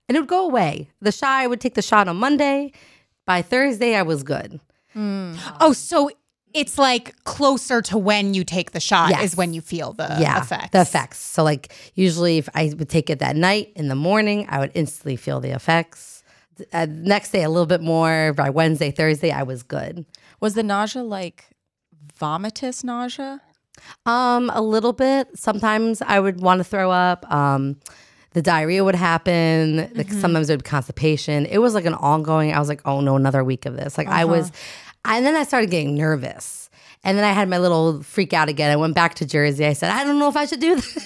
and 0.08 0.18
it 0.18 0.20
would 0.20 0.30
go 0.30 0.46
away. 0.48 0.90
The 1.02 1.12
shot, 1.12 1.30
I 1.30 1.48
would 1.48 1.62
take 1.62 1.76
the 1.76 1.84
shot 1.84 2.08
on 2.08 2.18
Monday. 2.18 2.72
By 3.26 3.44
Thursday, 3.44 3.96
I 3.96 4.02
was 4.02 4.24
good. 4.24 4.60
Oh, 5.60 5.74
so 5.74 6.10
it's 6.54 6.78
like 6.78 7.16
closer 7.26 7.82
to 7.84 7.98
when 7.98 8.34
you 8.34 8.44
take 8.44 8.72
the 8.72 8.80
shot 8.80 9.12
Yes. 9.12 9.24
is 9.34 9.38
when 9.38 9.54
you 9.54 9.62
feel 9.62 9.94
the 9.94 10.18
yeah, 10.20 10.42
effects. 10.42 10.70
the 10.72 10.82
effects. 10.82 11.20
So 11.20 11.44
like 11.44 11.72
usually, 11.96 12.38
if 12.40 12.50
I 12.56 12.74
would 12.78 12.90
take 12.90 13.10
it 13.10 13.20
that 13.20 13.36
night 13.36 13.72
in 13.76 13.88
the 13.88 13.96
morning, 13.96 14.48
I 14.50 14.60
would 14.60 14.72
instantly 14.74 15.16
feel 15.16 15.40
the 15.40 15.52
effects. 15.52 16.24
Uh, 16.74 16.88
next 16.90 17.32
day, 17.32 17.44
a 17.44 17.50
little 17.50 17.66
bit 17.68 17.82
more. 17.82 18.34
By 18.34 18.50
Wednesday, 18.50 18.92
Thursday, 18.92 19.32
I 19.32 19.44
was 19.44 19.64
good. 19.64 20.06
Was 20.42 20.56
the 20.56 20.64
nausea 20.64 21.04
like 21.04 21.46
vomitous 22.20 22.84
nausea? 22.84 23.42
Um, 24.06 24.50
a 24.54 24.62
little 24.62 24.92
bit. 24.94 25.28
Sometimes 25.36 26.02
I 26.02 26.20
would 26.20 26.42
want 26.42 26.60
to 26.60 26.64
throw 26.64 26.92
up. 26.92 27.32
Um, 27.32 27.78
the 28.34 28.42
diarrhea 28.42 28.84
would 28.84 28.96
happen. 28.96 29.90
Like 29.96 30.12
sometimes 30.12 30.50
it 30.50 30.54
would 30.54 30.64
be 30.64 30.70
constipation. 30.70 31.46
It 31.46 31.60
was 31.60 31.74
like 31.74 31.86
an 31.86 31.94
ongoing. 31.96 32.54
I 32.54 32.60
was 32.60 32.68
like, 32.70 32.82
oh 32.86 33.00
no, 33.02 33.16
another 33.16 33.44
week 33.44 33.66
of 33.66 33.76
this. 33.78 33.98
Like 33.98 34.08
I 34.08 34.26
was, 34.26 34.52
and 35.06 35.26
then 35.26 35.36
I 35.36 35.44
started 35.44 35.70
getting 35.70 35.96
nervous. 35.96 36.70
And 37.04 37.18
then 37.18 37.24
I 37.24 37.32
had 37.32 37.48
my 37.48 37.60
little 37.60 38.04
freak 38.04 38.34
out 38.34 38.50
again. 38.50 38.70
I 38.72 38.76
went 38.76 38.94
back 38.94 39.16
to 39.16 39.26
Jersey. 39.26 39.66
I 39.66 39.72
said, 39.72 39.90
I 39.90 40.04
don't 40.04 40.20
know 40.20 40.28
if 40.28 40.36
I 40.36 40.46
should 40.46 40.60
do 40.60 40.76
this. 40.76 40.94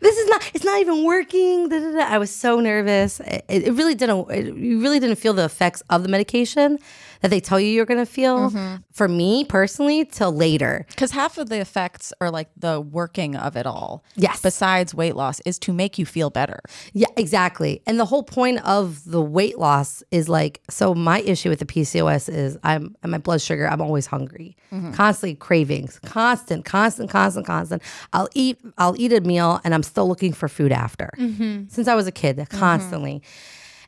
this 0.00 0.16
is 0.18 0.28
not. 0.28 0.50
It's 0.54 0.64
not 0.64 0.80
even 0.80 1.04
working. 1.04 1.68
Da, 1.68 1.78
da, 1.78 1.92
da. 1.92 2.00
I 2.00 2.18
was 2.18 2.34
so 2.34 2.58
nervous. 2.58 3.20
It, 3.20 3.44
it 3.48 3.74
really 3.74 3.94
didn't. 3.94 4.28
It, 4.28 4.56
you 4.56 4.80
really 4.80 4.98
didn't 4.98 5.16
feel 5.16 5.34
the 5.34 5.44
effects 5.44 5.84
of 5.88 6.02
the 6.02 6.08
medication 6.08 6.80
that 7.26 7.30
they 7.30 7.40
tell 7.40 7.58
you 7.58 7.66
you're 7.66 7.86
going 7.86 7.98
to 7.98 8.10
feel. 8.10 8.50
Mm-hmm. 8.50 8.76
For 8.92 9.08
me 9.08 9.44
personally, 9.44 10.04
till 10.04 10.32
later. 10.32 10.86
Because 10.88 11.10
half 11.10 11.38
of 11.38 11.48
the 11.48 11.60
effects 11.60 12.12
are 12.20 12.30
like 12.30 12.48
the 12.56 12.80
working 12.80 13.34
of 13.34 13.56
it 13.56 13.66
all. 13.66 14.04
Yes. 14.14 14.40
Besides 14.40 14.94
weight 14.94 15.16
loss, 15.16 15.40
is 15.40 15.58
to 15.60 15.72
make 15.72 15.98
you 15.98 16.06
feel 16.06 16.30
better. 16.30 16.60
Yeah, 16.92 17.08
exactly. 17.16 17.82
And 17.84 17.98
the 17.98 18.04
whole 18.04 18.22
point 18.22 18.64
of 18.64 19.04
the 19.04 19.20
weight 19.20 19.58
loss 19.58 20.04
is 20.12 20.28
like 20.28 20.62
so 20.70 20.94
my 20.94 21.20
issue 21.20 21.48
with 21.48 21.58
the 21.58 21.66
PCOS 21.66 22.32
is 22.32 22.56
I'm 22.62 22.94
my 23.04 23.18
blood 23.18 23.40
sugar, 23.40 23.66
I'm 23.66 23.80
always 23.80 24.06
hungry. 24.06 24.56
Mm-hmm. 24.72 24.92
Constantly 24.92 25.34
cravings. 25.34 25.98
Constant, 26.04 26.64
constant, 26.64 27.10
constant, 27.10 27.44
constant. 27.44 27.82
I'll 28.12 28.28
eat 28.34 28.60
I'll 28.78 28.98
eat 29.00 29.12
a 29.12 29.20
meal 29.20 29.60
and 29.64 29.74
I'm 29.74 29.82
still 29.82 30.06
looking 30.06 30.32
for 30.32 30.48
food 30.48 30.70
after. 30.70 31.10
Mm-hmm. 31.18 31.68
Since 31.68 31.88
I 31.88 31.96
was 31.96 32.06
a 32.06 32.12
kid, 32.12 32.46
constantly. 32.50 33.22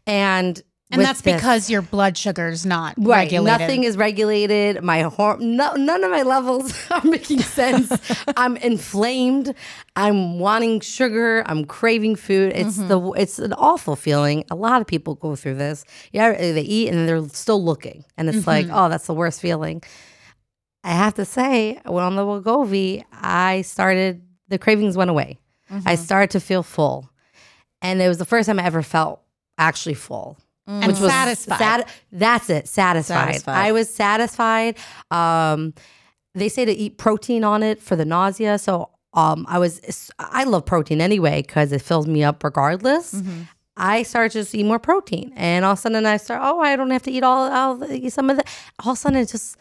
And 0.09 0.61
And 0.91 1.03
that's 1.03 1.21
this- 1.21 1.35
because 1.35 1.69
your 1.69 1.83
blood 1.83 2.17
sugar's 2.17 2.65
not 2.65 2.95
Right. 2.97 3.25
regulated. 3.31 3.61
Nothing 3.61 3.85
is 3.85 3.97
regulated. 3.97 4.83
My 4.83 5.03
hor- 5.03 5.37
no, 5.39 5.75
none 5.75 6.03
of 6.03 6.11
my 6.11 6.23
levels 6.23 6.73
are 6.91 7.05
making 7.05 7.41
sense. 7.41 7.93
I'm 8.37 8.57
inflamed. 8.57 9.55
I'm 9.97 10.39
wanting 10.39 10.81
sugar. 10.81 11.43
I'm 11.45 11.67
craving 11.67 12.17
food. 12.17 12.53
It's 12.55 12.79
mm-hmm. 12.79 12.89
the 12.89 13.11
it's 13.13 13.39
an 13.39 13.53
awful 13.53 13.97
feeling. 13.97 14.45
A 14.51 14.55
lot 14.55 14.81
of 14.81 14.87
people 14.87 15.15
go 15.15 15.37
through 15.37 15.57
this. 15.57 15.85
Yeah, 16.13 16.33
they 16.33 16.63
eat 16.63 16.89
and 16.89 17.07
they're 17.07 17.29
still 17.29 17.63
looking, 17.63 18.05
and 18.17 18.29
it's 18.29 18.47
like, 18.47 18.67
mm-hmm. 18.67 18.77
oh, 18.77 18.89
that's 18.89 19.07
the 19.07 19.15
worst 19.15 19.41
feeling. 19.41 19.83
I 20.85 20.93
have 20.93 21.15
to 21.15 21.25
say, 21.27 21.81
when 21.85 22.03
on 22.03 22.17
the 22.17 22.25
Wegovy, 22.25 23.05
I 23.13 23.61
started 23.63 24.23
the 24.49 24.59
cravings 24.59 24.97
went 24.97 25.11
away. 25.11 25.39
I 25.71 25.75
mm-hmm. 25.75 26.03
started 26.03 26.31
to 26.31 26.41
feel 26.41 26.63
full, 26.63 27.11
and 27.83 28.01
it 28.01 28.09
was 28.09 28.17
the 28.17 28.25
first 28.25 28.47
time 28.47 28.59
I 28.59 28.65
ever 28.65 28.83
felt 28.83 29.21
actually 29.59 29.95
full 29.95 30.39
and 30.69 30.87
which 30.93 31.01
was 31.01 31.11
satisfied. 31.11 31.59
sat- 31.59 31.89
that's 32.13 32.51
it, 32.51 32.69
satisfied. 32.69 33.27
Satisfied. 33.27 33.57
I 33.57 33.73
was 33.73 33.93
satisfied. 33.93 34.77
Um, 35.11 35.75
they 36.35 36.49
say 36.49 36.65
to 36.65 36.73
eat 36.73 36.99
protein 36.99 37.43
on 37.43 37.63
it 37.63 37.81
for 37.83 37.97
the 37.97 38.05
nausea. 38.05 38.59
So 38.59 38.91
um, 39.15 39.47
I 39.49 39.59
was, 39.59 40.11
I 40.19 40.45
love 40.45 40.67
protein 40.67 41.01
anyway 41.01 41.43
because 41.43 41.73
it 41.73 41.81
fills 41.83 42.07
me 42.07 42.23
up 42.23 42.45
regardless. 42.45 43.15
Mm-hmm. 43.15 43.43
I 43.81 44.03
started 44.03 44.33
to 44.33 44.39
just 44.41 44.55
eat 44.55 44.65
more 44.65 44.79
protein, 44.81 45.33
and 45.37 45.65
all 45.65 45.73
of 45.73 45.79
a 45.79 45.83
sudden 45.83 46.05
I 46.05 46.17
start. 46.17 46.41
Oh, 46.45 46.59
I 46.61 46.75
don't 46.77 46.91
have 46.91 47.05
to 47.05 47.13
eat 47.13 47.23
all, 47.23 47.51
all 47.51 47.77
the, 47.77 48.11
some 48.11 48.29
of 48.29 48.37
the. 48.37 48.45
All 48.85 48.91
of 48.93 48.99
a 48.99 49.01
sudden, 49.01 49.19
it 49.21 49.29
just 49.29 49.57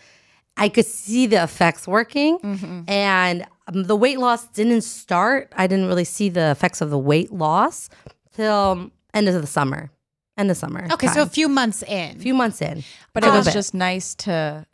I 0.58 0.70
could 0.70 0.88
see 0.88 1.28
the 1.28 1.44
effects 1.44 1.88
working, 1.88 2.40
Mm-hmm. 2.40 2.82
and 2.90 3.46
um, 3.68 3.84
the 3.84 3.96
weight 3.96 4.18
loss 4.18 4.48
didn't 4.48 4.82
start. 4.82 5.54
I 5.56 5.68
didn't 5.68 5.86
really 5.88 6.04
see 6.04 6.30
the 6.30 6.50
effects 6.50 6.82
of 6.82 6.90
the 6.90 6.98
weight 6.98 7.32
loss 7.32 7.90
till 8.34 8.90
end 9.14 9.30
of 9.30 9.40
the 9.40 9.46
summer. 9.48 9.92
End 10.38 10.52
of 10.52 10.58
summer. 10.58 10.88
okay, 10.92 11.08
so 11.08 11.22
a 11.24 11.26
few 11.26 11.48
months 11.50 11.84
in. 11.84 12.16
a 12.18 12.20
few 12.20 12.34
months 12.34 12.62
in, 12.62 12.84
But 13.14 13.24
it 13.24 13.28
little 13.28 13.40
was 13.40 13.48
bit. 13.48 13.54
just 13.54 13.74
nice 13.74 14.14
to 14.16 14.66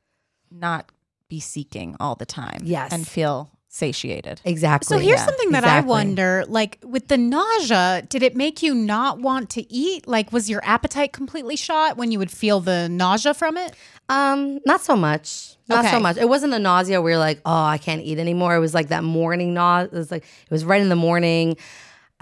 not 0.52 0.92
be 1.30 1.40
seeking 1.40 1.96
all 2.00 2.16
the 2.16 2.26
time. 2.26 2.62
Yes. 2.64 2.92
And 2.92 3.08
feel 3.08 3.50
satiated. 3.70 4.40
exactly. 4.46 4.86
So 4.86 5.00
here's 5.00 5.20
yeah, 5.20 5.26
something 5.26 5.52
that 5.52 5.64
I 5.64 5.80
wonder 5.82 6.44
like 6.48 6.78
with 6.84 7.08
the 7.08 7.18
nausea, 7.18 8.04
did 8.08 8.22
it 8.22 8.36
make 8.36 8.62
you 8.62 8.76
not 8.76 9.20
want 9.20 9.50
to 9.52 9.74
eat? 9.74 10.08
Like 10.08 10.32
was 10.32 10.48
your 10.48 10.62
appetite 10.64 11.12
completely 11.12 11.56
shot 11.56 11.98
when 11.98 12.12
you 12.12 12.20
would 12.20 12.30
feel 12.30 12.60
the 12.60 12.88
nausea 12.88 13.34
from 13.34 13.58
it? 13.58 13.74
Um, 14.10 14.60
not 14.68 14.82
so 14.82 14.96
much. 14.96 15.58
Not 15.68 15.86
so 15.86 16.00
much. 16.00 16.18
It 16.18 16.30
wasn't 16.30 16.52
the 16.52 16.60
nausea 16.60 17.02
where 17.02 17.14
you're 17.14 17.20
like, 17.20 17.40
oh, 17.46 17.64
I 17.64 17.80
can't 17.80 18.02
eat 18.02 18.20
anymore. 18.20 18.54
It 18.56 18.60
was 18.60 18.76
like 18.76 18.90
that 18.90 19.04
morning 19.04 19.56
nausea. 19.56 19.88
It 19.92 19.98
was 19.98 20.12
like 20.12 20.24
it 20.24 20.52
was 20.52 20.66
right 20.66 20.82
in 20.82 20.90
the 20.90 20.96
morning. 20.96 21.58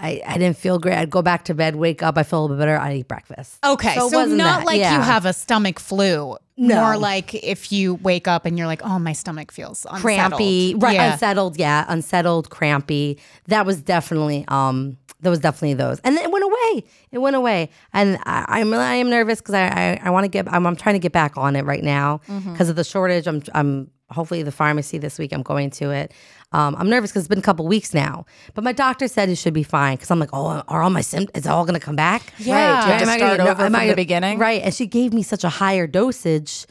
I, 0.02 0.20
I 0.26 0.36
didn't 0.36 0.56
feel 0.56 0.78
great. 0.80 0.96
I'd 0.98 1.10
go 1.10 1.22
back 1.22 1.44
to 1.44 1.54
bed, 1.54 1.76
wake 1.76 2.02
up, 2.02 2.18
I 2.18 2.24
feel 2.24 2.40
a 2.40 2.42
little 2.42 2.56
bit 2.56 2.60
better. 2.62 2.76
I'd 2.76 2.96
eat 2.96 3.08
breakfast. 3.08 3.58
Okay, 3.64 3.94
so, 3.94 4.08
it 4.08 4.14
wasn't 4.14 4.38
that. 4.38 4.66
like 4.66 4.80
Yeah. 4.80 4.96
you 4.96 5.00
have 5.02 5.24
a 5.24 5.32
stomach 5.32 5.78
flu. 5.78 6.36
No. 6.56 6.80
More 6.82 6.96
like 6.98 7.34
if 7.34 7.72
you 7.72 7.94
wake 7.94 8.28
up 8.28 8.44
and 8.44 8.58
you're 8.58 8.66
like, 8.66 8.82
oh, 8.84 8.98
my 8.98 9.12
stomach 9.12 9.52
feels 9.52 9.84
unsettled. 9.86 10.02
crampy, 10.02 10.74
right? 10.74 10.94
Yeah. 10.94 11.12
Unsettled, 11.12 11.56
yeah, 11.58 11.84
unsettled, 11.88 12.50
crampy. 12.50 13.18
That 13.46 13.64
was 13.64 13.80
definitely 13.80 14.44
um, 14.48 14.98
there 15.20 15.30
was 15.30 15.38
definitely 15.38 15.74
those, 15.74 15.98
and 16.00 16.16
then 16.16 16.24
it 16.24 16.30
went 16.32 16.44
away. 16.44 16.84
It 17.10 17.18
went 17.18 17.36
away, 17.36 17.70
and 17.92 18.18
I, 18.26 18.44
I'm 18.48 18.74
I 18.74 18.94
am 18.96 19.08
nervous 19.08 19.40
because 19.40 19.54
I 19.54 19.66
I, 19.66 20.00
I 20.04 20.10
want 20.10 20.24
to 20.24 20.28
get 20.28 20.52
I'm, 20.52 20.66
I'm 20.66 20.76
trying 20.76 20.94
to 20.96 20.98
get 20.98 21.12
back 21.12 21.36
on 21.38 21.56
it 21.56 21.64
right 21.64 21.82
now 21.82 22.20
because 22.26 22.68
of 22.68 22.76
the 22.76 22.84
shortage. 22.84 23.26
I'm 23.26 23.42
I'm 23.54 23.90
hopefully 24.12 24.42
the 24.42 24.52
pharmacy 24.52 24.98
this 24.98 25.18
week. 25.18 25.32
I'm 25.32 25.42
going 25.42 25.70
to 25.70 25.90
it. 25.90 26.12
Um, 26.52 26.76
I'm 26.78 26.88
nervous 26.90 27.10
because 27.10 27.22
it's 27.22 27.28
been 27.28 27.38
a 27.38 27.42
couple 27.42 27.66
weeks 27.66 27.94
now, 27.94 28.26
but 28.54 28.62
my 28.62 28.72
doctor 28.72 29.08
said 29.08 29.28
it 29.30 29.36
should 29.36 29.54
be 29.54 29.62
fine 29.62 29.96
because 29.96 30.10
I'm 30.10 30.18
like, 30.18 30.30
oh, 30.34 30.62
are 30.68 30.82
all 30.82 30.90
my 30.90 31.00
symptoms? 31.00 31.30
Is 31.40 31.46
it 31.46 31.50
all 31.50 31.64
going 31.64 31.78
to 31.80 31.84
come 31.84 31.96
back? 31.96 32.32
Yeah. 32.38 32.54
Right. 32.74 32.80
Do 32.82 32.86
you 32.88 32.92
have 32.92 33.00
Am 33.02 33.06
to 33.08 33.12
I 33.12 33.16
start 33.16 33.38
gonna- 33.38 33.50
over 33.50 33.62
am 33.64 33.72
from 33.72 33.80
I 33.80 33.86
the 33.86 33.94
beginning? 33.96 34.38
Right. 34.38 34.60
And 34.62 34.74
she 34.74 34.86
gave 34.86 35.12
me 35.14 35.22
such 35.22 35.44
a 35.44 35.48
higher 35.48 35.86
dosage. 35.86 36.66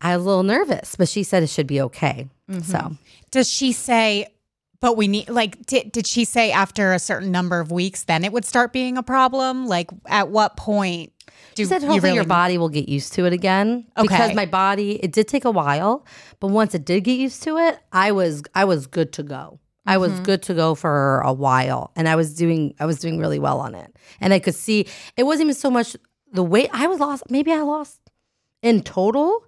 I 0.00 0.16
was 0.16 0.24
a 0.24 0.28
little 0.28 0.42
nervous, 0.44 0.94
but 0.94 1.08
she 1.08 1.22
said 1.24 1.42
it 1.42 1.48
should 1.48 1.66
be 1.66 1.80
okay. 1.80 2.28
So 2.62 2.96
Does 3.32 3.50
she 3.50 3.72
say, 3.72 4.26
but 4.80 4.96
we 4.96 5.08
need, 5.08 5.28
like, 5.28 5.66
did, 5.66 5.90
did 5.90 6.06
she 6.06 6.24
say 6.24 6.52
after 6.52 6.92
a 6.92 6.98
certain 7.00 7.32
number 7.32 7.58
of 7.58 7.72
weeks, 7.72 8.04
then 8.04 8.22
it 8.24 8.32
would 8.32 8.44
start 8.44 8.72
being 8.72 8.96
a 8.98 9.02
problem? 9.02 9.66
Like, 9.66 9.90
at 10.06 10.28
what 10.28 10.56
point 10.56 11.12
do 11.54 11.62
She 11.62 11.66
said 11.68 11.82
you 11.82 11.88
hopefully 11.88 12.10
really 12.10 12.14
your 12.16 12.24
body 12.24 12.58
will 12.58 12.68
get 12.68 12.88
used 12.88 13.12
to 13.14 13.24
it 13.26 13.32
again. 13.32 13.86
Okay. 13.96 14.02
Because 14.02 14.34
my 14.34 14.46
body, 14.46 15.02
it 15.02 15.12
did 15.12 15.28
take 15.28 15.44
a 15.44 15.50
while, 15.50 16.04
but 16.40 16.48
once 16.48 16.74
it 16.74 16.84
did 16.84 17.04
get 17.04 17.18
used 17.18 17.42
to 17.44 17.56
it, 17.58 17.78
I 17.92 18.12
was 18.12 18.42
I 18.54 18.64
was 18.64 18.86
good 18.86 19.12
to 19.14 19.22
go. 19.22 19.60
I 19.88 19.94
Mm-hmm. 19.94 20.00
was 20.00 20.20
good 20.20 20.42
to 20.44 20.54
go 20.54 20.74
for 20.74 21.20
a 21.20 21.32
while. 21.32 21.92
And 21.96 22.08
I 22.08 22.16
was 22.16 22.34
doing 22.34 22.74
I 22.80 22.86
was 22.86 22.98
doing 22.98 23.18
really 23.18 23.38
well 23.38 23.60
on 23.60 23.74
it. 23.74 23.94
And 24.20 24.32
I 24.34 24.38
could 24.40 24.54
see 24.56 24.86
it 25.16 25.22
wasn't 25.24 25.46
even 25.46 25.54
so 25.54 25.70
much 25.70 25.96
the 26.32 26.42
weight 26.42 26.68
I 26.72 26.86
was 26.88 26.98
lost, 27.00 27.22
maybe 27.30 27.52
I 27.52 27.60
lost 27.60 28.00
in 28.62 28.82
total 28.82 29.44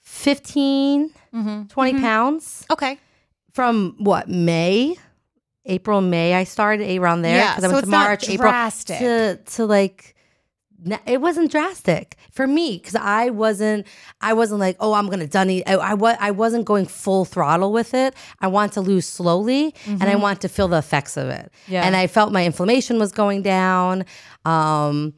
15, 0.00 1.10
Mm-hmm. 1.34 1.62
20 1.68 2.00
pounds 2.00 2.66
Okay. 2.70 2.98
from 3.52 3.94
what, 3.98 4.28
May? 4.28 4.96
April, 5.64 6.00
May, 6.00 6.34
I 6.34 6.44
started 6.44 6.98
around 6.98 7.22
there 7.22 7.36
Yeah, 7.38 7.56
I 7.56 7.68
went 7.68 7.84
to 7.84 7.90
March, 7.90 8.28
April 8.28 8.52
to 8.52 9.36
to 9.54 9.64
like 9.66 10.11
it 11.06 11.20
wasn't 11.20 11.50
drastic 11.50 12.16
for 12.32 12.46
me 12.46 12.78
because 12.78 12.94
I 12.94 13.30
wasn't 13.30 13.86
I 14.20 14.32
wasn't 14.32 14.60
like 14.60 14.76
oh 14.80 14.94
I'm 14.94 15.08
gonna 15.08 15.26
done 15.26 15.48
it 15.50 15.62
I, 15.68 15.74
I, 15.74 16.16
I 16.20 16.30
wasn't 16.30 16.64
going 16.64 16.86
full 16.86 17.24
throttle 17.24 17.72
with 17.72 17.94
it 17.94 18.14
I 18.40 18.48
want 18.48 18.72
to 18.74 18.80
lose 18.80 19.06
slowly 19.06 19.74
and 19.86 20.02
I 20.04 20.16
want 20.16 20.40
to 20.42 20.48
feel 20.48 20.68
the 20.68 20.78
effects 20.78 21.16
of 21.16 21.28
it 21.28 21.52
Yeah. 21.68 21.84
and 21.84 21.94
I 21.94 22.06
felt 22.06 22.32
my 22.32 22.44
inflammation 22.44 22.98
was 22.98 23.12
going 23.12 23.42
down 23.42 24.04
um 24.44 25.14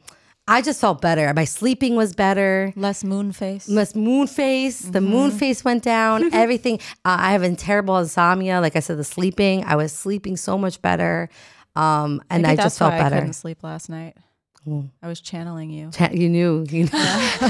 I 0.47 0.61
just 0.61 0.79
felt 0.79 1.01
better 1.01 1.33
my 1.33 1.45
sleeping 1.45 1.95
was 1.95 2.13
better 2.13 2.71
Less 2.75 3.03
moon 3.03 3.31
face. 3.31 3.67
Less 3.67 3.95
moon 3.95 4.27
face. 4.27 4.79
The 4.81 5.01
moon 5.01 5.31
face 5.31 5.63
went 5.65 5.81
down. 5.83 6.31
Everything. 6.33 6.77
Uh, 7.03 7.17
I 7.19 7.31
have 7.31 7.41
a 7.41 7.55
terrible 7.55 7.97
insomnia. 7.97 8.61
Like 8.61 8.75
I 8.75 8.79
said, 8.79 8.97
the 8.99 9.03
sleeping. 9.03 9.63
I 9.65 9.75
was 9.75 9.91
sleeping 9.91 10.37
so 10.37 10.55
much 10.55 10.79
better, 10.83 11.29
um, 11.75 12.21
and 12.29 12.45
I 12.45 12.55
just 12.55 12.77
felt 12.77 12.91
why 12.91 12.99
I 12.99 13.01
better. 13.03 13.15
couldn't 13.17 13.33
sleep 13.33 13.63
last 13.63 13.89
night. 13.89 14.15
I 15.01 15.07
was 15.07 15.21
channeling 15.21 15.69
you. 15.69 15.91
Cha- 15.91 16.09
You 16.11 16.29
knew. 16.29 16.65
You 16.69 16.85
knew. 16.85 16.89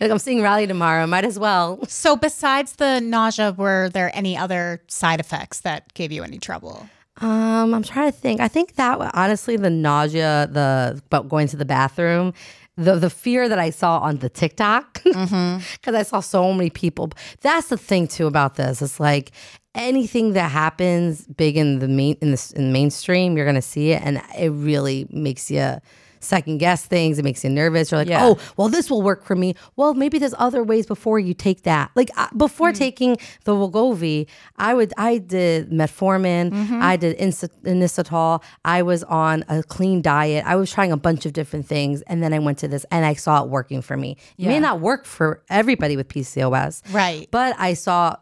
like 0.00 0.10
I'm 0.10 0.18
seeing 0.18 0.42
Riley 0.42 0.66
tomorrow. 0.66 1.06
Might 1.06 1.24
as 1.24 1.38
well. 1.38 1.78
So, 1.86 2.16
besides 2.16 2.76
the 2.76 3.00
nausea, 3.00 3.52
were 3.52 3.88
there 3.90 4.10
any 4.14 4.36
other 4.36 4.82
side 4.88 5.20
effects 5.20 5.60
that 5.60 5.92
gave 5.94 6.12
you 6.12 6.22
any 6.22 6.38
trouble? 6.38 6.88
Um, 7.20 7.72
I'm 7.74 7.82
trying 7.82 8.10
to 8.12 8.16
think. 8.18 8.40
I 8.40 8.48
think 8.48 8.74
that 8.74 8.98
honestly, 9.14 9.56
the 9.56 9.70
nausea, 9.70 10.48
the 10.50 11.00
about 11.06 11.28
going 11.28 11.48
to 11.48 11.56
the 11.56 11.64
bathroom, 11.64 12.34
the 12.76 12.96
the 12.96 13.08
fear 13.10 13.48
that 13.48 13.58
I 13.58 13.70
saw 13.70 13.98
on 14.00 14.18
the 14.18 14.28
TikTok, 14.28 15.02
because 15.04 15.94
I 15.94 16.02
saw 16.02 16.20
so 16.20 16.52
many 16.52 16.70
people. 16.70 17.10
That's 17.40 17.68
the 17.68 17.78
thing 17.78 18.06
too 18.08 18.26
about 18.26 18.56
this. 18.56 18.82
It's 18.82 19.00
like 19.00 19.30
anything 19.76 20.32
that 20.32 20.50
happens 20.50 21.26
big 21.26 21.56
in 21.56 21.78
the 21.78 21.88
main 21.88 22.16
in 22.20 22.32
the 22.32 22.52
in 22.56 22.66
the 22.66 22.72
mainstream, 22.72 23.36
you're 23.36 23.46
gonna 23.46 23.62
see 23.62 23.92
it, 23.92 24.02
and 24.02 24.20
it 24.36 24.48
really 24.50 25.06
makes 25.10 25.50
you 25.50 25.76
second 26.18 26.58
guess 26.58 26.84
things. 26.84 27.18
It 27.20 27.24
makes 27.24 27.44
you 27.44 27.50
nervous. 27.50 27.92
You're 27.92 28.00
like, 28.00 28.08
Yeah. 28.08 28.24
oh, 28.26 28.38
well, 28.56 28.68
this 28.68 28.90
will 28.90 29.02
work 29.02 29.24
for 29.24 29.36
me. 29.36 29.54
Well, 29.76 29.94
maybe 29.94 30.18
there's 30.18 30.34
other 30.38 30.64
ways 30.64 30.84
before 30.84 31.20
you 31.20 31.34
take 31.34 31.62
that. 31.64 31.90
Like 31.94 32.10
uh, 32.16 32.26
before 32.36 32.72
taking 32.72 33.16
the 33.44 33.52
Wegovy, 33.54 34.26
I 34.56 34.74
would 34.74 34.92
I 34.96 35.18
did 35.18 35.70
metformin, 35.70 36.52
I 36.82 36.96
did 36.96 37.16
Inositol. 37.18 38.42
I 38.64 38.82
was 38.82 39.04
on 39.04 39.44
a 39.48 39.62
clean 39.62 40.02
diet. 40.02 40.44
I 40.46 40.56
was 40.56 40.72
trying 40.72 40.90
a 40.90 40.96
bunch 40.96 41.26
of 41.26 41.32
different 41.32 41.66
things, 41.66 42.02
and 42.02 42.22
then 42.22 42.32
I 42.32 42.38
went 42.38 42.58
to 42.58 42.68
this, 42.68 42.84
and 42.90 43.04
I 43.04 43.14
saw 43.14 43.44
it 43.44 43.50
working 43.50 43.82
for 43.82 43.96
me. 43.96 44.16
It 44.38 44.46
may 44.48 44.58
not 44.58 44.80
work 44.80 45.04
for 45.04 45.42
everybody 45.48 45.96
with 45.96 46.08
PCOS, 46.08 46.82
Right. 46.92 47.28
but 47.30 47.54
I 47.58 47.74
saw 47.74 48.16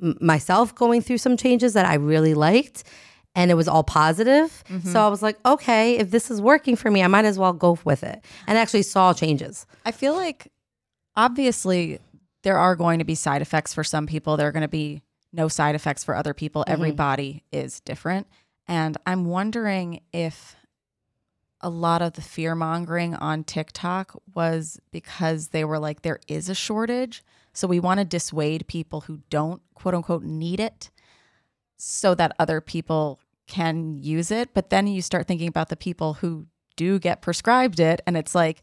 myself 0.00 0.74
going 0.74 1.02
through 1.02 1.18
some 1.18 1.36
changes 1.36 1.74
that 1.74 1.86
I 1.86 1.94
really 1.94 2.34
liked. 2.34 2.84
And 3.34 3.50
it 3.50 3.54
was 3.54 3.68
all 3.68 3.84
positive. 3.84 4.64
So 4.66 4.74
mm-hmm. 4.74 4.96
I 4.96 5.08
was 5.08 5.22
like, 5.22 5.38
okay, 5.46 5.96
if 5.98 6.10
this 6.10 6.30
is 6.30 6.40
working 6.40 6.74
for 6.74 6.90
me, 6.90 7.02
I 7.02 7.06
might 7.06 7.24
as 7.24 7.38
well 7.38 7.52
go 7.52 7.78
with 7.84 8.02
it. 8.02 8.24
And 8.46 8.58
actually 8.58 8.82
saw 8.82 9.12
changes. 9.12 9.64
I 9.84 9.92
feel 9.92 10.14
like 10.14 10.50
obviously 11.14 12.00
there 12.42 12.58
are 12.58 12.74
going 12.74 12.98
to 12.98 13.04
be 13.04 13.14
side 13.14 13.42
effects 13.42 13.74
for 13.74 13.84
some 13.84 14.06
people. 14.06 14.36
There 14.36 14.48
are 14.48 14.52
going 14.52 14.62
to 14.62 14.68
be 14.68 15.02
no 15.32 15.46
side 15.46 15.74
effects 15.74 16.02
for 16.02 16.16
other 16.16 16.34
people. 16.34 16.62
Mm-hmm. 16.62 16.72
Every 16.72 16.90
body 16.92 17.44
is 17.52 17.80
different. 17.80 18.26
And 18.66 18.96
I'm 19.06 19.26
wondering 19.26 20.00
if 20.12 20.56
a 21.60 21.68
lot 21.68 22.02
of 22.02 22.14
the 22.14 22.22
fear 22.22 22.54
mongering 22.54 23.14
on 23.14 23.44
TikTok 23.44 24.20
was 24.34 24.80
because 24.90 25.48
they 25.48 25.64
were 25.64 25.78
like, 25.78 26.02
there 26.02 26.20
is 26.28 26.48
a 26.48 26.54
shortage. 26.54 27.22
So 27.52 27.66
we 27.66 27.80
want 27.80 27.98
to 27.98 28.04
dissuade 28.04 28.68
people 28.68 29.02
who 29.02 29.20
don't, 29.30 29.62
quote 29.74 29.94
unquote, 29.94 30.22
need 30.22 30.60
it 30.60 30.90
so 31.76 32.14
that 32.14 32.34
other 32.38 32.60
people 32.60 33.20
can 33.46 33.98
use 33.98 34.30
it. 34.30 34.54
But 34.54 34.70
then 34.70 34.86
you 34.86 35.02
start 35.02 35.26
thinking 35.26 35.48
about 35.48 35.68
the 35.68 35.76
people 35.76 36.14
who 36.14 36.46
do 36.76 36.98
get 36.98 37.22
prescribed 37.22 37.80
it. 37.80 38.00
And 38.06 38.16
it's 38.16 38.34
like, 38.34 38.62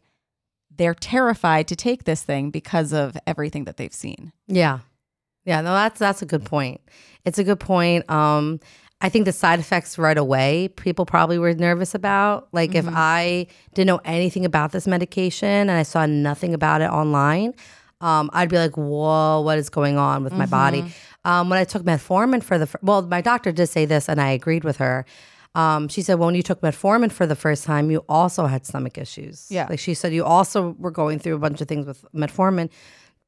they're 0.74 0.94
terrified 0.94 1.68
to 1.68 1.76
take 1.76 2.04
this 2.04 2.22
thing 2.22 2.50
because 2.50 2.92
of 2.92 3.16
everything 3.26 3.64
that 3.64 3.76
they've 3.76 3.92
seen. 3.92 4.32
Yeah. 4.46 4.80
Yeah, 5.44 5.60
no, 5.60 5.72
that's 5.72 5.98
that's 5.98 6.22
a 6.22 6.26
good 6.26 6.44
point. 6.44 6.80
It's 7.24 7.38
a 7.38 7.44
good 7.44 7.60
point. 7.60 8.08
Um, 8.10 8.60
I 9.00 9.08
think 9.10 9.26
the 9.26 9.32
side 9.32 9.60
effects 9.60 9.98
right 9.98 10.16
away, 10.16 10.68
people 10.68 11.06
probably 11.06 11.38
were 11.38 11.54
nervous 11.54 11.94
about. 11.94 12.48
Like 12.52 12.74
if 12.74 12.86
I 12.88 13.46
didn't 13.74 13.86
know 13.86 14.00
anything 14.04 14.44
about 14.44 14.72
this 14.72 14.86
medication 14.86 15.48
and 15.48 15.70
I 15.70 15.82
saw 15.82 16.06
nothing 16.06 16.54
about 16.54 16.80
it 16.80 16.90
online, 16.90 17.54
um, 18.00 18.30
I'd 18.32 18.48
be 18.48 18.56
like, 18.58 18.76
"Whoa, 18.76 19.40
what 19.40 19.58
is 19.58 19.68
going 19.70 19.96
on 19.98 20.22
with 20.24 20.32
my 20.32 20.46
body?" 20.46 20.84
Um, 21.24 21.48
when 21.50 21.58
I 21.58 21.64
took 21.64 21.82
metformin 21.82 22.42
for 22.42 22.56
the 22.58 22.66
fir- 22.66 22.78
well, 22.82 23.02
my 23.02 23.20
doctor 23.20 23.50
did 23.52 23.66
say 23.68 23.84
this, 23.84 24.08
and 24.08 24.20
I 24.20 24.30
agreed 24.30 24.62
with 24.64 24.76
her. 24.76 25.04
Um, 25.56 25.88
she 25.88 26.02
said, 26.02 26.18
when 26.18 26.34
you 26.34 26.42
took 26.42 26.60
metformin 26.60 27.10
for 27.10 27.24
the 27.26 27.34
first 27.34 27.64
time, 27.64 27.90
you 27.90 28.04
also 28.10 28.44
had 28.46 28.66
stomach 28.66 28.98
issues. 28.98 29.46
Yeah. 29.50 29.66
like 29.70 29.78
she 29.78 29.94
said, 29.94 30.12
you 30.12 30.22
also 30.22 30.76
were 30.78 30.90
going 30.90 31.18
through 31.18 31.34
a 31.34 31.38
bunch 31.38 31.62
of 31.62 31.66
things 31.66 31.86
with 31.86 32.04
metformin. 32.14 32.68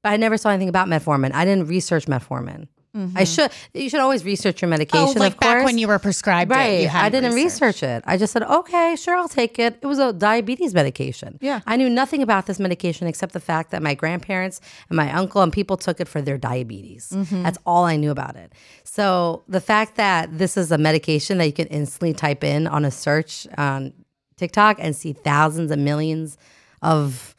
But 0.03 0.11
I 0.13 0.17
never 0.19 0.37
saw 0.37 0.51
anything 0.51 0.69
about 0.69 0.89
metformin. 0.89 1.33
I 1.33 1.47
didn't 1.47 1.69
research 1.69 2.05
metformin. 2.05 2.69
I 2.95 2.99
mm-hmm. 2.99 3.25
should. 3.25 3.51
You 3.75 3.91
should 3.91 4.01
always 4.01 4.25
research 4.25 4.63
your 4.63 4.69
medication. 4.69 5.17
Oh, 5.17 5.21
like 5.21 5.39
back 5.39 5.65
when 5.65 5.77
you 5.79 5.87
were 5.89 5.99
prescribed 5.99 6.51
it, 6.51 6.55
Right. 6.55 6.81
you 6.81 6.89
had 6.89 7.05
I 7.05 7.09
didn't 7.11 7.35
research 7.35 7.83
it. 7.83 8.03
I 8.07 8.17
just 8.17 8.33
said, 8.33 8.43
okay, 8.43 8.97
sure, 8.97 9.15
I'll 9.15 9.29
take 9.29 9.59
it. 9.59 9.79
It 9.83 9.87
was 9.87 9.99
a 9.99 10.13
diabetes 10.13 10.75
medication. 10.75 11.39
Yeah. 11.41 11.61
I 11.67 11.77
knew 11.77 11.91
nothing 11.91 12.23
about 12.23 12.47
this 12.47 12.59
medication 12.59 13.07
except 13.07 13.35
the 13.35 13.41
fact 13.41 13.71
that 13.73 13.83
my 13.83 13.95
grandparents 13.95 14.61
and 14.89 14.97
my 14.97 15.13
uncle 15.13 15.43
and 15.43 15.53
people 15.53 15.77
took 15.77 16.01
it 16.01 16.09
for 16.09 16.23
their 16.23 16.39
diabetes. 16.39 17.11
Mm-hmm. 17.15 17.43
That's 17.43 17.59
all 17.67 17.85
I 17.85 17.97
knew 17.97 18.11
about 18.11 18.37
it. 18.37 18.53
So 18.85 19.45
the 19.49 19.61
fact 19.61 19.97
that 19.97 20.39
this 20.39 20.57
is 20.57 20.73
a 20.73 20.79
medication 20.79 21.39
that 21.39 21.47
you 21.47 21.53
can 21.53 21.67
instantly 21.69 22.15
type 22.15 22.43
in 22.43 22.67
on 22.67 22.85
a 22.85 22.91
search 22.91 23.47
on 23.59 23.93
TikTok 24.37 24.79
and 24.81 24.97
see 24.97 25.13
thousands 25.13 25.71
and 25.71 25.85
millions 25.85 26.39
of 26.81 27.35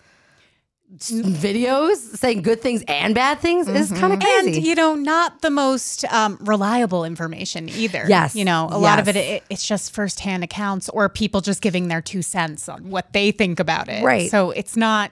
videos 0.98 1.98
saying 2.18 2.42
good 2.42 2.62
things 2.62 2.84
and 2.88 3.14
bad 3.14 3.40
things 3.40 3.68
is 3.68 3.92
kind 3.92 4.12
of 4.12 4.20
crazy. 4.20 4.58
And 4.58 4.66
you 4.66 4.74
know, 4.74 4.96
not 4.96 5.42
the 5.42 5.52
most 5.52 6.04
um, 6.12 6.38
reliable 6.42 7.06
information 7.06 7.70
either. 7.70 8.06
Yes. 8.08 8.36
you 8.36 8.44
know, 8.44 8.68
a 8.72 8.80
lot 8.80 9.00
of 9.00 9.08
it, 9.08 9.16
it, 9.16 9.44
it's 9.50 9.66
just 9.66 9.94
firsthand 9.94 10.44
accounts 10.44 10.90
or 10.90 11.08
people 11.08 11.42
just 11.42 11.62
giving 11.62 11.90
their 11.90 12.02
two 12.02 12.22
cents 12.22 12.68
on 12.68 12.90
what 12.90 13.14
they 13.14 13.32
think 13.32 13.60
about 13.60 13.88
it. 13.88 14.04
Right. 14.04 14.32
So 14.32 14.52
it's 14.52 14.76
not. 14.76 15.12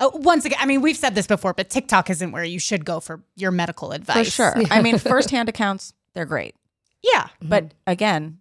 Uh, 0.00 0.10
once 0.12 0.44
again, 0.44 0.58
I 0.60 0.66
mean, 0.66 0.82
we've 0.82 0.96
said 0.96 1.14
this 1.14 1.26
before, 1.26 1.54
but 1.54 1.70
TikTok 1.70 2.10
isn't 2.10 2.32
where 2.32 2.44
you 2.44 2.58
should 2.58 2.84
go 2.84 2.98
for 2.98 3.22
your 3.36 3.52
medical 3.52 3.92
advice. 3.92 4.26
For 4.26 4.32
sure. 4.32 4.54
I 4.70 4.82
mean, 4.82 4.98
firsthand 4.98 5.48
accounts, 5.48 5.94
they're 6.14 6.26
great. 6.26 6.56
Yeah. 7.00 7.28
But 7.40 7.72
again, 7.86 8.40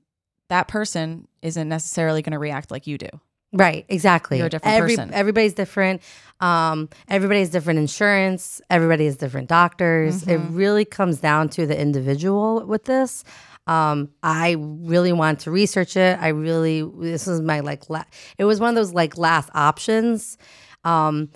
that 0.50 0.68
person 0.68 1.28
isn't 1.42 1.70
necessarily 1.70 2.22
going 2.22 2.34
to 2.34 2.40
react 2.40 2.72
like 2.72 2.88
you 2.88 2.98
do. 2.98 3.08
Right, 3.54 3.86
exactly. 3.88 4.38
You're 4.40 4.48
a 4.48 4.50
different 4.50 4.76
Every, 4.78 4.96
person. 4.96 5.14
Everybody's 5.14 5.54
different. 5.54 6.02
Um, 6.40 6.90
everybody 7.08 7.40
has 7.42 7.50
different 7.52 7.80
insurance. 7.80 8.62
Everybody 8.70 9.06
has 9.06 9.16
different 9.16 9.48
doctors. 9.48 10.24
It 10.24 10.40
Mm-hmm. 10.40 10.56
really 10.56 10.86
comes 10.86 11.20
down 11.20 11.50
to 11.50 11.66
the 11.68 11.80
individual 11.80 12.66
with 12.66 12.86
this. 12.86 13.24
Um, 13.68 14.10
I 14.24 14.56
really 14.60 15.14
wanted 15.14 15.40
to 15.42 15.52
research 15.52 15.96
it. 15.96 16.18
I 16.20 16.30
really 16.30 16.82
this 17.00 17.28
was 17.28 17.40
my 17.42 17.62
like 17.62 17.90
la- 17.90 18.04
it 18.38 18.44
was 18.46 18.60
one 18.60 18.70
of 18.70 18.76
those 18.76 18.92
like 18.94 19.18
last 19.18 19.50
options. 19.54 20.38
Um, 20.84 21.30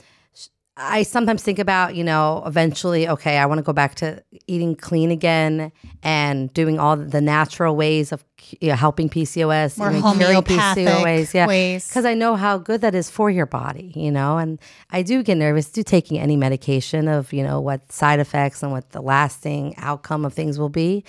I 0.80 1.04
sometimes 1.04 1.42
think 1.42 1.58
about, 1.58 1.96
you 1.96 2.04
know, 2.04 2.44
eventually, 2.46 3.08
okay, 3.10 3.38
I 3.40 3.48
want 3.48 3.58
to 3.60 3.64
go 3.64 3.74
back 3.74 3.96
to 3.96 4.24
eating 4.46 4.76
clean 4.76 5.10
again 5.10 5.72
and 6.04 6.54
doing 6.54 6.80
all 6.80 6.96
the 6.98 7.22
natural 7.22 7.76
ways 7.76 8.12
of 8.12 8.24
you 8.62 8.70
know, 8.70 8.76
helping 8.76 9.10
PCOS, 9.10 9.78
More 9.78 9.90
even 9.90 10.02
curing 10.02 10.20
homeopathic 10.36 10.86
yeah, 11.34 11.48
because 11.90 12.06
I 12.06 12.14
know 12.14 12.36
how 12.36 12.58
good 12.58 12.82
that 12.82 12.96
is 12.96 13.10
for 13.10 13.30
your 13.30 13.46
body, 13.46 13.92
you 13.96 14.12
know. 14.12 14.38
And 14.38 14.60
I 14.92 15.02
do 15.02 15.24
get 15.24 15.36
nervous 15.36 15.70
do 15.70 15.84
taking 15.84 16.20
any 16.20 16.36
medication 16.36 17.08
of, 17.08 17.34
you 17.34 17.44
know, 17.44 17.60
what 17.62 17.92
side 17.92 18.20
effects 18.20 18.64
and 18.64 18.72
what 18.72 18.92
the 18.92 19.02
lasting 19.02 19.76
outcome 19.78 20.26
of 20.26 20.34
things 20.34 20.58
will 20.60 20.70
be. 20.70 21.04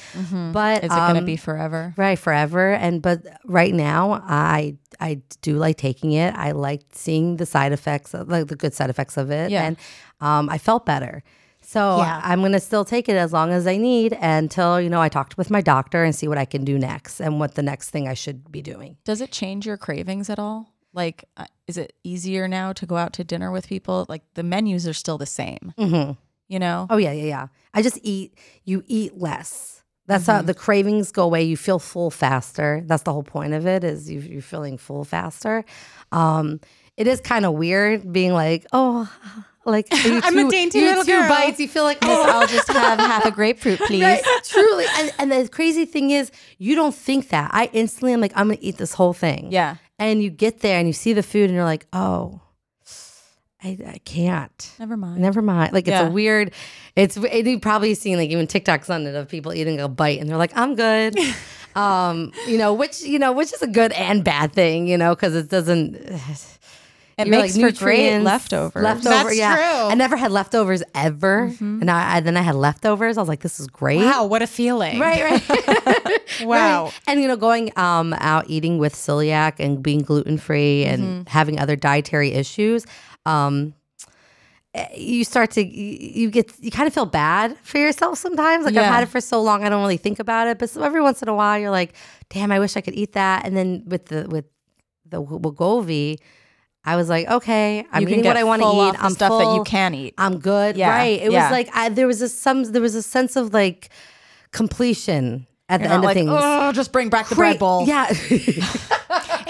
But 0.52 0.84
Is 0.84 0.92
it 0.92 0.96
going 0.96 1.14
to 1.14 1.18
um, 1.20 1.24
be 1.24 1.36
forever? 1.36 1.94
right 1.96 2.18
forever 2.18 2.72
and 2.72 3.02
but 3.02 3.22
right 3.44 3.74
now 3.74 4.22
i 4.26 4.76
i 5.00 5.20
do 5.42 5.56
like 5.56 5.76
taking 5.76 6.12
it 6.12 6.34
i 6.34 6.52
like 6.52 6.82
seeing 6.92 7.36
the 7.36 7.46
side 7.46 7.72
effects 7.72 8.14
like 8.14 8.46
the 8.48 8.56
good 8.56 8.74
side 8.74 8.90
effects 8.90 9.16
of 9.16 9.30
it 9.30 9.50
Yeah. 9.50 9.64
and 9.66 9.76
um 10.20 10.48
i 10.50 10.58
felt 10.58 10.84
better 10.86 11.22
so 11.68 11.98
Yeah. 11.98 12.20
i'm 12.24 12.40
gonna 12.40 12.60
still 12.60 12.84
take 12.84 13.08
it 13.08 13.16
as 13.16 13.32
long 13.32 13.52
as 13.52 13.66
i 13.66 13.76
need 13.76 14.16
until 14.20 14.80
you 14.80 14.88
know 14.88 15.02
i 15.02 15.10
talked 15.10 15.36
with 15.36 15.50
my 15.50 15.60
doctor 15.60 16.02
and 16.02 16.14
see 16.14 16.26
what 16.26 16.38
i 16.38 16.46
can 16.46 16.64
do 16.64 16.78
next 16.78 17.20
and 17.20 17.38
what 17.40 17.54
the 17.56 17.62
next 17.62 17.90
thing 17.90 18.08
i 18.08 18.14
should 18.14 18.50
be 18.50 18.62
doing 18.62 18.96
Does 19.04 19.20
it 19.20 19.30
change 19.30 19.66
your 19.66 19.76
cravings 19.76 20.30
at 20.30 20.38
all? 20.38 20.72
Like, 20.94 21.26
uh, 21.36 21.44
is 21.66 21.76
it 21.76 21.92
easier 22.02 22.48
now 22.48 22.72
to 22.72 22.86
go 22.86 22.96
out 22.96 23.12
to 23.12 23.22
dinner 23.22 23.50
with 23.52 23.68
people? 23.68 24.06
Like, 24.08 24.22
the 24.34 24.42
menus 24.42 24.88
are 24.88 24.94
still 24.94 25.18
the 25.18 25.26
same, 25.26 25.74
mm-hmm. 25.78 26.12
you 26.48 26.58
know? 26.58 26.86
oh 26.88 26.96
yeah 26.96 27.12
yeah 27.12 27.24
yeah 27.34 27.46
i 27.74 27.82
just 27.82 27.98
eat 28.02 28.38
you 28.64 28.82
eat 28.86 29.18
less 29.18 29.82
that's 30.06 30.26
how 30.26 30.40
the 30.40 30.54
cravings 30.54 31.12
go 31.12 31.24
away 31.24 31.42
you 31.42 31.56
feel 31.56 31.78
full 31.78 32.10
faster 32.10 32.82
that's 32.86 33.02
the 33.02 33.12
whole 33.12 33.22
point 33.22 33.52
of 33.52 33.66
it 33.66 33.84
is 33.84 34.10
you, 34.10 34.20
you're 34.20 34.40
feeling 34.54 34.78
full 34.78 35.04
faster 35.04 35.64
um 36.12 36.58
it 36.96 37.06
is 37.06 37.20
kind 37.20 37.44
of 37.44 37.52
weird 37.52 38.10
being 38.10 38.32
like 38.32 38.64
oh 38.72 39.06
like 39.70 39.86
I'm 39.92 40.38
a 40.38 40.50
dainty 40.50 40.78
you 40.80 40.86
little 40.86 41.04
two 41.04 41.12
girl. 41.12 41.28
bites 41.28 41.60
you 41.60 41.68
feel 41.68 41.84
like 41.84 41.98
oh 42.02 42.24
I'll 42.28 42.46
just 42.46 42.68
have 42.72 42.98
half 42.98 43.24
a 43.24 43.30
grapefruit, 43.30 43.78
please. 43.80 44.02
Right, 44.02 44.22
truly. 44.44 44.84
And, 44.96 45.12
and 45.18 45.32
the 45.32 45.48
crazy 45.48 45.84
thing 45.84 46.10
is, 46.10 46.30
you 46.58 46.74
don't 46.74 46.94
think 46.94 47.28
that. 47.28 47.50
I 47.52 47.70
instantly 47.72 48.12
am 48.12 48.20
like, 48.20 48.32
I'm 48.34 48.48
gonna 48.48 48.58
eat 48.60 48.76
this 48.78 48.94
whole 48.94 49.12
thing. 49.12 49.52
Yeah. 49.52 49.76
and 49.98 50.22
you 50.22 50.30
get 50.30 50.60
there 50.60 50.78
and 50.78 50.86
you 50.88 50.92
see 50.92 51.12
the 51.12 51.22
food 51.22 51.44
and 51.50 51.54
you're 51.54 51.64
like, 51.64 51.86
oh, 51.92 52.40
I, 53.62 53.76
I 53.86 53.98
can't. 54.04 54.70
Never 54.78 54.96
mind. 54.96 55.20
Never 55.20 55.42
mind. 55.42 55.72
Like 55.72 55.88
it's 55.88 55.90
Yeah. 55.92 56.06
a 56.06 56.10
weird. 56.10 56.52
It's 56.94 57.16
and 57.16 57.46
you've 57.46 57.60
probably 57.60 57.94
seen 57.94 58.16
like 58.16 58.30
even 58.30 58.46
TikToks 58.46 58.88
on 58.92 59.06
it 59.06 59.14
of 59.16 59.28
people 59.28 59.52
eating 59.52 59.80
a 59.80 59.88
bite 59.88 60.20
and 60.20 60.28
they're 60.30 60.36
like, 60.36 60.56
I'm 60.56 60.76
good. 60.76 61.18
um, 61.74 62.32
you 62.46 62.56
know, 62.56 62.72
which 62.72 63.02
you 63.02 63.18
know, 63.18 63.32
which 63.32 63.52
is 63.52 63.60
a 63.62 63.66
good 63.66 63.90
and 63.92 64.22
bad 64.22 64.52
thing, 64.52 64.86
you 64.86 64.96
know, 64.96 65.14
because 65.14 65.34
it 65.34 65.48
doesn't. 65.48 65.96
It 67.18 67.26
you're 67.26 67.40
makes 67.40 67.54
for 67.54 67.60
great 67.72 67.98
nutrients, 67.98 68.24
leftovers. 68.24 68.82
Leftover, 68.82 69.24
That's 69.24 69.36
yeah. 69.36 69.54
true. 69.56 69.88
I 69.90 69.94
never 69.94 70.16
had 70.16 70.30
leftovers 70.30 70.82
ever, 70.94 71.52
and 71.60 71.90
I, 71.90 72.16
I 72.16 72.20
then 72.20 72.36
I 72.36 72.42
had 72.42 72.54
leftovers. 72.54 73.18
I 73.18 73.20
was 73.20 73.28
like, 73.28 73.40
this 73.40 73.58
is 73.58 73.66
great. 73.66 73.98
Wow, 73.98 74.26
what 74.26 74.40
a 74.40 74.46
feeling. 74.46 74.98
Right, 75.00 75.22
right. 75.24 76.20
Wow. 76.44 76.84
Right. 76.84 77.00
And 77.08 77.20
you 77.20 77.26
know, 77.26 77.36
going 77.36 77.72
um 77.76 78.14
out 78.20 78.44
eating 78.48 78.78
with 78.78 78.94
celiac 78.94 79.54
and 79.58 79.82
being 79.82 80.02
gluten 80.02 80.38
free 80.38 80.84
and 80.84 81.02
Mm-hmm. 81.02 81.22
having 81.28 81.58
other 81.58 81.74
dietary 81.74 82.30
issues, 82.32 82.86
um 83.26 83.74
eh, 84.74 84.86
you 84.96 85.24
start 85.24 85.50
to 85.52 85.64
you 85.66 85.98
you 86.22 86.30
get 86.30 86.52
you 86.60 86.70
kind 86.70 86.86
of 86.86 86.94
feel 86.94 87.06
bad 87.06 87.56
for 87.62 87.78
yourself 87.78 88.18
sometimes. 88.18 88.64
Like 88.64 88.76
I've 88.76 88.84
had 88.92 89.02
it 89.02 89.08
for 89.08 89.20
so 89.20 89.42
long, 89.42 89.64
I 89.64 89.68
don't 89.68 89.80
really 89.82 89.96
think 89.96 90.20
about 90.20 90.46
it. 90.46 90.58
But 90.60 90.70
so 90.70 90.82
every 90.82 91.00
once 91.00 91.22
in 91.22 91.28
a 91.28 91.34
while, 91.34 91.58
you're 91.58 91.70
like, 91.72 91.94
"Damn, 92.30 92.52
I 92.52 92.58
wish 92.60 92.76
I 92.76 92.80
could 92.80 92.94
eat 92.94 93.14
that." 93.14 93.44
And 93.44 93.56
then 93.56 93.82
with 93.86 94.06
the 94.06 94.28
with 94.28 94.44
the 95.04 95.20
Wegovy, 95.22 96.18
I 96.84 96.96
was 96.96 97.08
like, 97.08 97.28
"Okay, 97.28 97.84
I'm 97.92 98.02
you 98.02 98.08
eating 98.08 98.24
what 98.24 98.36
I 98.36 98.44
want 98.44 98.62
to 98.62 98.68
eat. 98.68 99.04
I'm 99.04 99.12
stuff 99.12 99.30
that 99.32 99.44
you 99.50 99.56
full. 99.56 99.64
can 99.64 99.94
eat. 99.94 100.14
I'm 100.16 100.38
good. 100.38 100.76
Yeah, 100.76 100.90
Right. 100.90 101.20
It 101.20 101.30
yeah. 101.32 101.44
was 101.44 101.52
like 101.52 101.68
I, 101.74 101.88
there 101.90 102.06
was 102.06 102.22
a 102.22 102.28
some 102.28 102.64
there 102.64 102.80
was 102.82 102.94
a 102.94 103.02
sense 103.02 103.36
of 103.36 103.52
like 103.52 103.90
completion 104.52 105.46
at 105.68 105.80
You're 105.80 105.88
the 105.88 105.94
end 105.94 106.02
not 106.02 106.10
of 106.10 106.14
things. 106.14 106.30
oh, 106.32 106.72
just 106.72 106.92
bring 106.92 107.10
back 107.10 107.28
the 107.28 107.34
bread 107.34 107.58
bowl. 107.58 107.86
Yeah. 107.86 108.06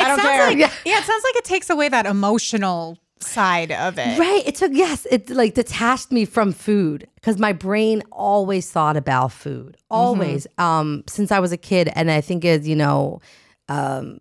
It 0.00 0.02
don't 0.02 0.20
sounds 0.20 0.22
care. 0.22 0.46
Like, 0.46 0.58
Yeah. 0.58 0.72
yeah. 0.84 0.98
it 1.00 1.04
sounds 1.04 1.24
like 1.24 1.36
it 1.36 1.44
takes 1.44 1.68
away 1.70 1.88
that 1.88 2.06
emotional 2.06 2.98
side 3.20 3.72
of 3.72 3.98
it. 3.98 4.16
right. 4.18 4.42
It 4.46 4.54
took 4.54 4.70
yes, 4.72 5.06
it 5.10 5.28
like 5.28 5.54
detached 5.54 6.12
me 6.12 6.24
from 6.24 6.52
food 6.52 7.08
because 7.16 7.36
my 7.38 7.52
brain 7.52 8.02
always 8.12 8.70
thought 8.70 8.96
about 8.96 9.32
food. 9.32 9.76
Always. 9.90 10.46
Um, 10.56 11.02
since 11.08 11.32
I 11.32 11.40
was 11.40 11.50
a 11.52 11.56
kid. 11.56 11.90
And 11.94 12.10
I 12.12 12.20
think 12.20 12.44
as, 12.44 12.66
you 12.68 12.76
know, 12.76 13.20
um 13.68 14.20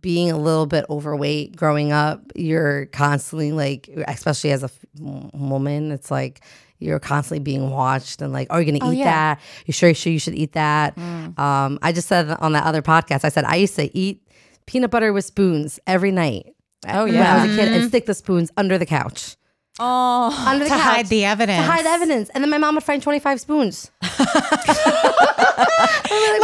being 0.00 0.30
a 0.30 0.38
little 0.38 0.66
bit 0.66 0.84
overweight 0.88 1.56
growing 1.56 1.92
up, 1.92 2.20
you're 2.34 2.86
constantly 2.86 3.52
like, 3.52 3.88
especially 4.08 4.52
as 4.52 4.62
a 4.62 4.66
f- 4.66 4.86
woman, 4.98 5.92
it's 5.92 6.10
like 6.10 6.40
you're 6.78 6.98
constantly 6.98 7.42
being 7.42 7.70
watched 7.70 8.22
and 8.22 8.32
like, 8.32 8.48
are 8.50 8.60
you 8.60 8.70
going 8.70 8.80
to 8.80 8.86
eat 8.88 8.98
yeah. 8.98 9.04
that? 9.04 9.40
You 9.66 9.72
sure, 9.72 9.92
sure 9.94 10.12
you 10.12 10.18
should 10.18 10.34
eat 10.34 10.52
that? 10.52 10.96
Um, 10.98 11.78
I 11.82 11.92
just 11.92 12.08
said 12.08 12.30
on 12.30 12.52
that 12.52 12.64
other 12.64 12.82
podcast, 12.82 13.24
I 13.24 13.28
said 13.28 13.44
I 13.44 13.56
used 13.56 13.76
to 13.76 13.96
eat 13.96 14.26
peanut 14.66 14.90
butter 14.90 15.12
with 15.12 15.24
spoons 15.24 15.78
every 15.86 16.10
night. 16.10 16.54
Oh, 16.88 17.04
when 17.04 17.14
I 17.14 17.18
yeah. 17.18 17.44
was 17.44 17.54
a 17.54 17.56
kid, 17.56 17.72
and 17.72 17.88
stick 17.88 18.06
the 18.06 18.14
spoons 18.14 18.50
under 18.56 18.76
the 18.76 18.86
couch. 18.86 19.36
Oh, 19.78 20.44
Under 20.46 20.64
the 20.64 20.70
To 20.70 20.76
couch 20.76 20.82
hide 20.82 21.06
the 21.06 21.24
evidence. 21.24 21.64
To 21.64 21.70
hide 21.70 21.84
the 21.84 21.90
evidence, 21.90 22.28
and 22.30 22.42
then 22.42 22.50
my 22.50 22.58
mom 22.58 22.74
would 22.74 22.84
find 22.84 23.00
twenty 23.02 23.20
five 23.20 23.40
spoons. 23.40 23.90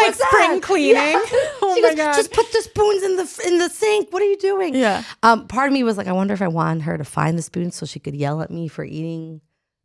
Like 0.09 0.29
spring 0.29 0.61
cleaning. 0.61 1.23
Oh 1.61 1.75
she 1.75 1.83
my 1.83 1.89
goes, 1.91 1.97
God. 1.99 2.15
just 2.15 2.33
put 2.33 2.51
the 2.53 2.63
spoons 2.63 3.03
in 3.03 3.17
the 3.17 3.43
in 3.47 3.59
the 3.59 3.69
sink. 3.69 4.13
What 4.13 4.23
are 4.23 4.27
you 4.27 4.39
doing? 4.39 4.75
Yeah. 4.75 5.03
Um, 5.23 5.47
part 5.49 5.67
of 5.69 5.73
me 5.75 5.83
was 5.85 5.97
like, 5.99 6.07
I 6.07 6.13
wonder 6.13 6.33
if 6.35 6.41
I 6.43 6.49
wanted 6.49 6.83
her 6.85 6.97
to 6.97 7.05
find 7.05 7.37
the 7.37 7.43
spoon 7.43 7.71
so 7.73 7.85
she 7.85 7.99
could 8.01 8.15
yell 8.15 8.41
at 8.41 8.51
me 8.51 8.69
for 8.69 8.85
eating 8.85 9.41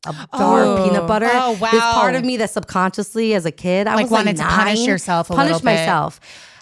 a 0.05 0.13
jar 0.37 0.63
of 0.63 0.85
peanut 0.87 1.07
butter. 1.07 1.29
Oh, 1.31 1.55
There's 1.59 1.81
part 1.81 2.15
of 2.15 2.23
me 2.23 2.37
that 2.37 2.49
subconsciously, 2.51 3.33
as 3.33 3.45
a 3.45 3.51
kid, 3.51 3.87
I 3.87 3.95
Like 3.95 4.03
was 4.05 4.11
like 4.11 4.25
wanted 4.25 4.37
to 4.37 4.43
punish 4.43 4.85
yourself 4.85 5.29
a 5.29 5.33
punish 5.33 5.51
little 5.53 5.59
bit. 5.65 5.65
myself. 5.77 6.19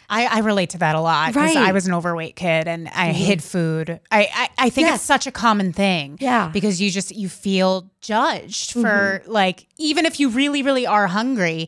I, 0.10 0.26
I 0.26 0.40
relate 0.40 0.72
to 0.72 0.78
that 0.80 0.96
a 0.96 1.00
lot 1.02 1.28
because 1.30 1.48
Right. 1.48 1.56
Mm-hmm. 1.56 1.66
I 1.68 1.72
was 1.72 1.88
an 1.88 1.94
overweight 1.94 2.36
kid 2.36 2.68
and 2.68 2.88
I 2.90 3.12
hid 3.14 3.42
food. 3.44 4.00
I, 4.12 4.28
I, 4.34 4.50
I 4.66 4.70
think 4.70 4.88
Yes. 4.88 4.98
it's 4.98 5.06
such 5.06 5.26
a 5.28 5.32
common 5.32 5.72
thing. 5.72 6.18
Yeah. 6.20 6.44
Mm-hmm. 6.46 6.52
Because 6.54 6.82
you 6.82 6.92
just 6.92 7.16
you 7.16 7.30
feel 7.30 7.90
judged 8.02 8.74
for 8.74 9.22
like 9.26 9.68
even 9.78 10.06
if 10.06 10.20
you 10.20 10.30
really, 10.30 10.64
really 10.64 10.86
are 10.86 11.08
hungry, 11.08 11.68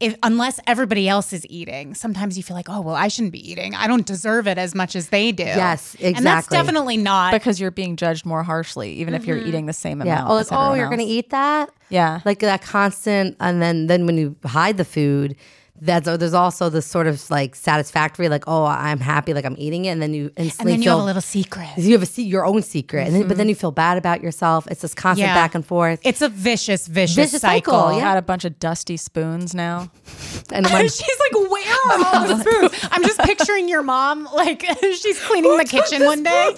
if 0.00 0.16
unless 0.22 0.58
everybody 0.66 1.08
else 1.08 1.32
is 1.32 1.46
eating, 1.50 1.94
sometimes 1.94 2.36
you 2.36 2.42
feel 2.42 2.56
like, 2.56 2.68
oh 2.70 2.80
well, 2.80 2.94
I 2.94 3.08
shouldn't 3.08 3.32
be 3.32 3.50
eating. 3.50 3.74
I 3.74 3.86
don't 3.86 4.06
deserve 4.06 4.48
it 4.48 4.56
as 4.56 4.74
much 4.74 4.96
as 4.96 5.10
they 5.10 5.30
do. 5.30 5.44
Yes, 5.44 5.94
exactly. 5.94 6.14
And 6.16 6.26
that's 6.26 6.48
definitely 6.48 6.96
not 6.96 7.32
because 7.32 7.60
you're 7.60 7.70
being 7.70 7.96
judged 7.96 8.24
more 8.24 8.42
harshly, 8.42 8.92
even 8.94 9.14
if 9.14 9.26
you're 9.26 9.36
mm-hmm. 9.36 9.48
eating 9.48 9.66
the 9.66 9.72
same 9.74 10.00
Yeah. 10.00 10.14
amount. 10.14 10.30
Oh, 10.30 10.36
as 10.38 10.50
like, 10.50 10.60
oh, 10.60 10.74
you're 10.74 10.88
gonna 10.88 11.02
eat 11.06 11.30
that? 11.30 11.70
Yeah. 11.90 12.20
like 12.24 12.38
that 12.38 12.62
constant 12.62 13.36
and 13.40 13.60
then 13.60 13.88
then 13.88 14.06
when 14.06 14.16
you 14.16 14.36
hide 14.44 14.76
the 14.76 14.84
food 14.84 15.36
that's 15.82 16.08
oh, 16.08 16.16
there's 16.16 16.34
also 16.34 16.68
this 16.68 16.86
sort 16.86 17.06
of 17.06 17.28
like 17.30 17.54
satisfactory 17.54 18.28
like 18.28 18.44
oh 18.46 18.64
i'm 18.64 19.00
happy 19.00 19.34
like 19.34 19.44
i'm 19.44 19.56
eating 19.58 19.84
it 19.86 19.90
and 19.90 20.02
then 20.02 20.14
you 20.14 20.30
and 20.36 20.50
then 20.50 20.78
you 20.78 20.84
feel 20.84 20.96
have 20.96 21.02
a 21.02 21.06
little 21.06 21.22
secret. 21.22 21.68
you 21.76 21.92
have 21.92 22.02
a 22.02 22.06
se- 22.06 22.22
your 22.22 22.44
own 22.44 22.62
secret 22.62 23.06
and 23.06 23.14
then, 23.14 23.22
but 23.22 23.36
then 23.36 23.44
mm-hmm. 23.44 23.50
you 23.50 23.54
feel 23.54 23.70
bad 23.70 23.98
about 23.98 24.22
yourself 24.22 24.66
it's 24.68 24.82
this 24.82 24.94
constant 24.94 25.28
Yeah. 25.28 25.34
back 25.34 25.54
and 25.54 25.64
forth 25.64 26.00
It's 26.04 26.22
a 26.22 26.28
vicious, 26.28 26.86
vicious, 26.86 27.16
Vicious 27.16 27.40
cycle, 27.40 27.74
cycle. 27.74 27.98
yeah. 27.98 28.04
Got 28.04 28.18
a 28.18 28.22
bunch 28.22 28.44
of 28.44 28.58
dusty 28.58 28.96
spoons 28.96 29.54
now. 29.54 29.90
and 30.52 30.66
when, 30.66 30.88
She's 30.88 31.18
like, 31.20 31.50
where 31.50 31.74
are 31.74 32.14
all 32.14 32.26
the 32.28 32.38
spoons? 32.70 32.88
I'm 32.90 33.02
just 33.02 33.20
picturing 33.20 33.68
your 33.68 33.82
mom, 33.82 34.28
like 34.34 34.64
she's 35.00 35.20
cleaning 35.20 35.56
the 35.56 35.64
kitchen 35.64 36.04
one 36.04 36.22
day. 36.22 36.54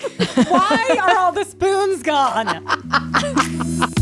Why 0.49 0.99
are 1.03 1.17
all 1.19 1.33
the 1.33 1.45
spoons 1.45 2.03
gone? 2.03 4.02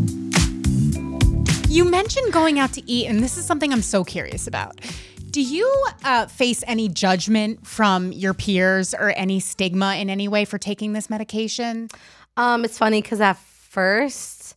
You 1.71 1.85
mentioned 1.85 2.33
going 2.33 2.59
out 2.59 2.73
to 2.73 2.91
eat, 2.91 3.07
and 3.07 3.23
this 3.23 3.37
is 3.37 3.45
something 3.45 3.71
I'm 3.71 3.81
so 3.81 4.03
curious 4.03 4.45
about. 4.45 4.81
Do 5.29 5.41
you 5.41 5.85
uh, 6.03 6.25
face 6.25 6.65
any 6.67 6.89
judgment 6.89 7.65
from 7.65 8.11
your 8.11 8.33
peers 8.33 8.93
or 8.93 9.13
any 9.15 9.39
stigma 9.39 9.95
in 9.95 10.09
any 10.09 10.27
way 10.27 10.43
for 10.43 10.57
taking 10.57 10.91
this 10.91 11.09
medication? 11.09 11.87
um 12.35 12.65
it's 12.65 12.77
funny 12.77 13.01
because 13.01 13.21
at 13.21 13.37
first 13.37 14.55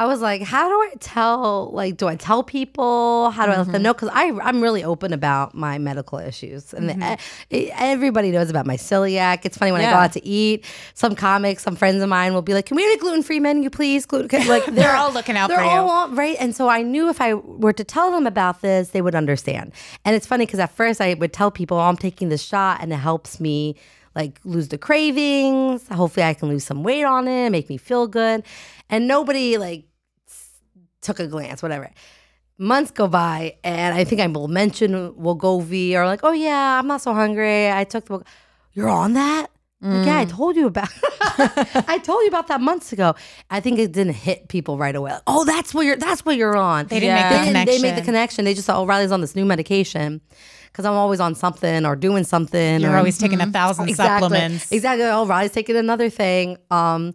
I 0.00 0.06
was 0.06 0.22
like, 0.22 0.40
how 0.40 0.66
do 0.66 0.74
I 0.76 0.94
tell? 0.98 1.70
Like, 1.74 1.98
do 1.98 2.08
I 2.08 2.16
tell 2.16 2.42
people? 2.42 3.28
How 3.32 3.44
do 3.44 3.52
I 3.52 3.58
let 3.58 3.66
them 3.66 3.74
mm-hmm. 3.74 3.82
know? 3.82 3.92
Because 3.92 4.08
I 4.10 4.30
I'm 4.42 4.62
really 4.62 4.82
open 4.82 5.12
about 5.12 5.54
my 5.54 5.76
medical 5.76 6.18
issues, 6.18 6.72
and 6.72 6.88
the- 6.88 6.94
mm-hmm. 6.94 7.54
e- 7.54 7.70
everybody 7.74 8.30
knows 8.30 8.48
about 8.48 8.64
my 8.64 8.78
celiac. 8.78 9.44
It's 9.44 9.58
funny 9.58 9.72
when 9.72 9.82
I 9.82 9.90
go 9.90 9.98
out 9.98 10.14
to 10.14 10.26
eat. 10.26 10.64
Some 10.94 11.14
comics, 11.14 11.62
some 11.62 11.76
friends 11.76 12.02
of 12.02 12.08
mine 12.08 12.32
will 12.32 12.40
be 12.40 12.54
like, 12.54 12.64
"Can 12.64 12.76
we 12.76 12.82
have 12.82 12.94
a 12.94 12.98
gluten 12.98 13.22
free 13.22 13.40
menu, 13.40 13.68
please?" 13.68 14.06
Gluten 14.06 14.30
like 14.48 14.64
they're, 14.64 14.96
all 14.96 15.12
looking 15.12 15.36
out 15.36 15.48
they're 15.48 15.58
for 15.58 15.64
all 15.64 16.08
right. 16.08 16.38
And 16.40 16.56
so 16.56 16.70
I 16.70 16.80
knew 16.80 17.10
if 17.10 17.20
I 17.20 17.34
were 17.34 17.74
to 17.74 17.84
tell 17.84 18.10
them 18.10 18.26
about 18.26 18.62
this, 18.62 18.90
they 18.90 19.02
would 19.02 19.14
understand. 19.14 19.70
And 20.06 20.16
it's 20.16 20.26
funny 20.26 20.46
because 20.46 20.60
at 20.60 20.70
first 20.70 21.02
I 21.02 21.12
would 21.12 21.34
tell 21.34 21.50
people, 21.50 21.76
oh, 21.76 21.80
"I'm 21.80 21.98
taking 21.98 22.30
this 22.30 22.42
shot, 22.42 22.78
and 22.80 22.90
it 22.90 22.96
helps 22.96 23.38
me." 23.38 23.76
Like 24.16 24.40
lose 24.44 24.68
the 24.68 24.78
cravings. 24.78 25.86
Hopefully, 25.86 26.24
I 26.24 26.34
can 26.34 26.48
lose 26.48 26.64
some 26.64 26.82
weight 26.82 27.04
on 27.04 27.28
it, 27.28 27.50
make 27.50 27.68
me 27.68 27.76
feel 27.76 28.08
good. 28.08 28.42
And 28.88 29.06
nobody 29.06 29.56
like 29.56 29.84
took 31.00 31.20
a 31.20 31.26
glance, 31.26 31.62
whatever. 31.62 31.90
Months 32.58 32.90
go 32.90 33.08
by, 33.08 33.56
and 33.64 33.94
I 33.94 34.04
think 34.04 34.20
I 34.20 34.26
will 34.26 34.48
mention 34.48 35.12
Wegovy 35.14 35.94
or 35.94 36.04
like, 36.04 36.20
oh 36.22 36.32
yeah, 36.32 36.78
I'm 36.78 36.86
not 36.86 37.00
so 37.00 37.14
hungry. 37.14 37.70
I 37.70 37.84
took 37.84 38.04
the. 38.06 38.22
You're 38.72 38.88
on 38.88 39.14
that? 39.14 39.50
Like, 39.82 40.06
yeah, 40.06 40.18
I 40.18 40.24
told 40.26 40.56
you 40.56 40.66
about. 40.66 40.90
I 41.22 41.98
told 42.02 42.20
you 42.20 42.28
about 42.28 42.48
that 42.48 42.60
months 42.60 42.92
ago. 42.92 43.14
I 43.48 43.60
think 43.60 43.78
it 43.78 43.92
didn't 43.92 44.12
hit 44.12 44.48
people 44.48 44.76
right 44.76 44.94
away. 44.94 45.12
Like, 45.12 45.22
oh, 45.26 45.46
that's 45.46 45.72
what 45.72 45.86
you're. 45.86 45.96
That's 45.96 46.22
what 46.22 46.36
you're 46.36 46.54
on. 46.54 46.86
They 46.88 47.00
didn't 47.00 47.16
Yeah. 47.16 47.22
make 47.22 47.30
the 47.30 47.38
They 47.38 47.46
connection. 47.46 47.82
They 47.82 47.88
make 47.88 47.96
the 47.96 48.04
connection. 48.04 48.44
They 48.44 48.52
just 48.52 48.66
thought, 48.66 48.78
oh, 48.78 48.84
Riley's 48.84 49.10
on 49.10 49.22
this 49.22 49.34
new 49.34 49.46
medication 49.46 50.20
because 50.66 50.84
I'm 50.84 50.92
always 50.92 51.18
on 51.18 51.34
something 51.34 51.86
or 51.86 51.96
doing 51.96 52.24
something. 52.24 52.82
You're 52.82 52.92
or, 52.92 52.98
always 52.98 53.16
taking 53.16 53.40
a 53.40 53.46
thousand 53.50 53.88
supplements. 53.94 54.70
Exactly. 54.70 55.06
Oh, 55.06 55.24
Riley's 55.24 55.52
taking 55.52 55.76
another 55.76 56.10
thing. 56.10 56.58
Um, 56.70 57.14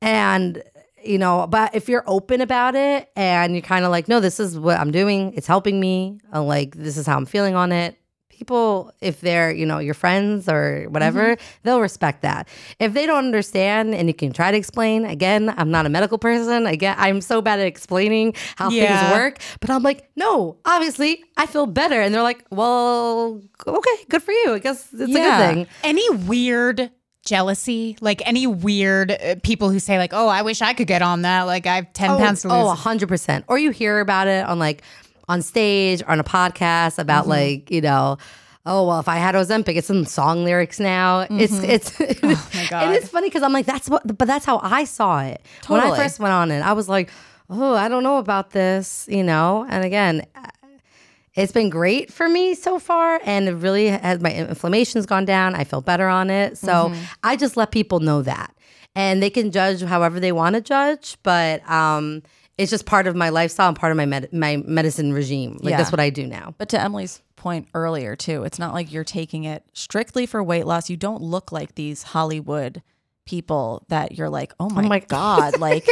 and 0.00 0.62
you 1.04 1.18
know, 1.18 1.46
but 1.46 1.74
if 1.74 1.88
you're 1.88 2.04
open 2.06 2.40
about 2.40 2.74
it 2.74 3.08
and 3.16 3.54
you're 3.54 3.62
kind 3.62 3.84
of 3.84 3.90
like, 3.90 4.08
no, 4.08 4.20
this 4.20 4.38
is 4.40 4.58
what 4.58 4.78
I'm 4.78 4.90
doing. 4.90 5.32
It's 5.34 5.46
helping 5.46 5.80
me. 5.80 6.18
uh, 6.34 6.42
like 6.42 6.74
this 6.76 6.96
is 6.96 7.06
how 7.06 7.16
I'm 7.16 7.26
feeling 7.26 7.54
on 7.54 7.72
it. 7.72 7.96
people, 8.28 8.90
if 9.02 9.20
they're, 9.20 9.52
you 9.52 9.66
know, 9.66 9.78
your 9.80 9.92
friends 9.92 10.48
or 10.48 10.86
whatever, 10.88 11.36
Mm-hmm. 11.36 11.58
they'll 11.62 11.80
respect 11.82 12.22
that. 12.22 12.48
If 12.78 12.94
they 12.94 13.04
don't 13.04 13.24
understand 13.26 13.94
and 13.94 14.08
you 14.08 14.14
can 14.14 14.32
try 14.32 14.50
to 14.50 14.56
explain, 14.56 15.04
again, 15.04 15.52
I'm 15.58 15.70
not 15.70 15.84
a 15.84 15.90
medical 15.90 16.16
person. 16.16 16.66
Again, 16.66 16.94
I'm 16.98 17.20
so 17.20 17.42
bad 17.42 17.60
at 17.60 17.66
explaining 17.66 18.32
how 18.56 18.70
Yeah. 18.70 18.98
things 18.98 19.12
work. 19.12 19.40
But 19.60 19.68
I'm 19.68 19.82
like, 19.82 20.08
no, 20.16 20.56
obviously 20.64 21.22
I 21.36 21.44
feel 21.44 21.66
better. 21.66 22.00
And 22.00 22.14
they're 22.14 22.22
like, 22.22 22.42
well, 22.50 23.42
okay, 23.66 23.96
good 24.08 24.22
for 24.22 24.32
you. 24.32 24.54
I 24.54 24.58
guess 24.58 24.88
it's 24.92 25.10
Yeah. 25.12 25.18
a 25.18 25.22
good 25.30 25.56
thing. 25.56 25.66
Any 25.84 26.08
weird 26.10 26.90
jealousy, 27.24 27.96
like 28.00 28.22
any 28.26 28.46
weird 28.46 29.10
uh, 29.12 29.36
people 29.42 29.70
who 29.70 29.78
say 29.78 29.98
like, 29.98 30.12
"Oh, 30.12 30.28
I 30.28 30.42
wish 30.42 30.62
I 30.62 30.72
could 30.74 30.86
get 30.86 31.02
on 31.02 31.22
that." 31.22 31.42
Like 31.42 31.66
I 31.66 31.76
have 31.76 31.92
ten 31.92 32.16
pounds 32.18 32.42
to 32.42 32.48
lose. 32.48 32.56
Oh, 32.56 32.68
hundred 32.70 33.08
percent. 33.08 33.44
Or 33.48 33.58
you 33.58 33.70
hear 33.70 34.00
about 34.00 34.26
it 34.28 34.46
on 34.46 34.58
like 34.58 34.82
on 35.28 35.42
stage 35.42 36.02
or 36.02 36.10
on 36.10 36.20
a 36.20 36.24
podcast 36.24 36.98
about 36.98 37.22
Mm-hmm. 37.22 37.30
like 37.30 37.70
you 37.70 37.80
know. 37.80 38.18
Oh 38.66 38.86
well, 38.86 39.00
if 39.00 39.08
I 39.08 39.16
had 39.16 39.34
Ozempic, 39.34 39.74
it's 39.76 39.88
in 39.88 40.04
song 40.04 40.44
lyrics 40.44 40.78
now. 40.78 41.26
It's 41.30 41.62
it's 41.62 41.90
Mm-hmm. 41.92 42.30
Oh 42.32 42.50
my 42.54 42.66
God. 42.68 42.82
and 42.86 42.94
it's 42.94 43.08
funny 43.08 43.28
because 43.28 43.42
I'm 43.42 43.52
like 43.52 43.64
that's 43.66 43.88
what, 43.88 44.06
but 44.18 44.26
that's 44.28 44.44
how 44.44 44.60
I 44.62 44.84
saw 44.84 45.20
it 45.22 45.40
when 45.66 45.80
I 45.80 45.96
first 45.96 46.20
went 46.20 46.32
on 46.32 46.50
it. 46.50 46.60
I 46.60 46.74
was 46.74 46.86
like, 46.88 47.10
oh, 47.48 47.74
I 47.74 47.88
don't 47.88 48.02
know 48.02 48.18
about 48.18 48.50
this, 48.50 49.06
you 49.10 49.24
know. 49.24 49.66
And 49.68 49.82
again, 49.82 50.26
it's 51.34 51.52
been 51.52 51.70
great 51.70 52.12
for 52.12 52.28
me 52.28 52.54
so 52.54 52.78
far, 52.78 53.20
and 53.24 53.48
it 53.48 53.52
really 53.54 53.86
has 53.88 54.20
my 54.20 54.32
inflammation's 54.32 55.06
gone 55.06 55.24
down. 55.24 55.54
I 55.54 55.64
feel 55.64 55.80
better 55.80 56.08
on 56.08 56.30
it, 56.30 56.58
so 56.58 56.88
Mm-hmm. 56.90 57.02
I 57.22 57.36
just 57.36 57.56
let 57.56 57.70
people 57.70 58.00
know 58.00 58.22
that, 58.22 58.54
and 58.94 59.22
they 59.22 59.30
can 59.30 59.50
judge 59.50 59.82
however 59.82 60.18
they 60.20 60.32
want 60.32 60.54
to 60.56 60.60
judge, 60.60 61.16
but 61.22 61.68
um, 61.70 62.22
it's 62.58 62.70
just 62.70 62.84
part 62.84 63.06
of 63.06 63.14
my 63.16 63.28
lifestyle 63.28 63.68
and 63.68 63.76
part 63.76 63.92
of 63.92 63.96
my 63.96 64.06
med- 64.06 64.32
my 64.32 64.56
medicine 64.66 65.12
regime. 65.12 65.58
Like 65.62 65.70
Yeah. 65.70 65.76
that's 65.78 65.92
what 65.92 66.00
I 66.00 66.10
do 66.10 66.26
now. 66.26 66.54
But 66.58 66.68
to 66.70 66.80
Emily's 66.80 67.22
point 67.36 67.68
earlier, 67.74 68.16
too, 68.16 68.42
it's 68.44 68.58
not 68.58 68.74
like 68.74 68.92
you're 68.92 69.04
taking 69.04 69.44
it 69.44 69.64
strictly 69.72 70.26
for 70.26 70.42
weight 70.42 70.66
loss. 70.66 70.90
You 70.90 70.96
don't 70.98 71.22
look 71.22 71.52
like 71.52 71.74
these 71.76 72.02
Hollywood 72.02 72.82
people 73.30 73.84
that 73.88 74.16
you're 74.18 74.28
like, 74.28 74.52
oh 74.58 74.68
my, 74.68 74.82
my 74.82 74.98
God. 74.98 75.56
Like, 75.60 75.86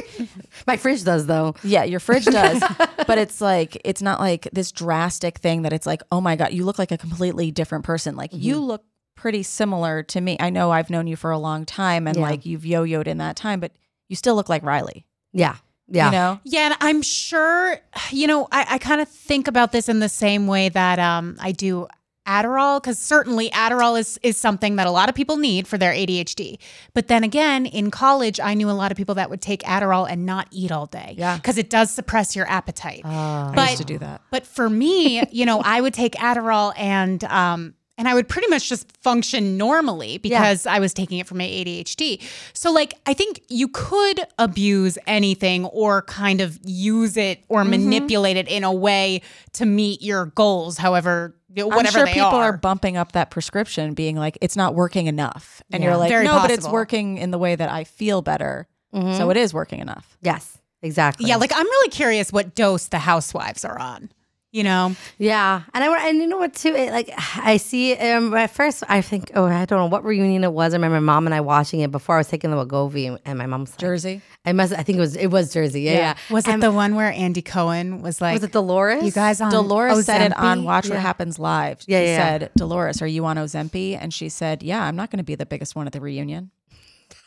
My 0.66 0.76
fridge 0.76 1.04
does 1.04 1.26
though. 1.26 1.54
yeah, 1.62 1.84
your 1.84 2.00
fridge 2.00 2.24
does. 2.40 2.62
but 3.06 3.18
it's 3.18 3.40
like, 3.40 3.80
it's 3.84 4.02
not 4.02 4.18
like 4.20 4.48
this 4.52 4.72
drastic 4.72 5.38
thing 5.38 5.62
that 5.62 5.72
it's 5.72 5.86
like, 5.86 6.02
oh 6.10 6.20
my 6.20 6.34
God, 6.36 6.52
you 6.52 6.64
look 6.64 6.78
like 6.78 6.90
a 6.92 6.98
completely 6.98 7.50
different 7.50 7.84
person. 7.84 8.16
Like, 8.16 8.30
you 8.32 8.56
Mm-hmm. 8.56 8.64
look 8.64 8.84
pretty 9.14 9.42
similar 9.42 10.02
to 10.04 10.20
me. 10.20 10.36
I 10.40 10.50
know 10.50 10.70
I've 10.70 10.90
known 10.90 11.06
you 11.06 11.16
for 11.16 11.30
a 11.30 11.38
long 11.38 11.64
time 11.64 12.06
and 12.06 12.16
Yeah. 12.16 12.22
like 12.22 12.44
you've 12.46 12.64
yo 12.66 12.84
yoed 12.84 13.06
in 13.06 13.18
that 13.18 13.36
time, 13.36 13.60
but 13.60 13.72
you 14.08 14.16
still 14.16 14.34
look 14.36 14.48
like 14.48 14.62
Riley. 14.62 15.06
Yeah, 15.32 15.56
yeah. 15.88 16.06
You 16.06 16.12
know? 16.12 16.40
Yeah, 16.44 16.60
and 16.66 16.76
I'm 16.80 17.02
sure, 17.02 17.78
you 18.10 18.26
know, 18.26 18.48
I, 18.52 18.66
I 18.70 18.78
kind 18.78 19.00
of 19.00 19.08
think 19.08 19.48
about 19.48 19.72
this 19.72 19.88
in 19.88 19.98
the 20.00 20.08
same 20.08 20.46
way 20.46 20.68
that 20.70 20.98
um, 20.98 21.36
I 21.40 21.52
do 21.52 21.88
Adderall, 22.28 22.80
because 22.82 22.98
certainly 22.98 23.48
Adderall 23.50 23.98
is 23.98 24.18
is 24.22 24.36
something 24.36 24.76
that 24.76 24.86
a 24.86 24.90
lot 24.90 25.08
of 25.08 25.14
people 25.14 25.36
need 25.38 25.66
for 25.66 25.78
their 25.78 25.92
ADHD. 25.92 26.58
But 26.94 27.08
then 27.08 27.24
again, 27.24 27.64
in 27.64 27.90
college, 27.90 28.38
I 28.38 28.52
knew 28.54 28.68
a 28.70 28.72
lot 28.72 28.90
of 28.92 28.96
people 28.98 29.14
that 29.14 29.30
would 29.30 29.40
take 29.40 29.62
Adderall 29.62 30.06
and 30.10 30.26
not 30.26 30.46
eat 30.50 30.70
all 30.70 30.86
day. 30.86 31.14
Yeah. 31.16 31.36
Because 31.36 31.56
it 31.56 31.70
does 31.70 31.90
suppress 31.90 32.36
your 32.36 32.48
appetite. 32.48 33.00
I 33.04 33.52
But- 33.54 33.66
used 33.70 33.78
to 33.78 33.84
do 33.84 33.98
that. 33.98 34.20
But 34.30 34.46
for 34.46 34.68
me, 34.68 35.22
you 35.32 35.46
know, 35.46 35.60
I 35.64 35.80
would 35.80 35.94
take 35.94 36.12
Adderall 36.16 36.72
and 36.76 37.24
um 37.24 37.74
and 38.00 38.06
I 38.06 38.14
would 38.14 38.28
pretty 38.28 38.46
much 38.48 38.68
just 38.68 38.86
function 39.02 39.56
normally 39.56 40.18
because 40.18 40.66
I 40.66 40.78
was 40.78 40.94
taking 40.94 41.18
it 41.18 41.26
for 41.26 41.34
my 41.34 41.42
ADHD. 41.42 42.22
So 42.52 42.70
like 42.70 42.94
I 43.06 43.12
think 43.14 43.40
you 43.48 43.66
could 43.66 44.20
abuse 44.38 44.96
anything 45.08 45.64
or 45.64 46.02
kind 46.02 46.40
of 46.40 46.60
use 46.62 47.16
it 47.16 47.42
or 47.48 47.62
Mm-hmm. 47.62 47.70
manipulate 47.70 48.36
it 48.36 48.46
in 48.46 48.62
a 48.62 48.72
way 48.72 49.22
to 49.54 49.66
meet 49.66 50.00
your 50.00 50.26
goals, 50.26 50.78
however 50.78 51.34
whatever 51.54 51.78
I'm 51.78 51.86
sure 51.86 52.04
they 52.04 52.12
people 52.14 52.28
are. 52.28 52.50
are. 52.50 52.56
bumping 52.56 52.96
up 52.96 53.12
that 53.12 53.30
prescription, 53.30 53.94
being 53.94 54.16
like, 54.16 54.38
it's 54.40 54.56
not 54.56 54.74
working 54.74 55.06
enough. 55.06 55.62
And 55.72 55.82
Yeah. 55.82 55.90
you're 55.90 55.98
like, 55.98 56.10
Very 56.10 56.24
no, 56.24 56.40
but 56.40 56.50
it's 56.50 56.68
working 56.68 57.18
in 57.18 57.30
the 57.30 57.38
way 57.38 57.54
that 57.56 57.70
I 57.70 57.84
feel 57.84 58.22
better. 58.22 58.66
So 58.92 58.98
mm-hmm. 59.00 59.30
it 59.30 59.36
is 59.36 59.52
working 59.52 59.80
enough. 59.80 60.16
Yes, 60.22 60.58
exactly. 60.82 61.26
Yeah, 61.28 61.36
like 61.36 61.52
I'm 61.54 61.66
really 61.66 61.90
curious 61.90 62.32
what 62.32 62.54
dose 62.54 62.86
the 62.86 62.98
housewives 62.98 63.64
are 63.64 63.78
on. 63.78 64.10
You 64.50 64.64
know? 64.64 64.96
Yeah, 65.18 65.62
and 65.74 65.84
I 65.84 66.08
and 66.08 66.18
you 66.18 66.26
know 66.26 66.38
what 66.38 66.54
too? 66.54 66.74
It, 66.74 66.90
like 66.90 67.10
I 67.36 67.58
see 67.58 67.94
um, 67.96 68.32
at 68.32 68.50
first, 68.50 68.82
I 68.88 69.02
think 69.02 69.30
oh 69.34 69.44
I 69.44 69.66
don't 69.66 69.78
know 69.78 69.86
what 69.86 70.04
reunion 70.04 70.42
it 70.42 70.52
was. 70.52 70.72
I 70.72 70.76
remember 70.76 71.00
my 71.00 71.12
mom 71.12 71.26
and 71.26 71.34
I 71.34 71.42
watching 71.42 71.80
it 71.80 71.90
before 71.90 72.14
I 72.14 72.18
was 72.18 72.28
taking 72.28 72.50
the 72.50 72.56
Wegovy, 72.56 73.08
and, 73.08 73.18
and 73.26 73.38
my 73.38 73.44
mom's 73.44 73.72
like, 73.72 73.78
Jersey. 73.78 74.22
I 74.46 74.52
must. 74.52 74.72
I 74.72 74.82
think 74.82 74.96
it 74.96 75.00
was 75.00 75.16
it 75.16 75.26
was 75.26 75.52
Jersey. 75.52 75.82
Yeah, 75.82 75.92
yeah. 75.92 76.14
Was 76.30 76.48
it 76.48 76.60
the 76.60 76.72
one 76.72 76.94
where 76.94 77.12
Andy 77.12 77.42
Cohen 77.42 78.00
was 78.00 78.22
like 78.22 78.34
Was 78.34 78.44
it 78.44 78.52
Dolores? 78.52 79.04
You 79.04 79.12
guys 79.12 79.42
on 79.42 79.52
Dolores 79.52 80.06
said 80.06 80.22
it 80.22 80.36
on? 80.36 80.64
Watch 80.64 80.88
What 80.88 80.98
Happens 80.98 81.38
Live. 81.38 81.82
Yeah, 81.86 82.00
he 82.00 82.06
yeah, 82.06 82.10
yeah. 82.12 82.38
said, 82.38 82.50
Dolores, 82.56 83.02
are 83.02 83.06
you 83.06 83.26
on 83.26 83.36
Ozempic? 83.36 83.98
And 84.00 84.14
she 84.14 84.30
said, 84.30 84.62
Yeah, 84.62 84.82
I'm 84.82 84.96
not 84.96 85.10
going 85.10 85.18
to 85.18 85.24
be 85.24 85.34
the 85.34 85.46
biggest 85.46 85.76
one 85.76 85.86
at 85.86 85.92
the 85.92 86.00
reunion. 86.00 86.50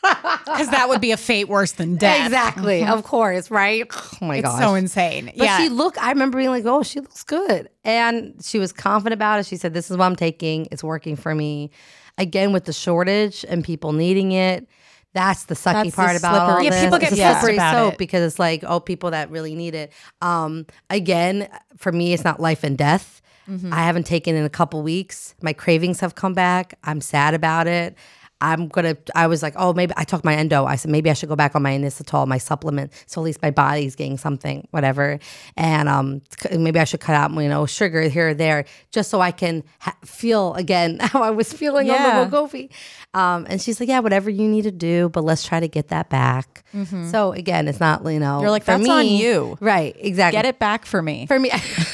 Because 0.02 0.68
that 0.70 0.88
would 0.88 1.00
be 1.00 1.12
a 1.12 1.16
fate 1.16 1.48
worse 1.48 1.72
than 1.72 1.96
death. 1.96 2.26
Exactly, 2.26 2.84
of 2.84 3.04
course, 3.04 3.50
right? 3.50 3.86
Oh 4.22 4.26
my 4.26 4.36
It's 4.36 4.46
gosh, 4.48 4.60
so 4.62 4.74
insane. 4.74 5.26
But 5.26 5.36
yeah. 5.36 5.58
she 5.58 5.68
looked. 5.68 5.98
I 6.02 6.10
remember 6.10 6.38
being 6.38 6.50
like, 6.50 6.64
"Oh, 6.66 6.82
she 6.82 7.00
looks 7.00 7.22
good," 7.24 7.68
and 7.84 8.34
she 8.44 8.58
was 8.58 8.72
confident 8.72 9.14
about 9.14 9.40
it. 9.40 9.46
She 9.46 9.56
said, 9.56 9.74
"This 9.74 9.90
is 9.90 9.96
what 9.96 10.06
I'm 10.06 10.16
taking. 10.16 10.66
It's 10.70 10.82
working 10.84 11.16
for 11.16 11.34
me." 11.34 11.70
Again, 12.18 12.52
with 12.52 12.64
the 12.66 12.72
shortage 12.72 13.44
and 13.48 13.64
people 13.64 13.92
needing 13.92 14.32
it, 14.32 14.66
that's 15.14 15.44
the 15.44 15.54
sucky 15.54 15.72
That's 15.84 15.90
the 15.90 15.96
part 15.96 16.16
about 16.16 16.34
all 16.34 16.46
slippery- 16.48 16.64
Yeah, 16.64 16.70
this. 16.70 16.82
people 16.84 16.98
get 16.98 17.12
a 17.12 17.16
pissed 17.16 17.40
slippery 17.40 17.54
about 17.56 17.74
soap 17.74 17.92
it. 17.94 17.98
because 17.98 18.22
it's 18.22 18.38
like, 18.38 18.62
oh, 18.66 18.80
people 18.80 19.12
that 19.12 19.30
really 19.30 19.54
need 19.54 19.74
it. 19.74 19.92
Um, 20.20 20.66
again, 20.90 21.48
for 21.78 21.90
me, 21.90 22.12
it's 22.12 22.22
not 22.24 22.38
life 22.38 22.64
and 22.64 22.76
death. 22.76 23.22
Mm-hmm. 23.48 23.72
I 23.72 23.78
haven't 23.84 24.04
taken 24.06 24.36
in 24.36 24.44
a 24.44 24.50
couple 24.50 24.82
weeks. 24.82 25.34
My 25.40 25.52
cravings 25.54 26.00
have 26.00 26.14
come 26.14 26.34
back. 26.34 26.78
I'm 26.84 27.00
sad 27.00 27.32
about 27.34 27.66
it. 27.66 27.96
I'm 28.42 28.68
gonna. 28.68 28.96
I 29.14 29.26
was 29.28 29.42
like, 29.42 29.54
oh, 29.56 29.72
maybe 29.72 29.94
I 29.96 30.04
talked 30.04 30.24
my 30.24 30.34
endo. 30.34 30.64
I 30.66 30.76
said 30.76 30.90
maybe 30.90 31.08
I 31.08 31.12
should 31.14 31.28
go 31.28 31.36
back 31.36 31.54
on 31.54 31.62
my 31.62 31.70
inositol, 31.72 32.26
my 32.26 32.38
supplement, 32.38 32.92
so 33.06 33.20
at 33.20 33.24
least 33.24 33.40
my 33.40 33.50
body's 33.52 33.94
getting 33.96 34.18
something, 34.18 34.66
whatever. 34.72 35.18
And 35.56 35.88
um, 35.88 36.22
maybe 36.50 36.78
I 36.80 36.84
should 36.84 37.00
cut 37.00 37.14
out, 37.14 37.30
you 37.32 37.48
know, 37.48 37.64
sugar 37.66 38.02
here 38.02 38.30
or 38.30 38.34
there, 38.34 38.64
just 38.90 39.08
so 39.10 39.20
I 39.20 39.30
can 39.30 39.62
ha- 39.78 39.96
feel 40.04 40.54
again 40.54 40.98
how 41.00 41.22
I 41.22 41.30
was 41.30 41.52
feeling 41.52 41.86
Yeah. 41.86 42.20
on 42.20 42.30
the 42.30 42.36
Wegovy. 42.36 42.70
Um, 43.14 43.46
and 43.48 43.60
she's 43.60 43.78
like, 43.78 43.88
yeah, 43.90 44.00
whatever 44.00 44.30
you 44.30 44.48
need 44.48 44.62
to 44.62 44.70
do, 44.72 45.08
but 45.10 45.22
let's 45.22 45.44
try 45.46 45.60
to 45.60 45.68
get 45.68 45.88
that 45.88 46.08
back. 46.10 46.64
So 47.10 47.32
again, 47.32 47.68
it's 47.68 47.80
not, 47.80 48.02
you 48.10 48.18
know, 48.18 48.40
You're 48.40 48.48
like, 48.50 48.62
for 48.64 48.70
"That's 48.72 48.84
me, 48.84 48.90
on 48.90 49.04
you." 49.06 49.58
right? 49.60 49.94
Exactly. 49.98 50.38
Get 50.38 50.46
it 50.46 50.58
back 50.58 50.86
for 50.86 51.02
me. 51.02 51.26
For 51.26 51.38
me, 51.38 51.50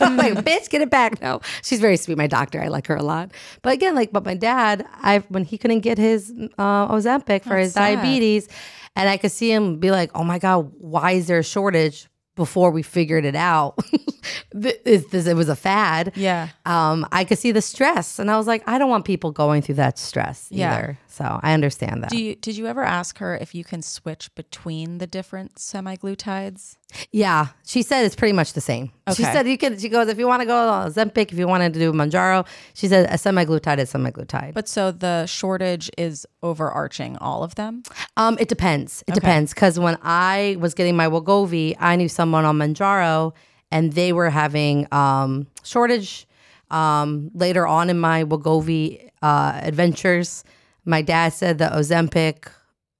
I'm 0.00 0.18
like, 0.18 0.34
bitch, 0.44 0.68
get 0.68 0.82
it 0.82 0.90
back. 0.90 1.22
No, 1.22 1.40
she's 1.62 1.80
very 1.80 1.96
sweet. 1.96 2.18
My 2.18 2.26
doctor, 2.26 2.60
I 2.62 2.68
like 2.68 2.86
her 2.88 2.94
a 2.96 3.02
lot. 3.02 3.30
But 3.62 3.72
again, 3.72 3.94
like, 3.94 4.12
but 4.12 4.26
my 4.26 4.34
dad, 4.34 4.86
I 5.00 5.20
when 5.30 5.44
he 5.44 5.56
couldn't 5.56 5.80
get 5.80 5.87
his 5.96 6.30
uh, 6.58 6.88
Ozempic 6.88 7.44
for 7.44 7.56
his 7.56 7.72
sad. 7.72 7.94
diabetes, 7.94 8.48
and 8.96 9.08
I 9.08 9.16
could 9.16 9.32
see 9.32 9.50
him 9.50 9.78
be 9.78 9.90
like, 9.90 10.10
oh 10.14 10.24
my 10.24 10.38
god, 10.38 10.70
why 10.78 11.12
is 11.12 11.26
there 11.28 11.38
a 11.38 11.44
shortage? 11.44 12.06
Before 12.36 12.70
we 12.70 12.82
figured 12.84 13.24
it 13.24 13.34
out, 13.34 13.76
Th- 14.62 14.80
is 14.84 15.04
this 15.08 15.26
it 15.26 15.34
was 15.34 15.48
a 15.48 15.56
fad. 15.56 16.12
Yeah. 16.14 16.50
Um, 16.66 17.04
I 17.10 17.24
could 17.24 17.36
see 17.38 17.50
the 17.50 17.60
stress, 17.60 18.20
and 18.20 18.30
I 18.30 18.36
was 18.36 18.46
like, 18.46 18.62
I 18.68 18.78
don't 18.78 18.88
want 18.88 19.04
people 19.06 19.32
going 19.32 19.60
through 19.60 19.74
that 19.76 19.98
stress 19.98 20.46
Yeah. 20.48 20.72
either. 20.72 20.98
So 21.18 21.40
I 21.42 21.52
understand 21.52 22.04
that. 22.04 22.10
Do 22.10 22.22
you, 22.22 22.36
did 22.36 22.56
you 22.56 22.68
ever 22.68 22.84
ask 22.84 23.18
her 23.18 23.36
if 23.36 23.52
you 23.52 23.64
can 23.64 23.82
switch 23.82 24.32
between 24.36 24.98
the 24.98 25.06
different 25.06 25.56
semaglutides? 25.56 26.76
Yeah, 27.10 27.48
she 27.66 27.82
said 27.82 28.04
it's 28.04 28.14
pretty 28.14 28.32
much 28.32 28.52
the 28.52 28.60
same. 28.60 28.92
She 29.16 29.24
said 29.24 29.48
you 29.48 29.58
can. 29.58 29.76
She 29.76 29.88
goes 29.88 30.06
if 30.06 30.16
you 30.16 30.28
want 30.28 30.42
to 30.42 30.46
go 30.46 30.56
on 30.56 30.88
Ozempic, 30.88 31.32
if 31.32 31.38
you 31.38 31.48
wanted 31.48 31.74
to 31.74 31.80
do 31.80 31.92
Mounjaro, 31.92 32.46
she 32.72 32.86
said 32.86 33.10
a 33.10 33.14
semaglutide 33.14 33.78
is 33.78 33.92
semaglutide. 33.92 34.54
But 34.54 34.68
so 34.68 34.92
the 34.92 35.26
shortage 35.26 35.90
is 35.98 36.24
overarching 36.44 37.16
all 37.18 37.42
of 37.42 37.56
them? 37.56 37.82
Um, 38.16 38.36
it 38.38 38.48
depends. 38.48 39.02
It 39.08 39.14
depends 39.14 39.52
because 39.52 39.76
when 39.80 39.98
I 40.02 40.56
was 40.60 40.72
getting 40.72 40.96
my 40.96 41.08
Wegovy, 41.08 41.74
I 41.80 41.96
knew 41.96 42.08
someone 42.08 42.44
on 42.44 42.58
Mounjaro, 42.58 43.34
and 43.72 43.92
they 43.92 44.12
were 44.12 44.30
having 44.30 44.86
um 44.92 45.48
shortage. 45.64 46.26
Um, 46.70 47.30
later 47.32 47.66
on 47.66 47.88
in 47.88 47.98
my 47.98 48.24
Wegovy 48.24 49.08
uh, 49.22 49.58
adventures, 49.62 50.44
my 50.88 51.02
dad 51.02 51.32
said 51.32 51.58
the 51.58 51.66
Ozempic 51.66 52.48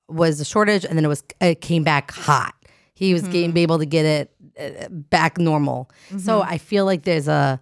was 0.08 0.40
a 0.40 0.44
shortage, 0.44 0.84
and 0.84 0.96
then 0.96 1.04
it 1.04 1.08
was 1.08 1.24
it 1.40 1.60
came 1.60 1.82
back 1.82 2.10
hot. 2.10 2.54
He 2.94 3.12
was 3.14 3.22
getting 3.22 3.52
be 3.52 3.62
able 3.62 3.78
to 3.78 3.86
get 3.86 4.04
it 4.04 4.30
uh, 4.60 4.88
back 4.90 5.38
normal. 5.38 5.90
So 6.18 6.42
I 6.42 6.58
feel 6.58 6.84
like 6.84 7.04
there's 7.04 7.28
a 7.28 7.60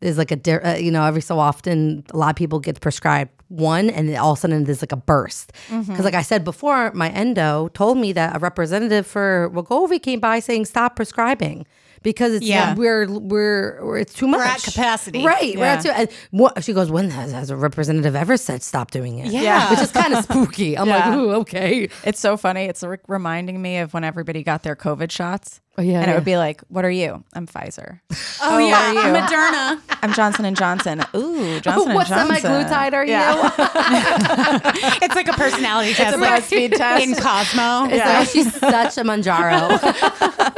there's 0.00 0.18
like 0.18 0.32
a 0.32 0.68
uh, 0.68 0.76
you 0.76 0.90
know 0.90 1.04
every 1.04 1.22
so 1.22 1.38
often 1.38 2.04
a 2.12 2.16
lot 2.16 2.30
of 2.30 2.36
people 2.36 2.58
get 2.58 2.80
prescribed 2.80 3.30
one 3.48 3.88
and 3.88 4.08
then 4.08 4.16
all 4.16 4.32
of 4.32 4.38
a 4.38 4.40
sudden 4.40 4.64
there's 4.64 4.82
like 4.82 4.92
a 4.92 4.96
burst. 4.96 5.52
Because 5.70 6.04
like 6.04 6.14
I 6.14 6.22
said 6.22 6.44
before 6.44 6.92
my 6.92 7.10
endo 7.10 7.68
told 7.68 7.98
me 7.98 8.12
that 8.12 8.36
a 8.36 8.38
representative 8.38 9.06
for 9.06 9.50
Wegovy 9.54 10.02
came 10.02 10.20
by 10.20 10.40
saying 10.40 10.64
stop 10.64 10.96
prescribing 10.96 11.66
because 12.02 12.32
it's 12.34 12.46
Yeah. 12.46 12.74
we're, 12.74 13.06
we're 13.08 13.78
we're 13.84 13.98
it's 13.98 14.12
too 14.14 14.26
much. 14.28 14.38
We're 14.38 14.44
at 14.44 14.62
capacity. 14.62 15.24
right? 15.24 15.56
We're 15.56 15.64
at 15.64 15.82
too, 15.82 15.90
and 15.90 16.08
what, 16.30 16.62
she 16.64 16.72
goes, 16.72 16.90
when 16.90 17.10
has, 17.10 17.32
has 17.32 17.50
a 17.50 17.56
representative 17.56 18.14
ever 18.16 18.36
said 18.36 18.62
stop 18.62 18.90
doing 18.90 19.18
it? 19.18 19.26
Yeah. 19.32 19.70
which 19.70 19.80
is 19.80 19.90
kind 19.92 20.14
of 20.14 20.24
spooky. 20.24 20.76
I'm 20.78 20.86
Yeah. 20.88 21.08
like, 21.08 21.18
ooh, 21.18 21.30
okay. 21.40 21.88
It's 22.04 22.20
so 22.20 22.36
funny. 22.36 22.64
It's 22.64 22.82
re- 22.82 22.98
reminding 23.08 23.60
me 23.60 23.78
of 23.78 23.94
when 23.94 24.04
everybody 24.04 24.42
got 24.42 24.62
their 24.62 24.76
COVID 24.76 25.10
shots. 25.10 25.60
Oh, 25.76 25.82
yeah, 25.82 25.98
and 25.98 26.06
yeah. 26.06 26.12
it 26.12 26.14
would 26.16 26.24
be 26.24 26.36
like, 26.36 26.60
"What 26.66 26.84
are 26.84 26.90
you? 26.90 27.22
I'm 27.34 27.46
Pfizer. 27.46 28.00
Oh, 28.40 28.56
yeah, 28.58 28.92
what 28.94 29.04
are 29.04 29.08
you? 29.08 29.14
Moderna. 29.16 29.80
I'm 30.02 30.12
Johnson 30.12 30.44
and 30.44 30.56
Johnson. 30.56 31.04
Ooh, 31.14 31.58
Johnson 31.60 31.92
what 31.94 32.08
and 32.10 32.28
Johnson. 32.30 32.50
semaglutide 32.50 32.92
are 32.94 33.04
you? 33.04 35.00
It's 35.02 35.14
like 35.14 35.26
a 35.28 35.32
personality 35.32 35.92
test. 35.94 36.16
a 36.16 36.20
like 36.20 36.42
BuzzFeed 36.44 36.76
test. 36.76 37.04
in 37.04 37.14
Cosmo. 37.16 37.84
It's 37.92 38.04
like, 38.04 38.20
oh, 38.20 38.24
she's 38.24 38.54
such 38.54 38.96
a 38.98 39.02
Mounjaro. 39.02 40.57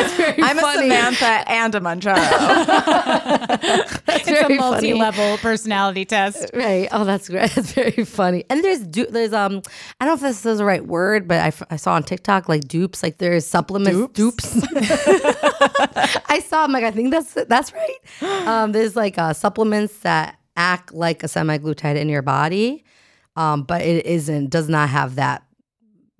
That's 0.00 0.14
very 0.14 0.42
I'm 0.42 0.56
funny. 0.58 0.88
a 0.90 0.92
Samantha 0.92 1.50
and 1.50 1.74
a 1.74 1.80
Mounjaro. 1.80 2.18
It's 4.08 4.28
a 4.50 4.54
multi-level 4.54 5.38
personality 5.38 6.04
test. 6.04 6.50
Right. 6.54 6.88
Oh, 6.92 7.04
that's 7.04 7.28
great. 7.28 7.50
That's 7.54 7.72
very 7.72 8.04
funny. 8.04 8.44
And 8.50 8.62
there's 8.62 8.80
du- 8.86 9.06
there's 9.10 9.32
um 9.32 9.62
I 10.00 10.04
don't 10.04 10.10
know 10.10 10.14
if 10.14 10.20
this 10.20 10.44
is 10.46 10.58
the 10.58 10.64
right 10.64 10.84
word, 10.86 11.26
but 11.28 11.40
I, 11.40 11.46
f- 11.48 11.62
I 11.70 11.76
saw 11.76 11.94
on 11.94 12.02
TikTok 12.02 12.48
like 12.48 12.66
dupes, 12.68 13.02
like 13.02 13.18
there's 13.18 13.46
supplements 13.46 14.12
dupes. 14.12 14.56
I 16.30 16.42
saw. 16.46 16.64
I'm 16.64 16.72
like, 16.72 16.84
I 16.84 16.90
think 16.90 17.10
that's 17.10 17.34
that's 17.34 17.72
right. 17.72 18.46
Um, 18.48 18.72
there's 18.72 18.96
like 18.96 19.18
uh, 19.18 19.32
supplements 19.32 19.98
that 20.00 20.38
act 20.56 20.92
like 20.92 21.22
a 21.22 21.26
semaglutide 21.26 21.96
in 21.96 22.08
your 22.08 22.22
body, 22.22 22.84
um, 23.36 23.62
but 23.62 23.82
it 23.82 24.04
isn't. 24.06 24.50
Does 24.50 24.68
not 24.68 24.88
have 24.88 25.14
that 25.16 25.42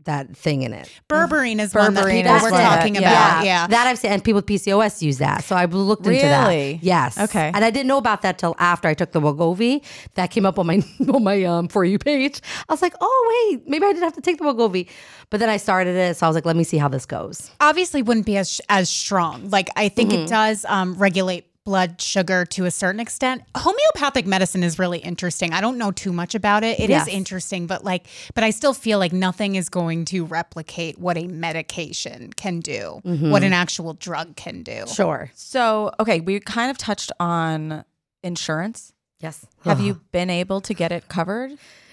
that 0.09 0.37
thing 0.37 0.63
in 0.63 0.73
it. 0.73 0.91
Berberine 1.09 1.61
is 1.61 1.75
one 1.75 1.95
that 1.95 2.07
people 2.07 2.33
were 2.41 2.51
talking 2.51 2.95
yeah. 2.97 3.01
about. 3.01 3.45
Yeah. 3.45 3.67
That 3.69 3.87
I've 3.87 3.99
seen, 3.99 4.11
and 4.11 4.25
people 4.25 4.39
with 4.39 4.47
PCOS 4.47 5.01
use 5.03 5.19
that. 5.19 5.45
So 5.45 5.55
I 5.55 5.67
looked 5.67 6.07
into 6.07 6.21
that. 6.21 6.49
Really? 6.49 6.81
Yes. 6.83 7.19
Okay. 7.19 7.51
And 7.55 7.65
I 7.65 7.71
didn't 7.71 7.87
know 7.87 7.99
about 7.99 8.23
that 8.23 8.39
till 8.39 8.57
after 8.59 8.89
I 8.89 8.95
took 8.95 9.13
the 9.13 9.21
Wegovy. 9.21 9.85
That 10.15 10.31
came 10.31 10.45
up 10.47 10.59
on 10.59 10.67
my 10.67 10.83
on 11.09 11.23
my 11.23 11.45
um 11.45 11.69
for 11.69 11.85
you 11.85 11.99
page. 11.99 12.41
I 12.69 12.73
was 12.73 12.83
like, 12.83 12.95
oh 13.01 13.49
wait, 13.53 13.69
maybe 13.69 13.85
I 13.85 13.93
didn't 13.93 14.05
have 14.05 14.15
to 14.15 14.21
take 14.21 14.39
the 14.39 14.45
Wegovy. 14.45 14.89
But 15.31 15.41
then 15.41 15.51
I 15.51 15.59
started 15.59 15.95
it, 15.95 16.17
so 16.17 16.27
I 16.27 16.29
was 16.31 16.35
like, 16.35 16.47
let 16.47 16.57
me 16.57 16.65
see 16.65 16.79
how 16.79 16.89
this 16.89 17.05
goes. 17.05 17.51
Obviously, 17.61 18.03
wouldn't 18.03 18.27
be 18.27 18.37
as 18.39 18.61
as 18.69 18.89
strong. 18.89 19.49
Like 19.51 19.69
I 19.77 19.89
think 19.89 20.09
Mm-hmm. 20.09 20.23
it 20.23 20.29
does 20.29 20.65
um, 20.65 20.95
regulate 20.95 21.45
blood 21.69 22.01
sugar 22.01 22.47
to 22.47 22.65
a 22.65 22.71
certain 22.71 22.99
extent. 22.99 23.43
Homeopathic 23.55 24.27
medicine 24.27 24.63
is 24.63 24.79
really 24.79 25.01
interesting. 25.01 25.53
I 25.53 25.61
don't 25.61 25.77
know 25.77 25.91
too 25.91 26.15
much 26.15 26.35
about 26.35 26.65
it. 26.65 26.81
It 26.81 26.85
is 26.85 27.07
Yes. 27.07 27.09
interesting, 27.09 27.67
but 27.67 27.85
like, 27.85 28.07
but 28.35 28.43
I 28.43 28.49
still 28.49 28.73
feel 28.73 28.99
like 28.99 29.13
nothing 29.13 29.55
is 29.55 29.69
going 29.69 30.07
to 30.07 30.25
replicate 30.25 30.99
what 30.99 31.19
a 31.19 31.27
medication 31.27 32.33
can 32.33 32.61
do, 32.61 33.03
Mm-hmm. 33.05 33.31
what 33.31 33.43
an 33.45 33.53
actual 33.53 33.93
drug 33.93 34.35
can 34.35 34.63
do. 34.63 34.85
Sure. 34.87 35.31
so, 35.35 35.91
okay, 36.01 36.21
we 36.21 36.41
kind 36.41 36.71
of 36.71 36.79
touched 36.79 37.13
on 37.21 37.85
insurance. 38.23 38.95
Yes. 39.21 39.45
Have 39.65 39.81
you 39.81 40.01
been 40.11 40.31
able 40.31 40.63
to 40.63 40.73
get 40.73 40.91
it 40.91 41.09
covered? 41.09 41.51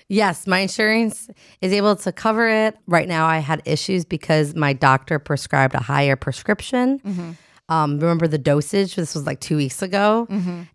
Yes, 0.08 0.48
my 0.48 0.60
insurance 0.60 1.30
is 1.60 1.74
able 1.74 1.98
to 1.98 2.12
cover 2.14 2.48
it. 2.48 2.78
Right 2.88 3.10
now, 3.10 3.26
I 3.26 3.40
had 3.40 3.62
issues 3.66 4.06
because 4.06 4.56
my 4.56 4.72
doctor 4.72 5.20
prescribed 5.20 5.74
a 5.76 5.80
higher 5.80 6.16
prescription. 6.16 7.36
Um, 7.68 8.00
remember 8.00 8.28
the 8.28 8.38
dosage? 8.38 8.96
This 8.96 9.16
was 9.16 9.26
like 9.26 9.40
two 9.40 9.58
weeks 9.58 9.82
ago. 9.82 10.28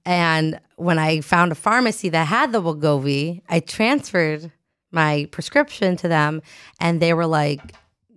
And 0.05 0.61
when 0.77 0.99
I 0.99 1.21
found 1.21 1.53
a 1.53 1.55
pharmacy 1.55 2.09
that 2.09 2.27
had 2.27 2.53
the 2.53 2.61
Wegovy, 2.61 3.43
I 3.49 3.61
transferred 3.61 4.51
my 4.91 5.29
prescription 5.31 5.97
to 5.99 6.09
them, 6.09 6.43
and 6.81 7.01
they 7.01 7.15
were 7.15 7.27
like, 7.27 7.61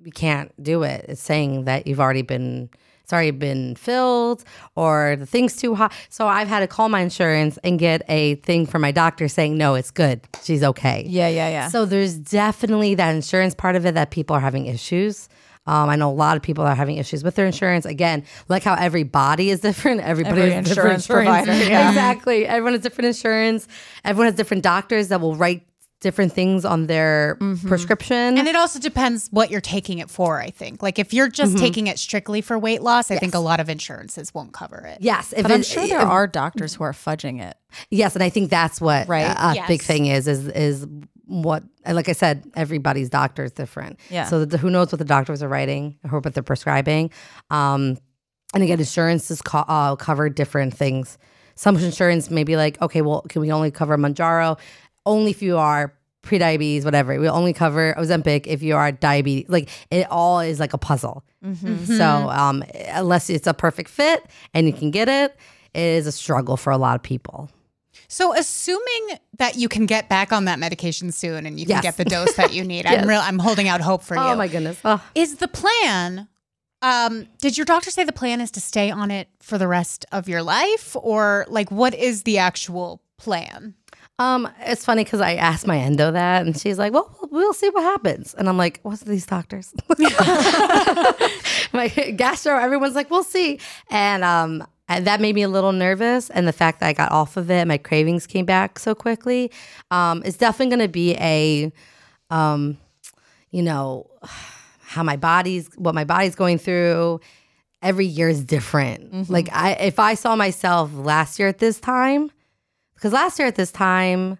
"We 0.03 0.09
can't 0.09 0.51
do 0.61 0.81
it. 0.83 1.05
It's 1.07 1.21
saying 1.21 1.65
that 1.65 1.85
you've 1.85 1.99
already 1.99 2.23
been." 2.23 2.69
It's 3.03 3.11
already 3.11 3.31
been 3.31 3.75
filled, 3.75 4.45
or 4.77 5.17
the 5.19 5.25
thing's 5.25 5.57
too 5.57 5.75
hot. 5.75 5.91
So 6.07 6.25
I've 6.25 6.47
had 6.47 6.61
to 6.61 6.67
call 6.67 6.87
my 6.87 7.01
insurance 7.01 7.59
and 7.61 7.77
get 7.77 8.01
a 8.07 8.35
thing 8.35 8.65
from 8.65 8.81
my 8.81 8.91
doctor 8.91 9.27
saying, 9.27 9.57
no, 9.57 9.75
it's 9.75 9.91
good. 9.91 10.21
She's 10.41 10.63
okay. 10.63 11.03
Yeah, 11.05 11.27
yeah, 11.27 11.49
yeah. 11.49 11.67
So 11.67 11.83
there's 11.83 12.15
definitely 12.17 12.95
that 12.95 13.13
insurance 13.13 13.55
part 13.55 13.75
of 13.75 13.85
it 13.85 13.93
that 13.95 14.11
people 14.11 14.37
are 14.37 14.39
having 14.39 14.67
issues. 14.67 15.27
Um, 15.65 15.89
I 15.89 15.95
know 15.95 16.09
a 16.09 16.13
lot 16.13 16.35
of 16.35 16.43
people 16.43 16.65
are 16.65 16.75
having 16.75 16.97
issues 16.97 17.23
with 17.23 17.35
their 17.35 17.45
insurance. 17.45 17.85
Again, 17.85 18.23
like 18.49 18.63
how 18.63 18.75
every 18.75 19.03
body 19.03 19.49
is 19.49 19.61
different, 19.61 20.01
everybody 20.01 20.41
Every 20.41 20.53
has 20.53 20.67
different 20.67 20.95
insurance 20.95 21.07
provider, 21.07 21.53
yeah. 21.69 21.89
Exactly. 21.89 22.45
Everyone 22.45 22.73
has 22.73 22.81
different 22.81 23.07
insurance. 23.07 23.67
Everyone 24.03 24.27
has 24.27 24.35
different 24.35 24.63
doctors 24.63 25.07
that 25.07 25.21
will 25.21 25.35
write 25.35 25.65
different 26.03 26.33
things 26.33 26.65
on 26.65 26.85
their 26.85 27.37
mm-hmm. 27.39 27.67
prescription. 27.67 28.37
And 28.37 28.47
it 28.47 28.55
also 28.55 28.77
depends 28.77 29.29
what 29.31 29.49
you're 29.49 29.61
taking 29.61 29.99
it 29.99 30.09
for, 30.09 30.39
I 30.39 30.49
think. 30.51 30.83
Like 30.83 30.99
if 30.99 31.13
you're 31.13 31.29
just 31.29 31.53
mm-hmm. 31.53 31.63
taking 31.63 31.87
it 31.87 31.97
strictly 31.97 32.41
for 32.41 32.59
weight 32.59 32.83
loss, 32.83 33.09
I 33.09 33.17
think 33.17 33.33
a 33.33 33.39
lot 33.39 33.59
of 33.59 33.69
insurances 33.69 34.33
won't 34.33 34.51
cover 34.53 34.85
it. 34.85 34.97
yes, 35.01 35.33
if 35.33 35.43
but 35.43 35.51
I'm 35.51 35.63
sure 35.63 35.87
there 35.87 36.01
if- 36.01 36.07
are 36.07 36.27
doctors 36.27 36.75
who 36.75 36.83
are 36.83 36.91
fudging 36.91 37.41
it. 37.41 37.57
Yes, 37.89 38.13
and 38.15 38.21
I 38.21 38.29
think 38.29 38.51
that's 38.51 38.79
what 38.79 39.07
Right. 39.07 39.21
a, 39.21 39.63
a 39.63 39.67
big 39.67 39.79
Yes. 39.79 39.87
thing 39.87 40.05
is 40.05 40.27
is 40.27 40.47
is 40.49 40.85
what 41.41 41.63
like 41.85 42.07
I 42.07 42.13
said, 42.13 42.49
everybody's 42.55 43.09
doctor 43.09 43.43
is 43.43 43.51
different. 43.51 43.99
Yeah. 44.09 44.25
So 44.25 44.45
the, 44.45 44.57
who 44.57 44.69
knows 44.69 44.91
what 44.91 44.99
the 44.99 45.05
doctors 45.05 45.41
are 45.41 45.49
writing 45.49 45.97
or 46.11 46.19
what 46.19 46.33
they're 46.33 46.43
prescribing. 46.43 47.09
Um, 47.49 47.97
and 48.53 48.63
again, 48.63 48.79
insurance 48.79 49.31
is 49.31 49.41
co- 49.41 49.65
uh, 49.67 49.95
cover 49.95 50.29
different 50.29 50.75
things. 50.75 51.17
Some 51.55 51.75
insurance 51.77 52.29
may 52.29 52.43
be 52.43 52.55
like, 52.55 52.81
okay, 52.81 53.01
well, 53.01 53.21
can 53.27 53.41
we 53.41 53.51
only 53.51 53.71
cover 53.71 53.97
Mounjaro? 53.97 54.59
Only 55.05 55.31
if 55.31 55.41
you 55.41 55.57
are 55.57 55.93
pre-diabetes, 56.21 56.85
whatever. 56.85 57.19
We 57.19 57.27
only 57.27 57.51
cover 57.51 57.93
Ozempic 57.97 58.47
if 58.47 58.63
you 58.63 58.75
are 58.75 58.91
diabetes. 58.91 59.49
Like 59.49 59.69
it 59.91 60.07
all 60.09 60.39
is 60.39 60.59
like 60.59 60.73
a 60.73 60.77
puzzle. 60.77 61.23
So 61.97 62.05
um, 62.29 62.63
unless 62.89 63.29
it's 63.29 63.47
a 63.47 63.53
perfect 63.53 63.89
fit 63.89 64.23
and 64.53 64.65
you 64.67 64.73
can 64.73 64.91
get 64.91 65.09
it, 65.09 65.35
it 65.73 65.81
is 65.81 66.07
a 66.07 66.11
struggle 66.13 66.55
for 66.55 66.71
a 66.71 66.77
lot 66.77 66.95
of 66.95 67.03
people. 67.03 67.49
So 68.13 68.31
assuming 68.35 69.17
that 69.39 69.55
you 69.55 69.67
can 69.67 69.87
get 69.87 70.07
back 70.07 70.31
on 70.31 70.45
that 70.45 70.59
medication 70.59 71.11
soon 71.11 71.47
and 71.47 71.59
you 71.59 71.65
can 71.65 71.77
Yes. 71.77 71.81
get 71.83 71.97
the 71.97 72.05
dose 72.05 72.35
that 72.35 72.53
you 72.53 72.63
need, 72.73 72.85
I'm 72.85 73.07
real 73.09 73.19
I'm 73.19 73.39
holding 73.39 73.67
out 73.67 73.81
hope 73.81 74.03
for 74.03 74.15
you. 74.15 74.21
Oh 74.21 74.35
my 74.35 74.47
goodness. 74.47 74.79
Oh. 74.85 75.03
Is 75.15 75.37
the 75.37 75.47
plan 75.47 76.27
um 76.83 77.25
did 77.39 77.57
your 77.57 77.65
doctor 77.65 77.89
say 77.89 78.03
the 78.03 78.11
plan 78.13 78.39
is 78.39 78.51
to 78.51 78.61
stay 78.61 78.91
on 78.91 79.09
it 79.09 79.29
for 79.41 79.57
the 79.57 79.67
rest 79.67 80.05
of 80.11 80.29
your 80.29 80.43
life 80.43 80.95
or 80.95 81.45
like 81.49 81.71
what 81.71 81.95
is 81.95 82.21
the 82.21 82.37
actual 82.37 83.01
plan? 83.17 83.73
Um, 84.19 84.47
it's 84.59 84.85
funny 84.85 85.03
because 85.03 85.21
I 85.21 85.33
asked 85.33 85.65
my 85.65 85.79
endo 85.79 86.11
that, 86.11 86.45
and 86.45 86.55
she's 86.55 86.77
like, 86.77 86.93
"Well, 86.93 87.17
we'll 87.31 87.51
see 87.51 87.69
what 87.71 87.81
happens." 87.81 88.35
And 88.35 88.47
I'm 88.47 88.57
like, 88.57 88.79
"What's 88.83 89.01
these 89.01 89.25
doctors?" 89.25 89.73
my 91.73 91.87
gastro, 92.15 92.57
everyone's 92.57 92.93
like, 92.93 93.09
"We'll 93.09 93.23
see," 93.23 93.59
and 93.89 94.23
um, 94.23 94.61
and 94.61 94.67
that 94.99 95.21
made 95.21 95.35
me 95.35 95.43
a 95.43 95.47
little 95.47 95.71
nervous. 95.71 96.29
And 96.29 96.47
the 96.47 96.53
fact 96.53 96.79
that 96.79 96.87
I 96.87 96.93
got 96.93 97.11
off 97.11 97.37
of 97.37 97.49
it, 97.51 97.67
my 97.67 97.77
cravings 97.77 98.27
came 98.27 98.45
back 98.45 98.79
so 98.79 98.95
quickly. 98.95 99.51
Um, 99.91 100.21
it's 100.25 100.37
definitely 100.37 100.75
going 100.75 100.87
to 100.87 100.91
be 100.91 101.15
a, 101.15 101.71
um, 102.29 102.77
you 103.51 103.61
know, 103.61 104.09
how 104.79 105.03
my 105.03 105.17
body's, 105.17 105.69
what 105.75 105.95
my 105.95 106.03
body's 106.03 106.35
going 106.35 106.57
through. 106.59 107.19
Every 107.81 108.05
year 108.05 108.29
is 108.29 108.43
different. 108.43 109.29
Like 109.29 109.49
I, 109.51 109.73
if 109.73 109.99
I 109.99 110.13
saw 110.13 110.35
myself 110.35 110.93
last 110.93 111.37
year 111.37 111.49
at 111.49 111.57
this 111.57 111.79
time, 111.79 112.31
because 112.95 113.11
last 113.11 113.39
year 113.39 113.47
at 113.47 113.55
this 113.55 113.71
time, 113.71 114.37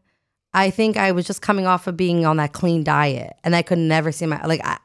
I 0.56 0.70
think 0.70 0.98
I 0.98 1.12
was 1.14 1.26
just 1.26 1.42
coming 1.42 1.66
off 1.66 1.88
of 1.88 1.98
being 1.98 2.26
on 2.28 2.38
that 2.38 2.54
clean 2.54 2.84
diet, 2.84 3.36
and 3.44 3.56
I 3.56 3.64
could 3.64 3.80
never 3.80 4.12
see 4.12 4.28
my 4.28 4.40
like 4.46 4.62
I, 4.64 4.78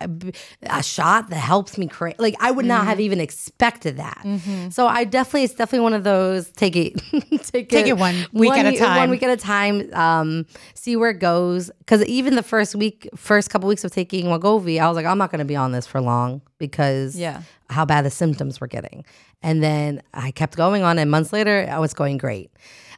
a 0.62 0.82
shot 0.82 1.28
that 1.28 1.36
helps 1.36 1.76
me 1.76 1.86
create. 1.86 2.18
Like 2.18 2.36
I 2.40 2.50
would 2.50 2.64
not 2.64 2.80
Mm-hmm. 2.80 2.88
have 2.88 3.00
even 3.00 3.20
expected 3.20 3.98
that. 3.98 4.24
So 4.72 4.86
I 4.86 5.04
definitely, 5.04 5.44
it's 5.44 5.54
definitely 5.54 5.84
one 5.84 5.92
of 5.94 6.04
those. 6.04 6.50
Take 6.52 6.74
it, 6.76 6.94
take, 7.42 7.68
Take 7.68 7.86
it 7.86 7.98
one 7.98 8.26
week 8.32 8.52
at 8.52 8.66
a 8.66 8.76
time. 8.78 8.96
One 8.96 9.10
week 9.10 9.22
at 9.22 9.30
a 9.30 9.36
time. 9.36 9.92
Um, 9.92 10.46
see 10.74 10.96
where 10.96 11.10
it 11.10 11.18
goes. 11.18 11.70
Because 11.80 12.02
even 12.06 12.34
the 12.34 12.42
first 12.42 12.74
week, 12.74 13.08
first 13.14 13.50
couple 13.50 13.68
weeks 13.68 13.84
of 13.84 13.92
taking 13.92 14.26
Wegovy, 14.26 14.80
I 14.80 14.88
was 14.88 14.96
like, 14.96 15.06
I'm 15.06 15.18
not 15.18 15.30
going 15.30 15.40
to 15.40 15.44
be 15.44 15.56
on 15.56 15.72
this 15.72 15.86
for 15.86 16.00
long 16.00 16.40
because 16.58 17.14
Yeah. 17.16 17.42
how 17.68 17.84
bad 17.84 18.04
the 18.06 18.10
symptoms 18.10 18.60
were 18.60 18.66
getting. 18.68 19.04
And 19.42 19.62
then 19.62 20.02
I 20.14 20.30
kept 20.30 20.56
going 20.56 20.82
on, 20.82 20.98
and 20.98 21.10
months 21.10 21.32
later, 21.32 21.68
I 21.70 21.78
was 21.78 21.94
going 21.94 22.16
great. 22.18 22.50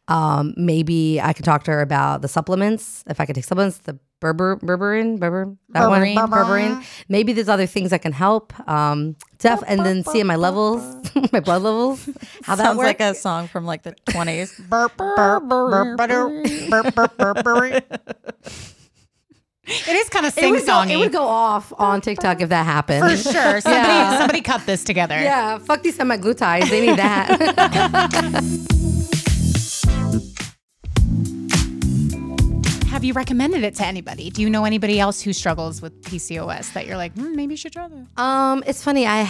Um, 0.09 0.55
maybe 0.57 1.21
I 1.21 1.33
could 1.33 1.45
talk 1.45 1.65
to 1.65 1.71
her 1.73 1.81
about 1.83 2.23
the 2.23 2.29
supplements. 2.29 3.05
If 3.09 3.21
I 3.21 3.27
could 3.27 3.35
take 3.37 3.45
supplements, 3.45 3.79
the 3.79 3.99
berber, 4.21 4.57
berberin, 4.57 5.19
berber, 5.21 5.57
that 5.71 5.85
Berberine. 5.89 6.15
one, 6.17 6.31
berberin. 6.31 6.85
Maybe 7.09 7.33
there's 7.33 7.49
other 7.49 7.67
things 7.67 7.91
that 7.91 8.03
can 8.03 8.13
help. 8.13 8.53
Um, 8.69 9.17
def, 9.39 9.63
and 9.67 9.81
then 9.87 10.05
see 10.05 10.23
my 10.25 10.37
levels, 10.37 10.83
my 11.33 11.41
blood 11.41 11.63
levels, 11.63 12.09
how 12.43 12.55
that 12.57 12.65
Sounds 12.65 12.79
works. 12.79 12.87
like 12.87 13.01
a 13.01 13.15
song 13.15 13.47
from 13.49 13.65
like 13.67 13.83
the 13.83 13.95
20s. 14.11 14.69
Burp, 14.69 14.97
burp, 14.97 15.45
burp, 15.49 15.97
butter, 15.97 16.43
burp, 16.69 16.95
burp, 16.95 17.17
burp, 17.17 17.45
burp. 17.45 17.85
It 19.73 19.95
is 19.95 20.09
kind 20.09 20.27
of 20.27 20.37
it 20.37 20.41
sing 20.41 20.51
would, 20.53 20.67
go, 20.67 20.83
it 20.83 20.97
would 20.97 21.13
go 21.13 21.23
off 21.23 21.73
on 21.79 22.01
TikTok 22.01 22.41
if 22.41 22.49
that 22.49 22.67
happened. 22.67 23.09
For 23.09 23.17
sure. 23.17 23.61
Somebody, 23.61 24.17
somebody 24.17 24.41
cut 24.41 24.67
this 24.67 24.83
together. 24.83 25.15
Yeah, 25.15 25.59
fuck 25.59 25.83
these 25.85 25.97
semaglutides. 25.97 26.69
They 26.69 26.87
need 26.89 26.99
that. 26.99 28.81
Have 33.01 33.05
you 33.07 33.15
recommended 33.15 33.65
it 33.65 33.77
to 33.77 33.87
anybody? 33.87 34.29
Do 34.29 34.43
you 34.43 34.51
know 34.51 34.67
anybody 34.67 35.01
else 35.01 35.23
who 35.23 35.33
struggles 35.33 35.81
with 35.81 36.03
PCOS 36.03 36.75
that 36.75 36.87
you're 36.87 36.99
like, 36.99 37.15
hmm, 37.15 37.35
maybe 37.35 37.55
you 37.55 37.57
should 37.57 37.73
try 37.73 37.89
this? 37.89 38.07
Um, 38.19 38.63
it's 38.67 38.85
funny. 38.85 39.07
I 39.07 39.23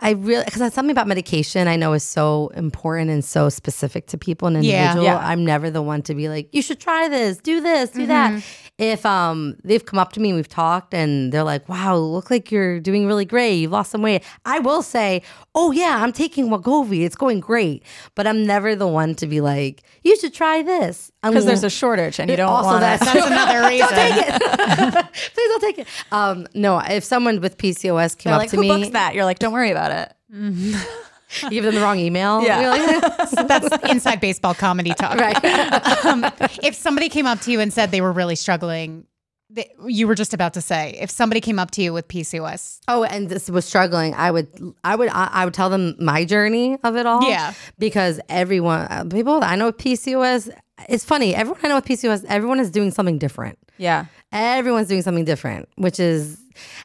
I 0.00 0.10
really 0.10 0.44
because 0.44 0.60
that's 0.60 0.76
something 0.76 0.92
about 0.92 1.08
medication 1.08 1.66
I 1.66 1.74
know 1.74 1.94
is 1.94 2.04
so 2.04 2.52
important 2.54 3.10
and 3.10 3.24
so 3.24 3.48
specific 3.48 4.06
to 4.06 4.18
people 4.18 4.46
and 4.46 4.58
individual. 4.58 5.02
Yeah. 5.02 5.18
I'm 5.18 5.44
never 5.44 5.68
the 5.68 5.82
one 5.82 6.02
to 6.02 6.14
be 6.14 6.28
like, 6.28 6.54
you 6.54 6.62
should 6.62 6.78
try 6.78 7.08
this, 7.08 7.38
do 7.38 7.60
this, 7.60 7.90
do 7.90 8.06
that. 8.06 8.40
If 8.78 9.04
um 9.04 9.56
they've 9.64 9.84
come 9.84 9.98
up 9.98 10.12
to 10.12 10.20
me 10.20 10.28
and 10.30 10.36
we've 10.36 10.48
talked 10.48 10.94
and 10.94 11.32
they're 11.32 11.42
like, 11.42 11.68
wow, 11.68 11.96
look 11.96 12.30
like 12.30 12.52
you're 12.52 12.78
doing 12.78 13.06
really 13.08 13.24
great, 13.24 13.54
you've 13.56 13.72
lost 13.72 13.90
some 13.90 14.02
weight. 14.02 14.22
I 14.44 14.60
will 14.60 14.82
say, 14.82 15.22
oh 15.54 15.72
yeah, 15.72 15.98
I'm 16.00 16.12
taking 16.12 16.48
Wegovy, 16.48 17.04
it's 17.04 17.16
going 17.16 17.40
great. 17.40 17.82
But 18.14 18.28
I'm 18.28 18.46
never 18.46 18.76
the 18.76 18.86
one 18.86 19.16
to 19.16 19.26
be 19.26 19.40
like, 19.40 19.82
you 20.04 20.16
should 20.16 20.32
try 20.32 20.62
this 20.62 21.10
Because 21.24 21.44
there's 21.44 21.64
a 21.64 21.70
shortage 21.70 22.20
and 22.20 22.30
you 22.30 22.36
don't 22.36 22.48
also 22.48 22.68
want 22.68 22.80
that's, 22.82 23.04
to. 23.04 23.12
That's 23.18 23.26
another 23.26 23.68
reason. 23.68 23.88
to 23.88 23.94
take 23.94 24.28
it 24.28 25.12
Please 25.34 25.48
don't 25.48 25.60
take 25.60 25.78
it. 25.80 25.88
Um, 26.12 26.46
no, 26.54 26.78
if 26.78 27.02
someone 27.02 27.40
with 27.40 27.58
PCOS 27.58 28.16
came 28.16 28.30
They're 28.30 28.34
up 28.34 28.40
like, 28.42 28.50
to 28.50 28.56
who 28.56 28.62
me, 28.62 28.68
books 28.68 28.90
that? 28.90 29.14
You're 29.14 29.24
like, 29.24 29.40
don't 29.40 29.52
worry 29.52 29.72
about 29.72 29.90
it. 29.90 31.04
You 31.42 31.50
give 31.50 31.64
them 31.64 31.74
the 31.74 31.80
wrong 31.80 31.98
email. 31.98 32.42
Yeah. 32.42 32.70
Like, 32.70 33.30
That's 33.48 33.90
inside 33.90 34.20
baseball 34.20 34.54
comedy 34.54 34.92
talk. 34.94 35.18
right. 35.18 35.36
um, 36.04 36.24
if 36.62 36.74
somebody 36.74 37.08
came 37.08 37.26
up 37.26 37.40
to 37.42 37.52
you 37.52 37.60
and 37.60 37.72
said 37.72 37.90
they 37.90 38.00
were 38.00 38.12
really 38.12 38.36
struggling, 38.36 39.06
th- 39.54 39.70
you 39.86 40.06
were 40.06 40.14
just 40.14 40.32
about 40.34 40.54
to 40.54 40.60
say, 40.60 40.96
if 41.00 41.10
somebody 41.10 41.40
came 41.40 41.58
up 41.58 41.70
to 41.72 41.82
you 41.82 41.92
with 41.92 42.08
PCOS, 42.08 42.80
Oh, 42.88 43.04
and 43.04 43.28
this 43.28 43.50
was 43.50 43.64
struggling. 43.64 44.14
I 44.14 44.30
would, 44.30 44.48
I 44.84 44.96
would, 44.96 45.08
I, 45.10 45.28
I 45.32 45.44
would 45.44 45.54
tell 45.54 45.70
them 45.70 45.94
my 45.98 46.24
journey 46.24 46.78
of 46.82 46.96
it 46.96 47.06
all. 47.06 47.28
Yeah. 47.28 47.52
because 47.78 48.20
everyone, 48.28 48.80
uh, 48.90 49.04
people 49.04 49.40
that 49.40 49.50
I 49.50 49.56
know 49.56 49.66
with 49.66 49.78
PCOS, 49.78 50.50
it's 50.88 51.04
funny. 51.04 51.34
Everyone 51.34 51.60
I 51.64 51.68
know 51.68 51.74
with 51.76 51.84
PCOS, 51.86 52.24
everyone 52.28 52.60
is 52.60 52.70
doing 52.70 52.90
something 52.90 53.18
different. 53.18 53.58
Yeah. 53.78 54.06
Everyone's 54.32 54.88
doing 54.88 55.02
something 55.02 55.24
different, 55.24 55.68
which 55.76 55.98
is, 56.00 56.38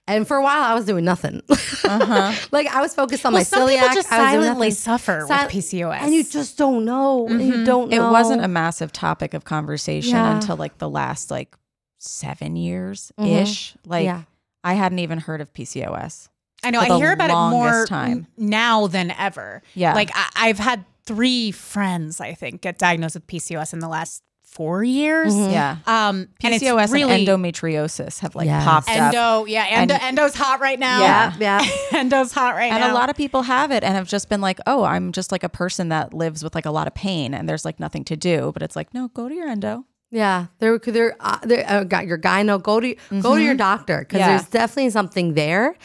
and 0.07 0.27
for 0.27 0.37
a 0.37 0.43
while 0.43 0.61
I 0.63 0.73
was 0.73 0.85
doing 0.85 1.05
nothing. 1.05 1.41
Uh-huh. 1.49 2.33
like 2.51 2.67
I 2.67 2.81
was 2.81 2.93
focused 2.93 3.25
on 3.25 3.33
well, 3.33 3.39
my 3.39 3.43
some 3.43 3.61
celiac. 3.67 3.79
people 3.79 3.95
just 3.95 4.11
I 4.11 4.17
was 4.37 4.45
silently 4.45 4.71
suffer 4.71 5.25
Sil- 5.27 5.37
with 5.37 5.51
PCOS, 5.51 6.01
and 6.01 6.13
you 6.13 6.23
just 6.23 6.57
don't 6.57 6.85
know. 6.85 7.27
and 7.27 7.41
You 7.41 7.53
mm-hmm. 7.53 7.63
don't 7.65 7.93
It 7.93 7.99
wasn't 7.99 8.43
a 8.43 8.47
massive 8.47 8.91
topic 8.91 9.33
of 9.33 9.43
conversation 9.45 10.11
Yeah. 10.11 10.35
until 10.35 10.55
like 10.55 10.77
the 10.77 10.89
last 10.89 11.31
like 11.31 11.55
seven 11.99 12.55
years 12.55 13.11
ish. 13.17 13.73
Mm-hmm. 13.73 13.89
Like 13.89 14.05
Yeah. 14.05 14.21
I 14.63 14.73
hadn't 14.75 14.99
even 14.99 15.19
heard 15.19 15.41
of 15.41 15.53
PCOS. 15.53 16.29
I 16.63 16.71
know 16.71 16.79
for 16.79 16.85
I 16.85 16.89
the 16.89 16.97
hear 16.97 17.11
about 17.11 17.29
it 17.29 17.33
more 17.33 17.65
longest 17.65 17.89
time. 17.89 18.27
now 18.37 18.87
than 18.87 19.11
ever. 19.11 19.61
Yeah. 19.73 19.93
like 19.93 20.09
I, 20.13 20.29
I've 20.35 20.59
had 20.59 20.85
three 21.05 21.51
friends, 21.51 22.21
I 22.21 22.33
think, 22.33 22.61
get 22.61 22.77
diagnosed 22.77 23.15
with 23.15 23.27
PCOS 23.27 23.73
in 23.73 23.79
the 23.79 23.89
last 23.89 24.23
four 24.53 24.83
years. 24.83 25.35
Yeah. 25.35 25.77
Um, 25.87 26.27
and 26.43 26.53
PCOS 26.53 26.91
really 26.91 27.11
and 27.11 27.27
endometriosis 27.27 28.19
have 28.19 28.35
like 28.35 28.45
Yes. 28.45 28.63
popped 28.63 28.89
up. 28.89 28.95
endo. 29.13 29.45
Yeah, 29.45 29.65
endo, 29.67 29.95
And- 29.95 30.17
endo's 30.19 30.35
hot 30.35 30.59
right 30.59 30.77
now. 30.79 30.99
Yeah. 31.01 31.33
Yeah. 31.39 31.65
endo's 31.91 32.31
hot 32.31 32.55
right 32.55 32.71
And 32.71 32.79
now. 32.79 32.85
And 32.87 32.91
a 32.91 32.95
lot 32.95 33.09
of 33.09 33.15
people 33.15 33.41
have 33.43 33.71
it 33.71 33.83
and 33.83 33.95
have 33.95 34.07
just 34.07 34.29
been 34.29 34.41
like, 34.41 34.59
oh, 34.67 34.83
I'm 34.83 35.11
just 35.11 35.31
like 35.31 35.43
a 35.43 35.49
person 35.49 35.89
that 35.89 36.13
lives 36.13 36.43
with 36.43 36.53
like 36.53 36.65
a 36.67 36.71
lot 36.71 36.85
of 36.87 36.93
pain 36.93 37.33
and 37.33 37.49
there's 37.49 37.65
like 37.65 37.79
nothing 37.79 38.03
to 38.05 38.15
do. 38.15 38.51
But 38.53 38.61
it's 38.61 38.75
like, 38.75 38.93
no, 38.93 39.07
go 39.09 39.27
to 39.27 39.33
your 39.33 39.47
endo. 39.47 39.85
Yeah, 40.11 40.45
there, 40.59 40.77
there, 40.77 41.15
uh, 41.19 41.39
there. 41.41 41.65
Uh, 41.67 41.83
got 41.83 42.05
your 42.05 42.19
gyno. 42.19 42.61
Go 42.61 42.79
to 42.79 42.95
go 43.21 43.35
to 43.35 43.41
your 43.41 43.55
doctor 43.55 43.99
because 44.01 44.19
Yeah. 44.19 44.27
there's 44.27 44.47
definitely 44.47 44.91
something 44.91 45.33
there. 45.33 45.75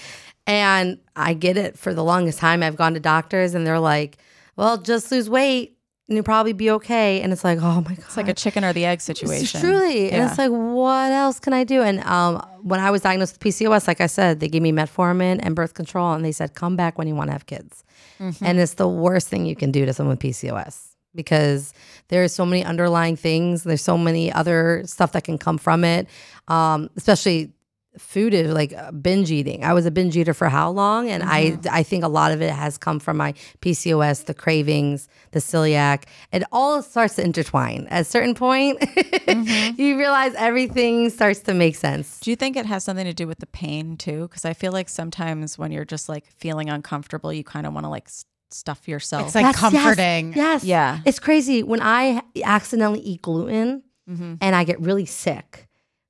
And 0.46 0.98
I 1.16 1.32
get 1.32 1.56
it. 1.56 1.78
For 1.78 1.94
the 1.94 2.04
longest 2.04 2.38
time, 2.38 2.62
I've 2.62 2.76
gone 2.76 2.92
to 2.92 3.00
doctors 3.00 3.54
and 3.54 3.66
they're 3.66 3.78
like, 3.80 4.18
"Well, 4.56 4.76
just 4.76 5.10
lose 5.10 5.30
weight 5.30 5.77
and 6.08 6.16
you'll 6.16 6.24
probably 6.24 6.52
be 6.52 6.70
okay." 6.70 7.20
And 7.20 7.32
it's 7.32 7.44
like, 7.44 7.58
"Oh 7.60 7.80
my 7.82 7.94
god!" 7.94 8.04
It's 8.06 8.16
like 8.16 8.28
a 8.28 8.34
chicken 8.34 8.64
or 8.64 8.72
the 8.72 8.84
egg 8.84 9.00
situation. 9.00 9.60
Truly, 9.60 10.10
and 10.10 10.28
it's 10.28 10.38
like, 10.38 10.50
what 10.50 11.12
else 11.12 11.38
can 11.38 11.52
I 11.52 11.64
do? 11.64 11.82
And 11.82 12.00
um, 12.04 12.44
when 12.62 12.80
I 12.80 12.90
was 12.90 13.02
diagnosed 13.02 13.34
with 13.34 13.40
PCOS, 13.40 13.86
like 13.86 14.00
I 14.00 14.06
said, 14.06 14.40
they 14.40 14.48
gave 14.48 14.62
me 14.62 14.72
metformin 14.72 15.40
and 15.42 15.54
birth 15.54 15.74
control, 15.74 16.12
and 16.12 16.24
they 16.24 16.32
said, 16.32 16.54
"Come 16.54 16.76
back 16.76 16.98
when 16.98 17.06
you 17.06 17.14
want 17.14 17.28
to 17.28 17.32
have 17.32 17.46
kids." 17.46 17.84
Mm-hmm. 18.18 18.44
And 18.44 18.58
it's 18.58 18.74
the 18.74 18.88
worst 18.88 19.28
thing 19.28 19.46
you 19.46 19.56
can 19.56 19.70
do 19.70 19.86
to 19.86 19.92
someone 19.92 20.16
with 20.16 20.20
PCOS 20.20 20.88
because 21.14 21.72
there's 22.08 22.34
so 22.34 22.44
many 22.44 22.64
underlying 22.64 23.16
things. 23.16 23.64
There's 23.64 23.82
so 23.82 23.98
many 23.98 24.32
other 24.32 24.82
stuff 24.86 25.12
that 25.12 25.24
can 25.24 25.38
come 25.38 25.58
from 25.58 25.84
it, 25.84 26.06
um, 26.48 26.90
especially 26.96 27.52
food 27.98 28.34
is 28.34 28.52
like 28.52 28.72
uh, 28.72 28.92
binge 28.92 29.30
eating. 29.30 29.64
I 29.64 29.72
was 29.74 29.86
a 29.86 29.90
binge 29.90 30.16
eater 30.16 30.34
for 30.34 30.48
how 30.48 30.70
long? 30.70 31.08
And 31.08 31.22
I 31.22 31.50
mm-hmm. 31.50 31.68
I 31.70 31.82
think 31.82 32.04
a 32.04 32.08
lot 32.08 32.32
of 32.32 32.40
it 32.40 32.50
has 32.50 32.78
come 32.78 32.98
from 32.98 33.16
my 33.16 33.32
PCOS, 33.60 34.24
the 34.26 34.34
cravings, 34.34 35.08
the 35.32 35.40
celiac. 35.40 36.04
It 36.32 36.44
all 36.52 36.82
starts 36.82 37.16
to 37.16 37.24
intertwine. 37.24 37.86
At 37.90 38.02
a 38.02 38.04
certain 38.04 38.34
point, 38.34 38.80
mm-hmm. 38.80 39.80
you 39.80 39.98
realize 39.98 40.34
everything 40.34 41.10
starts 41.10 41.40
to 41.40 41.54
make 41.54 41.76
sense. 41.76 42.20
Do 42.20 42.30
you 42.30 42.36
think 42.36 42.56
it 42.56 42.66
has 42.66 42.84
something 42.84 43.04
to 43.04 43.14
do 43.14 43.26
with 43.26 43.38
the 43.38 43.46
pain 43.46 43.96
too? 43.96 44.22
Because 44.28 44.44
I 44.44 44.54
feel 44.54 44.72
like 44.72 44.88
sometimes 44.88 45.58
when 45.58 45.72
you're 45.72 45.84
just 45.84 46.08
like 46.08 46.26
feeling 46.38 46.70
uncomfortable, 46.70 47.32
you 47.32 47.44
kind 47.44 47.66
of 47.66 47.74
want 47.74 47.84
to 47.84 47.90
like 47.90 48.06
s- 48.06 48.24
stuff 48.50 48.88
yourself. 48.88 49.26
It's 49.26 49.34
like 49.34 49.44
That's- 49.44 49.72
yes, 49.72 49.82
comforting. 49.82 50.32
Yes. 50.34 50.64
Yeah. 50.64 51.00
It's 51.04 51.18
crazy. 51.18 51.62
When 51.62 51.80
I 51.80 52.22
accidentally 52.42 53.00
eat 53.00 53.22
gluten 53.22 53.82
mm-hmm. 54.08 54.34
and 54.40 54.56
I 54.56 54.64
get 54.64 54.80
really 54.80 55.06
sick, 55.06 55.67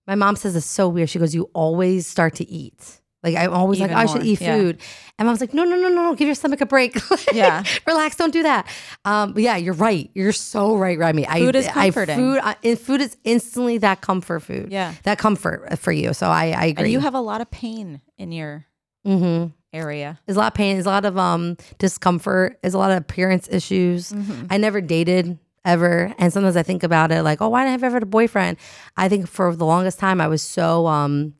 my 0.09 0.17
mom 0.17 0.35
says 0.35 0.57
it's 0.57 0.67
so 0.67 0.89
weird. 0.89 1.11
She 1.11 1.19
goes, 1.21 1.35
You 1.35 1.51
always 1.53 2.07
start 2.07 2.35
to 2.37 2.49
eat. 2.49 3.01
Like 3.23 3.37
I'm 3.37 3.53
always 3.53 3.79
Even 3.81 3.93
like, 3.93 3.97
"Oh, 3.97 4.01
I 4.01 4.13
should 4.13 4.25
eat 4.27 4.41
yeah. 4.41 4.57
food. 4.57 4.81
And 5.19 5.27
mom's 5.27 5.41
like, 5.41 5.53
no, 5.53 5.65
no, 5.65 5.75
no, 5.75 5.89
no, 5.89 6.05
no, 6.05 6.15
give 6.15 6.27
your 6.27 6.37
stomach 6.37 6.61
a 6.61 6.67
break. 6.67 6.97
Yeah. 7.33 7.63
Relax, 7.87 8.17
don't 8.17 8.33
do 8.33 8.45
that. 8.45 8.67
Um, 9.05 9.33
but 9.33 9.43
yeah, 9.43 9.57
you're 9.57 9.75
right. 9.75 10.11
You're 10.15 10.33
so 10.33 10.77
right, 10.77 10.97
Remy. 10.99 11.25
Food 11.25 11.57
I, 11.57 11.59
is 11.59 11.67
comforting. 11.67 12.15
I, 12.15 12.19
food, 12.19 12.41
I, 12.43 12.57
and 12.63 12.79
food 12.79 13.01
is 13.01 13.17
instantly 13.25 13.79
that 13.79 14.01
comfort 14.01 14.41
food. 14.41 14.73
Yeah. 14.73 14.95
That 15.03 15.19
comfort 15.19 15.79
for 15.79 15.93
you. 15.93 16.15
So 16.15 16.29
I, 16.29 16.53
I 16.53 16.65
agree. 16.67 16.85
and 16.85 16.93
you 16.93 17.01
have 17.01 17.15
a 17.15 17.21
lot 17.21 17.41
of 17.41 17.51
pain 17.51 18.01
in 18.17 18.33
your 18.33 18.65
mm-hmm. 19.07 19.49
area. 19.73 20.21
There's 20.27 20.37
a 20.37 20.41
lot 20.41 20.53
of 20.53 20.55
pain. 20.55 20.77
There's 20.77 20.87
a 20.87 20.91
lot 20.91 21.05
of 21.05 21.19
um 21.19 21.57
discomfort. 21.79 22.59
There's 22.63 22.75
a 22.75 22.79
lot 22.79 22.93
of 22.93 22.99
appearance 22.99 23.49
issues. 23.51 24.13
Mm-hmm. 24.13 24.47
I 24.51 24.57
never 24.59 24.81
dated 24.81 25.39
ever, 25.65 26.15
and 26.19 26.33
sometimes 26.33 26.57
I 26.57 26.63
think 26.63 26.83
about 26.83 27.13
it 27.13 27.23
like, 27.23 27.41
oh, 27.41 27.49
why 27.49 27.61
didn't 27.61 27.69
I 27.69 27.73
have 27.73 27.85
ever 27.85 27.97
had 27.97 28.03
a 28.03 28.07
boyfriend? 28.07 28.57
I 28.97 29.09
think 29.09 29.29
for 29.29 29.55
the 29.55 29.67
longest 29.67 29.99
time 29.99 30.21
I 30.21 30.29
was 30.29 30.43
so 30.43 30.87
um, 30.87 31.35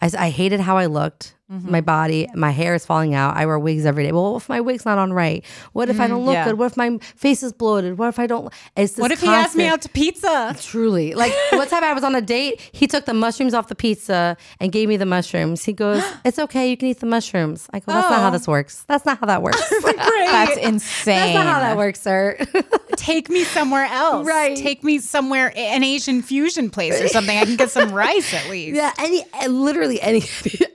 I, 0.00 0.10
I 0.18 0.30
hated 0.30 0.60
how 0.60 0.76
I 0.76 0.86
looked. 0.86 1.36
Mm-hmm. 1.54 1.70
My 1.70 1.80
body, 1.80 2.28
my 2.34 2.50
hair 2.50 2.74
is 2.74 2.84
falling 2.84 3.14
out. 3.14 3.36
I 3.36 3.46
wear 3.46 3.58
wigs 3.58 3.86
every 3.86 4.02
day. 4.04 4.12
Well, 4.12 4.32
what 4.32 4.42
if 4.42 4.48
my 4.48 4.60
wig's 4.60 4.84
not 4.84 4.98
on 4.98 5.12
right? 5.12 5.44
What 5.72 5.88
if 5.88 6.00
I 6.00 6.06
don't 6.08 6.24
look 6.24 6.34
Mm, 6.34 6.38
yeah. 6.38 6.44
good? 6.46 6.58
What 6.58 6.66
if 6.72 6.76
my 6.76 6.98
face 7.16 7.42
is 7.42 7.52
bloated? 7.52 7.96
What 7.98 8.08
if 8.08 8.18
I 8.18 8.26
don't? 8.26 8.52
It's 8.76 8.94
this 8.94 9.00
What 9.02 9.12
if 9.12 9.20
he 9.20 9.28
asked 9.28 9.54
me 9.54 9.66
out 9.66 9.82
to 9.82 9.88
pizza? 9.88 10.56
Truly. 10.60 11.14
Like 11.14 11.32
one 11.52 11.68
time 11.68 11.84
I 11.84 11.92
was 11.92 12.02
on 12.02 12.14
a 12.14 12.20
date, 12.20 12.60
he 12.72 12.86
took 12.86 13.04
the 13.04 13.14
mushrooms 13.14 13.54
off 13.54 13.68
the 13.68 13.74
pizza 13.74 14.36
and 14.58 14.72
gave 14.72 14.88
me 14.88 14.96
the 14.96 15.06
mushrooms. 15.06 15.64
He 15.64 15.72
goes, 15.72 16.02
It's 16.24 16.38
okay, 16.38 16.68
you 16.70 16.76
can 16.76 16.88
eat 16.88 16.98
the 17.00 17.06
mushrooms. 17.06 17.68
I 17.72 17.78
go, 17.80 17.92
That's 17.92 18.10
not 18.10 18.20
how 18.20 18.28
Oh. 18.28 18.30
this 18.32 18.48
works. 18.48 18.84
That's 18.88 19.04
not 19.06 19.18
how 19.18 19.26
that 19.26 19.42
works. 19.42 19.62
That's 19.84 20.56
insane. 20.56 21.16
That's 21.16 21.34
not 21.34 21.46
how 21.46 21.60
that 21.60 21.76
works, 21.76 22.00
sir. 22.00 22.36
Take 22.96 23.28
me 23.28 23.44
somewhere 23.44 23.84
else. 23.84 24.26
Right. 24.26 24.56
Take 24.56 24.82
me 24.82 24.98
somewhere, 24.98 25.52
an 25.56 25.84
Asian 25.84 26.22
fusion 26.22 26.70
place 26.70 27.00
or 27.00 27.08
something. 27.08 27.36
I 27.36 27.44
can 27.44 27.56
get 27.56 27.70
some 27.70 27.92
rice 27.92 28.32
at 28.34 28.48
least. 28.50 28.76
yeah, 28.76 28.92
any 28.98 29.24
uh, 29.34 29.48
literally 29.48 30.00
any 30.00 30.22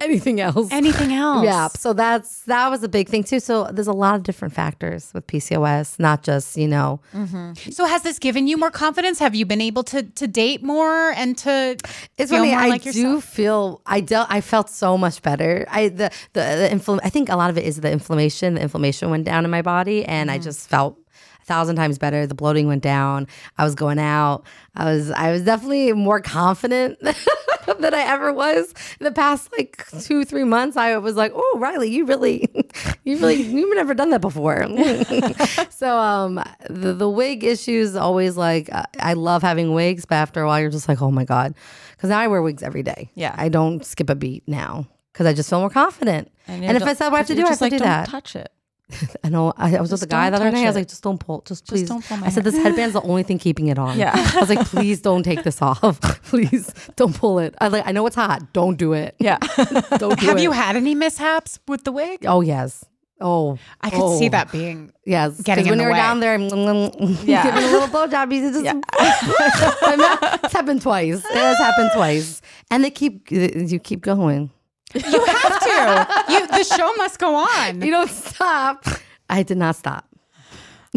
anything 0.02 0.40
else. 0.40 0.69
Anything 0.72 1.14
else? 1.14 1.44
Yeah, 1.44 1.68
so 1.70 1.94
that's 1.94 2.42
that 2.44 2.70
was 2.70 2.84
a 2.84 2.90
big 2.90 3.10
thing 3.10 3.24
too. 3.24 3.40
So 3.40 3.66
there's 3.72 3.88
a 3.88 3.94
lot 3.94 4.16
of 4.16 4.24
different 4.24 4.54
factors 4.54 5.12
with 5.14 5.28
PCOS, 5.28 6.00
not 6.00 6.24
just 6.24 6.58
you 6.58 6.68
know. 6.68 7.00
Mm-hmm. 7.14 7.72
So 7.72 7.86
has 7.86 8.04
this 8.04 8.20
given 8.20 8.48
you 8.48 8.58
more 8.58 8.72
confidence? 8.72 9.20
Have 9.20 9.36
you 9.36 9.46
been 9.46 9.62
able 9.62 9.84
to 9.86 10.04
to 10.04 10.28
date 10.28 10.64
more 10.64 11.12
and 11.12 11.38
to 11.40 11.78
It's 12.18 12.32
funny. 12.32 12.54
I 12.54 12.68
like 12.68 12.84
do 12.84 12.90
yourself? 12.90 13.24
feel 13.24 13.82
I 13.86 14.02
dealt. 14.02 14.28
I 14.30 14.42
felt 14.42 14.70
so 14.70 14.98
much 14.98 15.22
better. 15.22 15.66
I 15.70 15.90
the 15.90 16.12
the, 16.34 16.42
the 16.42 16.70
infl- 16.72 17.00
I 17.04 17.10
think 17.10 17.30
a 17.30 17.36
lot 17.36 17.50
of 17.50 17.58
it 17.58 17.66
is 17.66 17.82
the 17.82 17.92
inflammation. 17.92 18.56
The 18.56 18.62
inflammation 18.62 19.10
went 19.10 19.26
down 19.26 19.46
in 19.46 19.52
my 19.52 19.62
body, 19.62 20.06
and 20.06 20.30
I 20.30 20.36
mm-hmm. 20.36 20.44
just 20.44 20.70
felt 20.70 20.98
a 21.42 21.46
thousand 21.46 21.76
times 21.76 21.98
better. 21.98 22.26
The 22.28 22.36
bloating 22.36 22.68
went 22.68 22.84
down. 22.84 23.28
I 23.58 23.64
was 23.64 23.76
going 23.76 24.00
out. 24.00 24.44
I 24.76 24.86
was 24.86 25.12
I 25.12 25.32
was 25.32 25.44
definitely 25.44 25.94
more 25.94 26.22
confident 26.22 26.98
than 27.76 27.94
I 27.94 28.02
ever 28.02 28.34
was 28.34 28.74
in 29.00 29.04
the 29.04 29.12
past 29.12 29.52
like 29.58 29.86
two 30.02 30.26
three 30.26 30.44
months. 30.44 30.78
I 30.78 30.98
was 30.98 31.16
like, 31.16 31.32
oh 31.36 31.58
Riley, 31.58 31.90
you 31.90 32.06
really, 32.06 32.50
you 33.04 33.18
really, 33.18 33.42
you've 33.42 33.76
never 33.76 33.94
done 33.94 34.10
that 34.12 34.22
before. 34.22 34.66
so 35.70 35.98
um, 35.98 36.44
the 36.70 36.94
the 36.94 37.10
wig 37.10 37.44
issues 37.44 37.96
always 37.96 38.38
like 38.38 38.70
I 39.00 39.14
love 39.14 39.42
having 39.42 39.74
wigs, 39.74 40.06
but 40.06 40.16
after 40.16 40.42
a 40.42 40.48
while 40.48 40.60
you're 40.60 40.70
just 40.70 40.88
like, 40.88 41.02
oh 41.02 41.12
my 41.12 41.26
god, 41.26 41.56
because 42.00 42.10
now 42.10 42.20
I 42.20 42.28
wear 42.28 42.42
wigs 42.42 42.64
every 42.64 42.84
day. 42.84 43.10
Yeah. 43.16 43.36
I 43.38 43.50
don't 43.50 43.86
skip 43.86 44.10
a 44.10 44.16
beat 44.16 44.48
now 44.48 44.88
because 45.12 45.26
I 45.26 45.34
just 45.34 45.50
feel 45.50 45.60
more 45.60 45.70
confident. 45.70 46.32
And, 46.48 46.64
you're 46.64 46.76
if 46.76 46.84
I 46.84 46.94
said 46.94 47.10
what 47.10 47.16
I 47.16 47.18
have 47.18 47.28
to 47.28 47.36
do, 47.36 47.42
I 47.42 47.50
have 47.50 47.50
just 47.50 47.60
to 47.60 47.66
like, 47.66 47.74
do 47.74 47.80
that. 47.80 48.08
touch 48.08 48.36
it. 48.36 48.50
I 49.24 49.30
know. 49.30 49.54
I, 49.56 49.76
I 49.76 49.82
was 49.82 49.92
with 49.92 50.02
Just 50.02 50.04
a 50.04 50.08
guy 50.08 50.30
the 50.30 50.38
other 50.38 50.52
night. 50.52 50.64
I 50.64 50.68
was 50.68 50.76
like, 50.76 50.88
just 50.88 51.04
don't 51.04 51.20
pull. 51.20 51.42
Just 51.42 51.68
please. 51.68 51.88
don't 51.88 52.04
pull 52.04 52.18
my 52.18 52.28
I 52.28 52.30
said, 52.30 52.44
this 52.44 52.56
headband's 52.56 52.94
the 52.94 53.02
only 53.02 53.24
thing 53.24 53.38
keeping 53.38 53.68
it 53.68 53.78
on. 53.78 53.98
Yeah. 53.98 54.12
I 54.16 54.40
was 54.40 54.50
like, 54.50 54.66
please 54.68 55.02
don't 55.02 55.24
take 55.24 55.44
this 55.44 55.62
off. 55.62 56.00
please 56.24 56.74
don't 56.96 57.16
pull 57.16 57.40
it. 57.40 57.56
I 57.60 57.68
like. 57.68 57.88
I 57.88 57.92
know 57.92 58.06
it's 58.08 58.16
hot. 58.16 58.54
Don't 58.54 58.78
do 58.78 58.94
it. 58.94 59.16
Yeah. 59.20 59.38
Don't 59.98 60.20
do 60.20 60.26
Have 60.28 60.38
it. 60.38 60.44
you 60.44 60.52
had 60.52 60.76
any 60.76 60.96
mishaps 60.96 61.60
with 61.68 61.84
the 61.84 61.92
wig? 61.92 62.26
Oh 62.26 62.42
yes. 62.42 62.86
Oh, 63.22 63.58
I 63.82 63.90
could 63.90 64.18
see 64.18 64.28
oh. 64.28 64.30
that 64.30 64.50
being 64.50 64.94
Yes, 65.06 65.42
getting 65.42 65.68
when 65.68 65.78
the 65.78 65.84
you 65.84 65.88
were 65.90 65.94
way. 65.94 65.98
down 65.98 66.22
there, 66.22 66.40
Yeah. 66.40 67.44
giving 67.44 67.64
a 67.64 67.72
little 67.72 67.90
blowjob, 67.90 68.34
you 68.34 68.50
just 68.50 68.64
it's 68.94 70.54
happened 70.54 70.82
twice. 70.82 71.18
It 71.18 71.36
has 71.36 71.58
happened 71.58 71.92
twice, 71.94 72.42
and 72.72 72.82
they 72.82 72.92
keep 72.92 73.30
you 73.30 73.80
keep 73.80 74.02
going. 74.02 74.52
You 74.94 75.26
have 75.26 75.60
to. 75.60 76.34
You, 76.34 76.48
the 76.48 76.64
show 76.64 76.94
must 76.96 77.20
go 77.20 77.36
on. 77.36 77.82
You 77.82 77.92
don't 77.92 78.10
stop. 78.10 78.86
I 79.30 79.44
did 79.44 79.58
not 79.58 79.76
stop. 79.76 80.06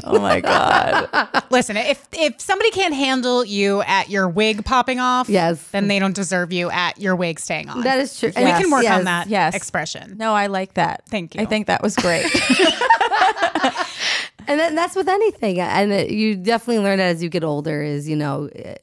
Oh 0.04 0.18
my 0.18 0.40
god. 0.40 1.10
Listen, 1.50 1.76
if 1.76 2.08
if 2.14 2.40
somebody 2.40 2.70
can't 2.70 2.94
handle 2.94 3.44
you 3.44 3.82
at 3.82 4.08
your 4.08 4.26
wig 4.26 4.64
popping 4.64 4.98
off, 4.98 5.28
Yes. 5.28 5.62
then 5.68 5.86
they 5.88 5.98
don't 5.98 6.14
deserve 6.14 6.50
you 6.50 6.70
at 6.70 6.98
your 6.98 7.14
wig 7.14 7.38
staying 7.38 7.68
on. 7.68 7.82
That 7.82 8.00
is 8.00 8.18
true. 8.18 8.28
we 8.34 8.42
can 8.42 8.70
work 8.70 8.84
Yes, 8.84 8.98
on 9.00 9.04
that 9.04 9.28
yes. 9.28 9.54
expression. 9.54 10.16
No, 10.16 10.32
I 10.32 10.46
like 10.46 10.72
that. 10.74 11.02
Thank 11.10 11.34
you. 11.34 11.42
I 11.42 11.44
think 11.44 11.66
that 11.66 11.82
was 11.82 11.94
great. 11.96 12.24
and 14.48 14.60
then 14.60 14.74
that's 14.74 14.94
with 14.96 15.08
anything 15.08 15.60
and 15.60 16.10
you 16.10 16.34
definitely 16.36 16.82
learn 16.82 16.98
that 16.98 17.08
as 17.08 17.22
you 17.22 17.28
get 17.28 17.44
older 17.44 17.82
is 17.82 18.08
you 18.08 18.16
know 18.16 18.48
eh, 18.54 18.74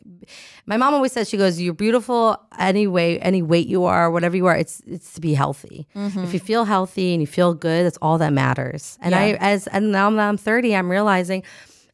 my 0.65 0.77
mom 0.77 0.93
always 0.93 1.11
says 1.11 1.27
she 1.29 1.37
goes 1.37 1.59
you're 1.59 1.73
beautiful 1.73 2.37
any 2.59 2.85
way 2.87 3.19
any 3.19 3.41
weight 3.41 3.67
you 3.67 3.85
are 3.85 4.11
whatever 4.11 4.35
you 4.37 4.45
are 4.45 4.55
it's 4.55 4.81
it's 4.87 5.13
to 5.13 5.21
be 5.21 5.33
healthy. 5.33 5.87
If 5.95 6.33
you 6.33 6.39
feel 6.39 6.65
healthy 6.65 7.13
and 7.13 7.21
you 7.21 7.27
feel 7.27 7.53
good 7.53 7.85
that's 7.85 7.97
all 8.01 8.17
that 8.19 8.33
matters. 8.33 8.97
And 9.01 9.13
i 9.15 9.33
as 9.39 9.67
and 9.67 9.91
now 9.91 10.09
that 10.11 10.19
i'm 10.29 10.37
30 10.37 10.75
i'm 10.75 10.89
realizing 10.91 11.43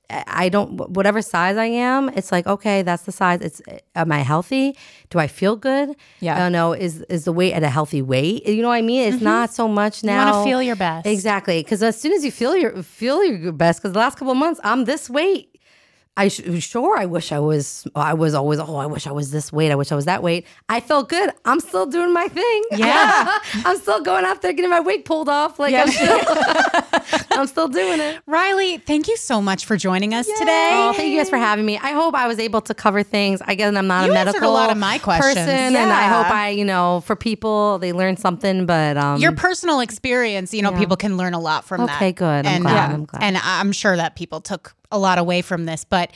I 0.10 0.50
don't 0.50 0.90
whatever 0.90 1.22
size 1.22 1.58
I 1.58 1.66
am. 1.66 2.10
It's 2.10 2.32
like 2.32 2.48
okay, 2.48 2.82
that's 2.82 3.04
the 3.04 3.12
size. 3.12 3.42
It's 3.42 3.62
am 3.96 4.12
I 4.12 4.20
healthy? 4.20 4.78
Do 5.10 5.20
I 5.20 5.28
feel 5.28 5.56
good? 5.56 5.96
Yeah. 6.20 6.36
I 6.36 6.40
don't 6.40 6.52
know. 6.52 6.74
Is 6.74 7.02
is 7.04 7.26
the 7.26 7.32
weight 7.32 7.54
at 7.54 7.64
a 7.64 7.70
healthy 7.70 8.02
weight? 8.02 8.48
You 8.48 8.62
know 8.62 8.70
what 8.70 8.76
I 8.76 8.82
mean? 8.82 9.08
It's 9.08 9.18
mm-hmm. 9.18 9.26
not 9.26 9.54
so 9.54 9.68
much 9.68 10.04
now. 10.04 10.34
wanna 10.34 10.46
feel 10.46 10.62
your 10.62 10.76
best. 10.76 11.08
Exactly, 11.08 11.62
because 11.64 11.82
as 11.82 12.00
soon 12.00 12.14
as 12.14 12.24
you 12.24 12.32
feel 12.32 12.56
your 12.56 12.84
feel 12.84 13.24
your 13.24 13.52
best, 13.52 13.80
because 13.80 13.94
the 13.94 14.00
last 14.00 14.18
couple 14.18 14.32
of 14.32 14.38
months 14.38 14.60
I'm 14.64 14.86
this 14.86 15.10
weight. 15.10 15.55
I 16.18 16.30
sure 16.30 16.98
I 16.98 17.06
wish 17.06 17.32
I 17.32 17.40
was 17.40 17.88
I 17.96 18.14
was 18.14 18.34
always 18.34 18.60
oh 18.60 18.78
I 18.78 18.86
wish 18.86 19.06
I 19.06 19.12
was 19.12 19.32
this 19.32 19.52
weight 19.52 19.72
I 19.72 19.76
wish 19.76 19.92
I 19.92 19.96
was 19.96 20.06
that 20.06 20.24
weight 20.24 20.46
I 20.70 20.80
felt 20.80 21.10
good 21.10 21.30
I'm 21.44 21.60
still 21.60 21.86
doing 21.86 22.14
my 22.14 22.28
thing 22.28 22.64
Yeah. 22.72 23.38
I'm 23.66 23.78
still 23.78 24.02
going 24.02 24.24
out 24.26 24.42
there 24.42 24.54
getting 24.54 24.72
my 24.72 24.80
wig 24.80 25.04
pulled 25.06 25.28
off 25.28 25.60
like 25.60 25.76
I'm 25.76 25.90
still 25.90 26.20
I'm 27.40 27.48
still 27.48 27.68
doing 27.68 28.00
it 28.00 28.22
Riley, 28.28 28.78
thank 28.78 29.08
you 29.08 29.18
so 29.18 29.42
much 29.42 29.66
for 29.66 29.78
joining 29.78 30.14
us 30.14 30.26
today. 30.26 30.70
Oh, 30.74 30.94
thank 30.94 31.12
you 31.12 31.18
guys 31.18 31.30
for 31.30 31.38
having 31.38 31.66
me. 31.66 31.78
I 31.78 31.92
hope 31.92 32.16
I 32.16 32.28
was 32.28 32.40
able 32.40 32.62
to 32.62 32.74
cover 32.74 33.04
things. 33.04 33.42
I 33.46 33.56
guess 33.56 33.76
I'm 33.76 33.88
not 33.88 34.08
You 34.08 34.14
a 34.14 34.18
answered 34.18 34.30
a 34.30 34.34
medical 34.34 34.54
lot 34.54 34.70
of 34.72 34.78
my 34.78 34.98
questions. 34.98 35.36
person, 35.36 35.76
and 35.76 35.92
I 35.92 36.08
hope 36.08 36.32
I, 36.32 36.50
you 36.50 36.66
know, 36.66 37.02
for 37.02 37.16
people 37.16 37.78
they 37.80 37.94
learn 37.94 38.18
something. 38.18 38.66
But 38.66 38.98
um, 38.98 39.20
Your 39.20 39.32
personal 39.32 39.80
experience, 39.80 40.54
you 40.54 40.62
know, 40.62 40.72
people 40.72 40.96
can 40.98 41.18
learn 41.18 41.34
a 41.34 41.40
lot 41.40 41.66
from 41.66 41.86
that. 41.86 41.96
Okay, 41.98 42.12
good. 42.12 42.46
I'm 42.46 42.46
and, 42.46 42.64
glad. 42.64 42.92
I'm 42.92 43.06
glad. 43.06 43.24
And 43.24 43.38
I'm 43.38 43.72
sure 43.72 43.96
that 43.96 44.16
people 44.16 44.42
took 44.42 44.76
a 44.92 44.98
lot 45.00 45.18
away 45.18 45.42
from 45.42 45.66
this. 45.66 45.84
But 45.84 46.12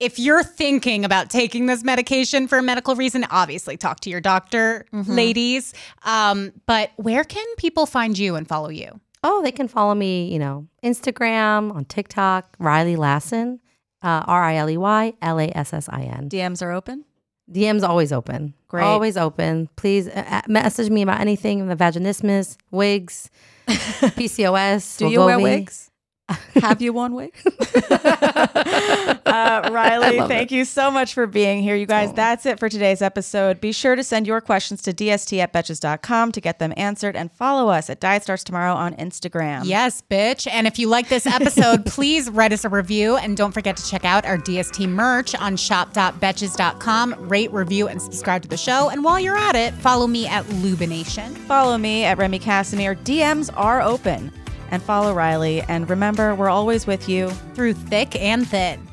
if 0.00 0.18
you're 0.18 0.42
thinking 0.42 1.04
about 1.04 1.30
taking 1.30 1.66
this 1.66 1.84
medication 1.84 2.48
for 2.48 2.58
a 2.58 2.62
medical 2.62 2.94
reason, 2.96 3.24
obviously 3.30 3.76
talk 3.76 4.00
to 4.00 4.10
your 4.10 4.20
doctor, 4.20 4.86
Mm-hmm. 4.92 5.12
ladies. 5.12 5.72
Um, 6.04 6.52
but 6.66 6.90
where 6.96 7.24
can 7.24 7.46
people 7.56 7.86
find 7.86 8.18
you 8.18 8.34
and 8.34 8.46
follow 8.48 8.68
you? 8.70 9.00
oh, 9.26 9.40
they 9.42 9.50
can 9.52 9.66
follow 9.68 9.94
me, 9.94 10.30
you 10.30 10.38
know, 10.38 10.66
Instagram, 10.84 11.74
on 11.74 11.86
TikTok, 11.86 12.54
Riley 12.58 12.94
Lassin, 12.94 13.58
uh, 14.02 14.22
R 14.26 14.42
I 14.44 14.56
L 14.56 14.68
E 14.68 14.76
Y 14.76 15.14
L 15.22 15.40
A 15.40 15.50
S 15.56 15.72
S 15.72 15.88
I 15.88 16.02
N. 16.02 16.28
DMs 16.28 16.60
are 16.60 16.72
open. 16.72 17.06
DM's 17.50 17.82
always 17.82 18.12
open. 18.12 18.52
Great. 18.68 18.84
Always 18.84 19.16
open. 19.16 19.70
Please 19.76 20.08
uh, 20.08 20.24
uh, 20.28 20.42
message 20.46 20.90
me 20.90 21.00
about 21.00 21.20
anything 21.20 21.66
the 21.68 21.74
vaginismus, 21.76 22.58
wigs, 22.70 23.30
PCOS. 23.68 24.98
Do 24.98 25.08
you 25.08 25.20
wear 25.20 25.38
Wegovy. 25.38 25.42
wigs? 25.42 25.90
Have 26.28 26.80
you 26.80 26.92
one 26.94 27.14
wigs? 27.14 27.44
uh, 27.90 29.68
Riley, 29.70 30.20
thank 30.20 30.50
you 30.50 30.64
so 30.64 30.90
much 30.90 31.12
for 31.12 31.26
being 31.26 31.62
here. 31.62 31.76
You 31.76 31.84
guys, 31.84 32.14
that's 32.14 32.46
it 32.46 32.58
for 32.58 32.70
today's 32.70 33.02
episode. 33.02 33.60
Be 33.60 33.72
sure 33.72 33.94
to 33.94 34.02
send 34.02 34.26
your 34.26 34.40
questions 34.40 34.80
to 34.82 34.94
dst 34.94 35.38
at 35.38 35.52
betches.com 35.52 36.32
to 36.32 36.40
get 36.40 36.58
them 36.58 36.72
answered 36.78 37.14
and 37.14 37.30
follow 37.32 37.68
us 37.68 37.90
at 37.90 38.00
Diet 38.00 38.22
Starts 38.22 38.42
Tomorrow 38.42 38.74
on 38.74 38.94
Instagram. 38.94 39.62
Yes, 39.64 40.02
bitch. 40.02 40.48
And 40.50 40.66
if 40.66 40.78
you 40.78 40.88
like 40.88 41.08
this 41.08 41.26
episode, 41.26 41.84
please 41.86 42.30
write 42.30 42.52
us 42.52 42.64
a 42.64 42.70
review 42.70 43.16
and 43.16 43.36
don't 43.36 43.52
forget 43.52 43.76
to 43.76 43.86
check 43.86 44.06
out 44.06 44.24
our 44.24 44.38
DST 44.38 44.88
merch 44.88 45.34
on 45.34 45.56
shop.betches.com. 45.56 47.28
Rate, 47.28 47.52
review, 47.52 47.88
and 47.88 48.00
subscribe 48.00 48.42
to 48.42 48.48
the 48.48 48.56
show. 48.56 48.88
And 48.88 49.04
while 49.04 49.20
you're 49.20 49.36
at 49.36 49.56
it, 49.56 49.74
follow 49.74 50.06
me 50.06 50.26
at 50.26 50.44
Lubination. 50.46 51.36
Follow 51.46 51.76
me 51.76 52.04
at 52.04 52.16
Remy 52.16 52.38
Kassimir. 52.38 52.96
DMs 53.04 53.50
are 53.56 53.82
open. 53.82 54.32
And 54.70 54.82
follow 54.82 55.12
Riley. 55.14 55.62
And 55.62 55.88
remember, 55.88 56.34
we're 56.34 56.50
always 56.50 56.86
with 56.86 57.08
you. 57.08 57.30
Through 57.54 57.74
thick 57.74 58.16
and 58.20 58.46
thin. 58.46 58.86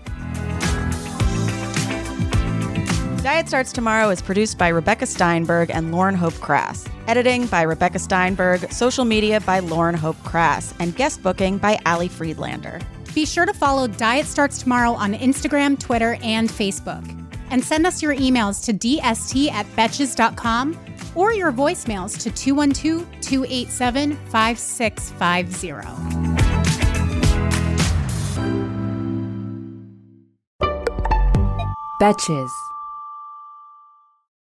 Diet 3.23 3.47
Starts 3.47 3.71
Tomorrow 3.71 4.09
is 4.09 4.19
produced 4.19 4.57
by 4.57 4.69
Rebecca 4.69 5.05
Steinberg 5.05 5.69
and 5.69 5.91
Lauren 5.91 6.15
Hope 6.15 6.33
Crass. 6.35 6.85
Editing 7.05 7.45
by 7.45 7.61
Rebecca 7.61 7.99
Steinberg, 7.99 8.71
social 8.71 9.05
media 9.05 9.39
by 9.41 9.59
Lauren 9.59 9.93
Hope 9.93 10.17
Crass, 10.23 10.73
and 10.79 10.95
guest 10.95 11.21
booking 11.21 11.59
by 11.59 11.79
Ali 11.85 12.07
Friedlander. 12.07 12.79
Be 13.13 13.27
sure 13.27 13.45
to 13.45 13.53
follow 13.53 13.85
Diet 13.85 14.25
Starts 14.25 14.57
Tomorrow 14.59 14.93
on 14.93 15.13
Instagram, 15.13 15.77
Twitter, 15.77 16.17
and 16.23 16.49
Facebook. 16.49 17.05
And 17.51 17.63
send 17.63 17.85
us 17.85 18.01
your 18.01 18.15
emails 18.15 18.63
to 18.65 18.73
dst 18.73 19.51
at 19.51 19.67
betches.com 19.75 20.79
or 21.15 21.33
your 21.33 21.51
voicemails 21.51 22.17
to 22.21 22.31
212 22.31 23.05
287 23.21 24.15
5650. 24.29 25.71
Betches. 32.01 32.70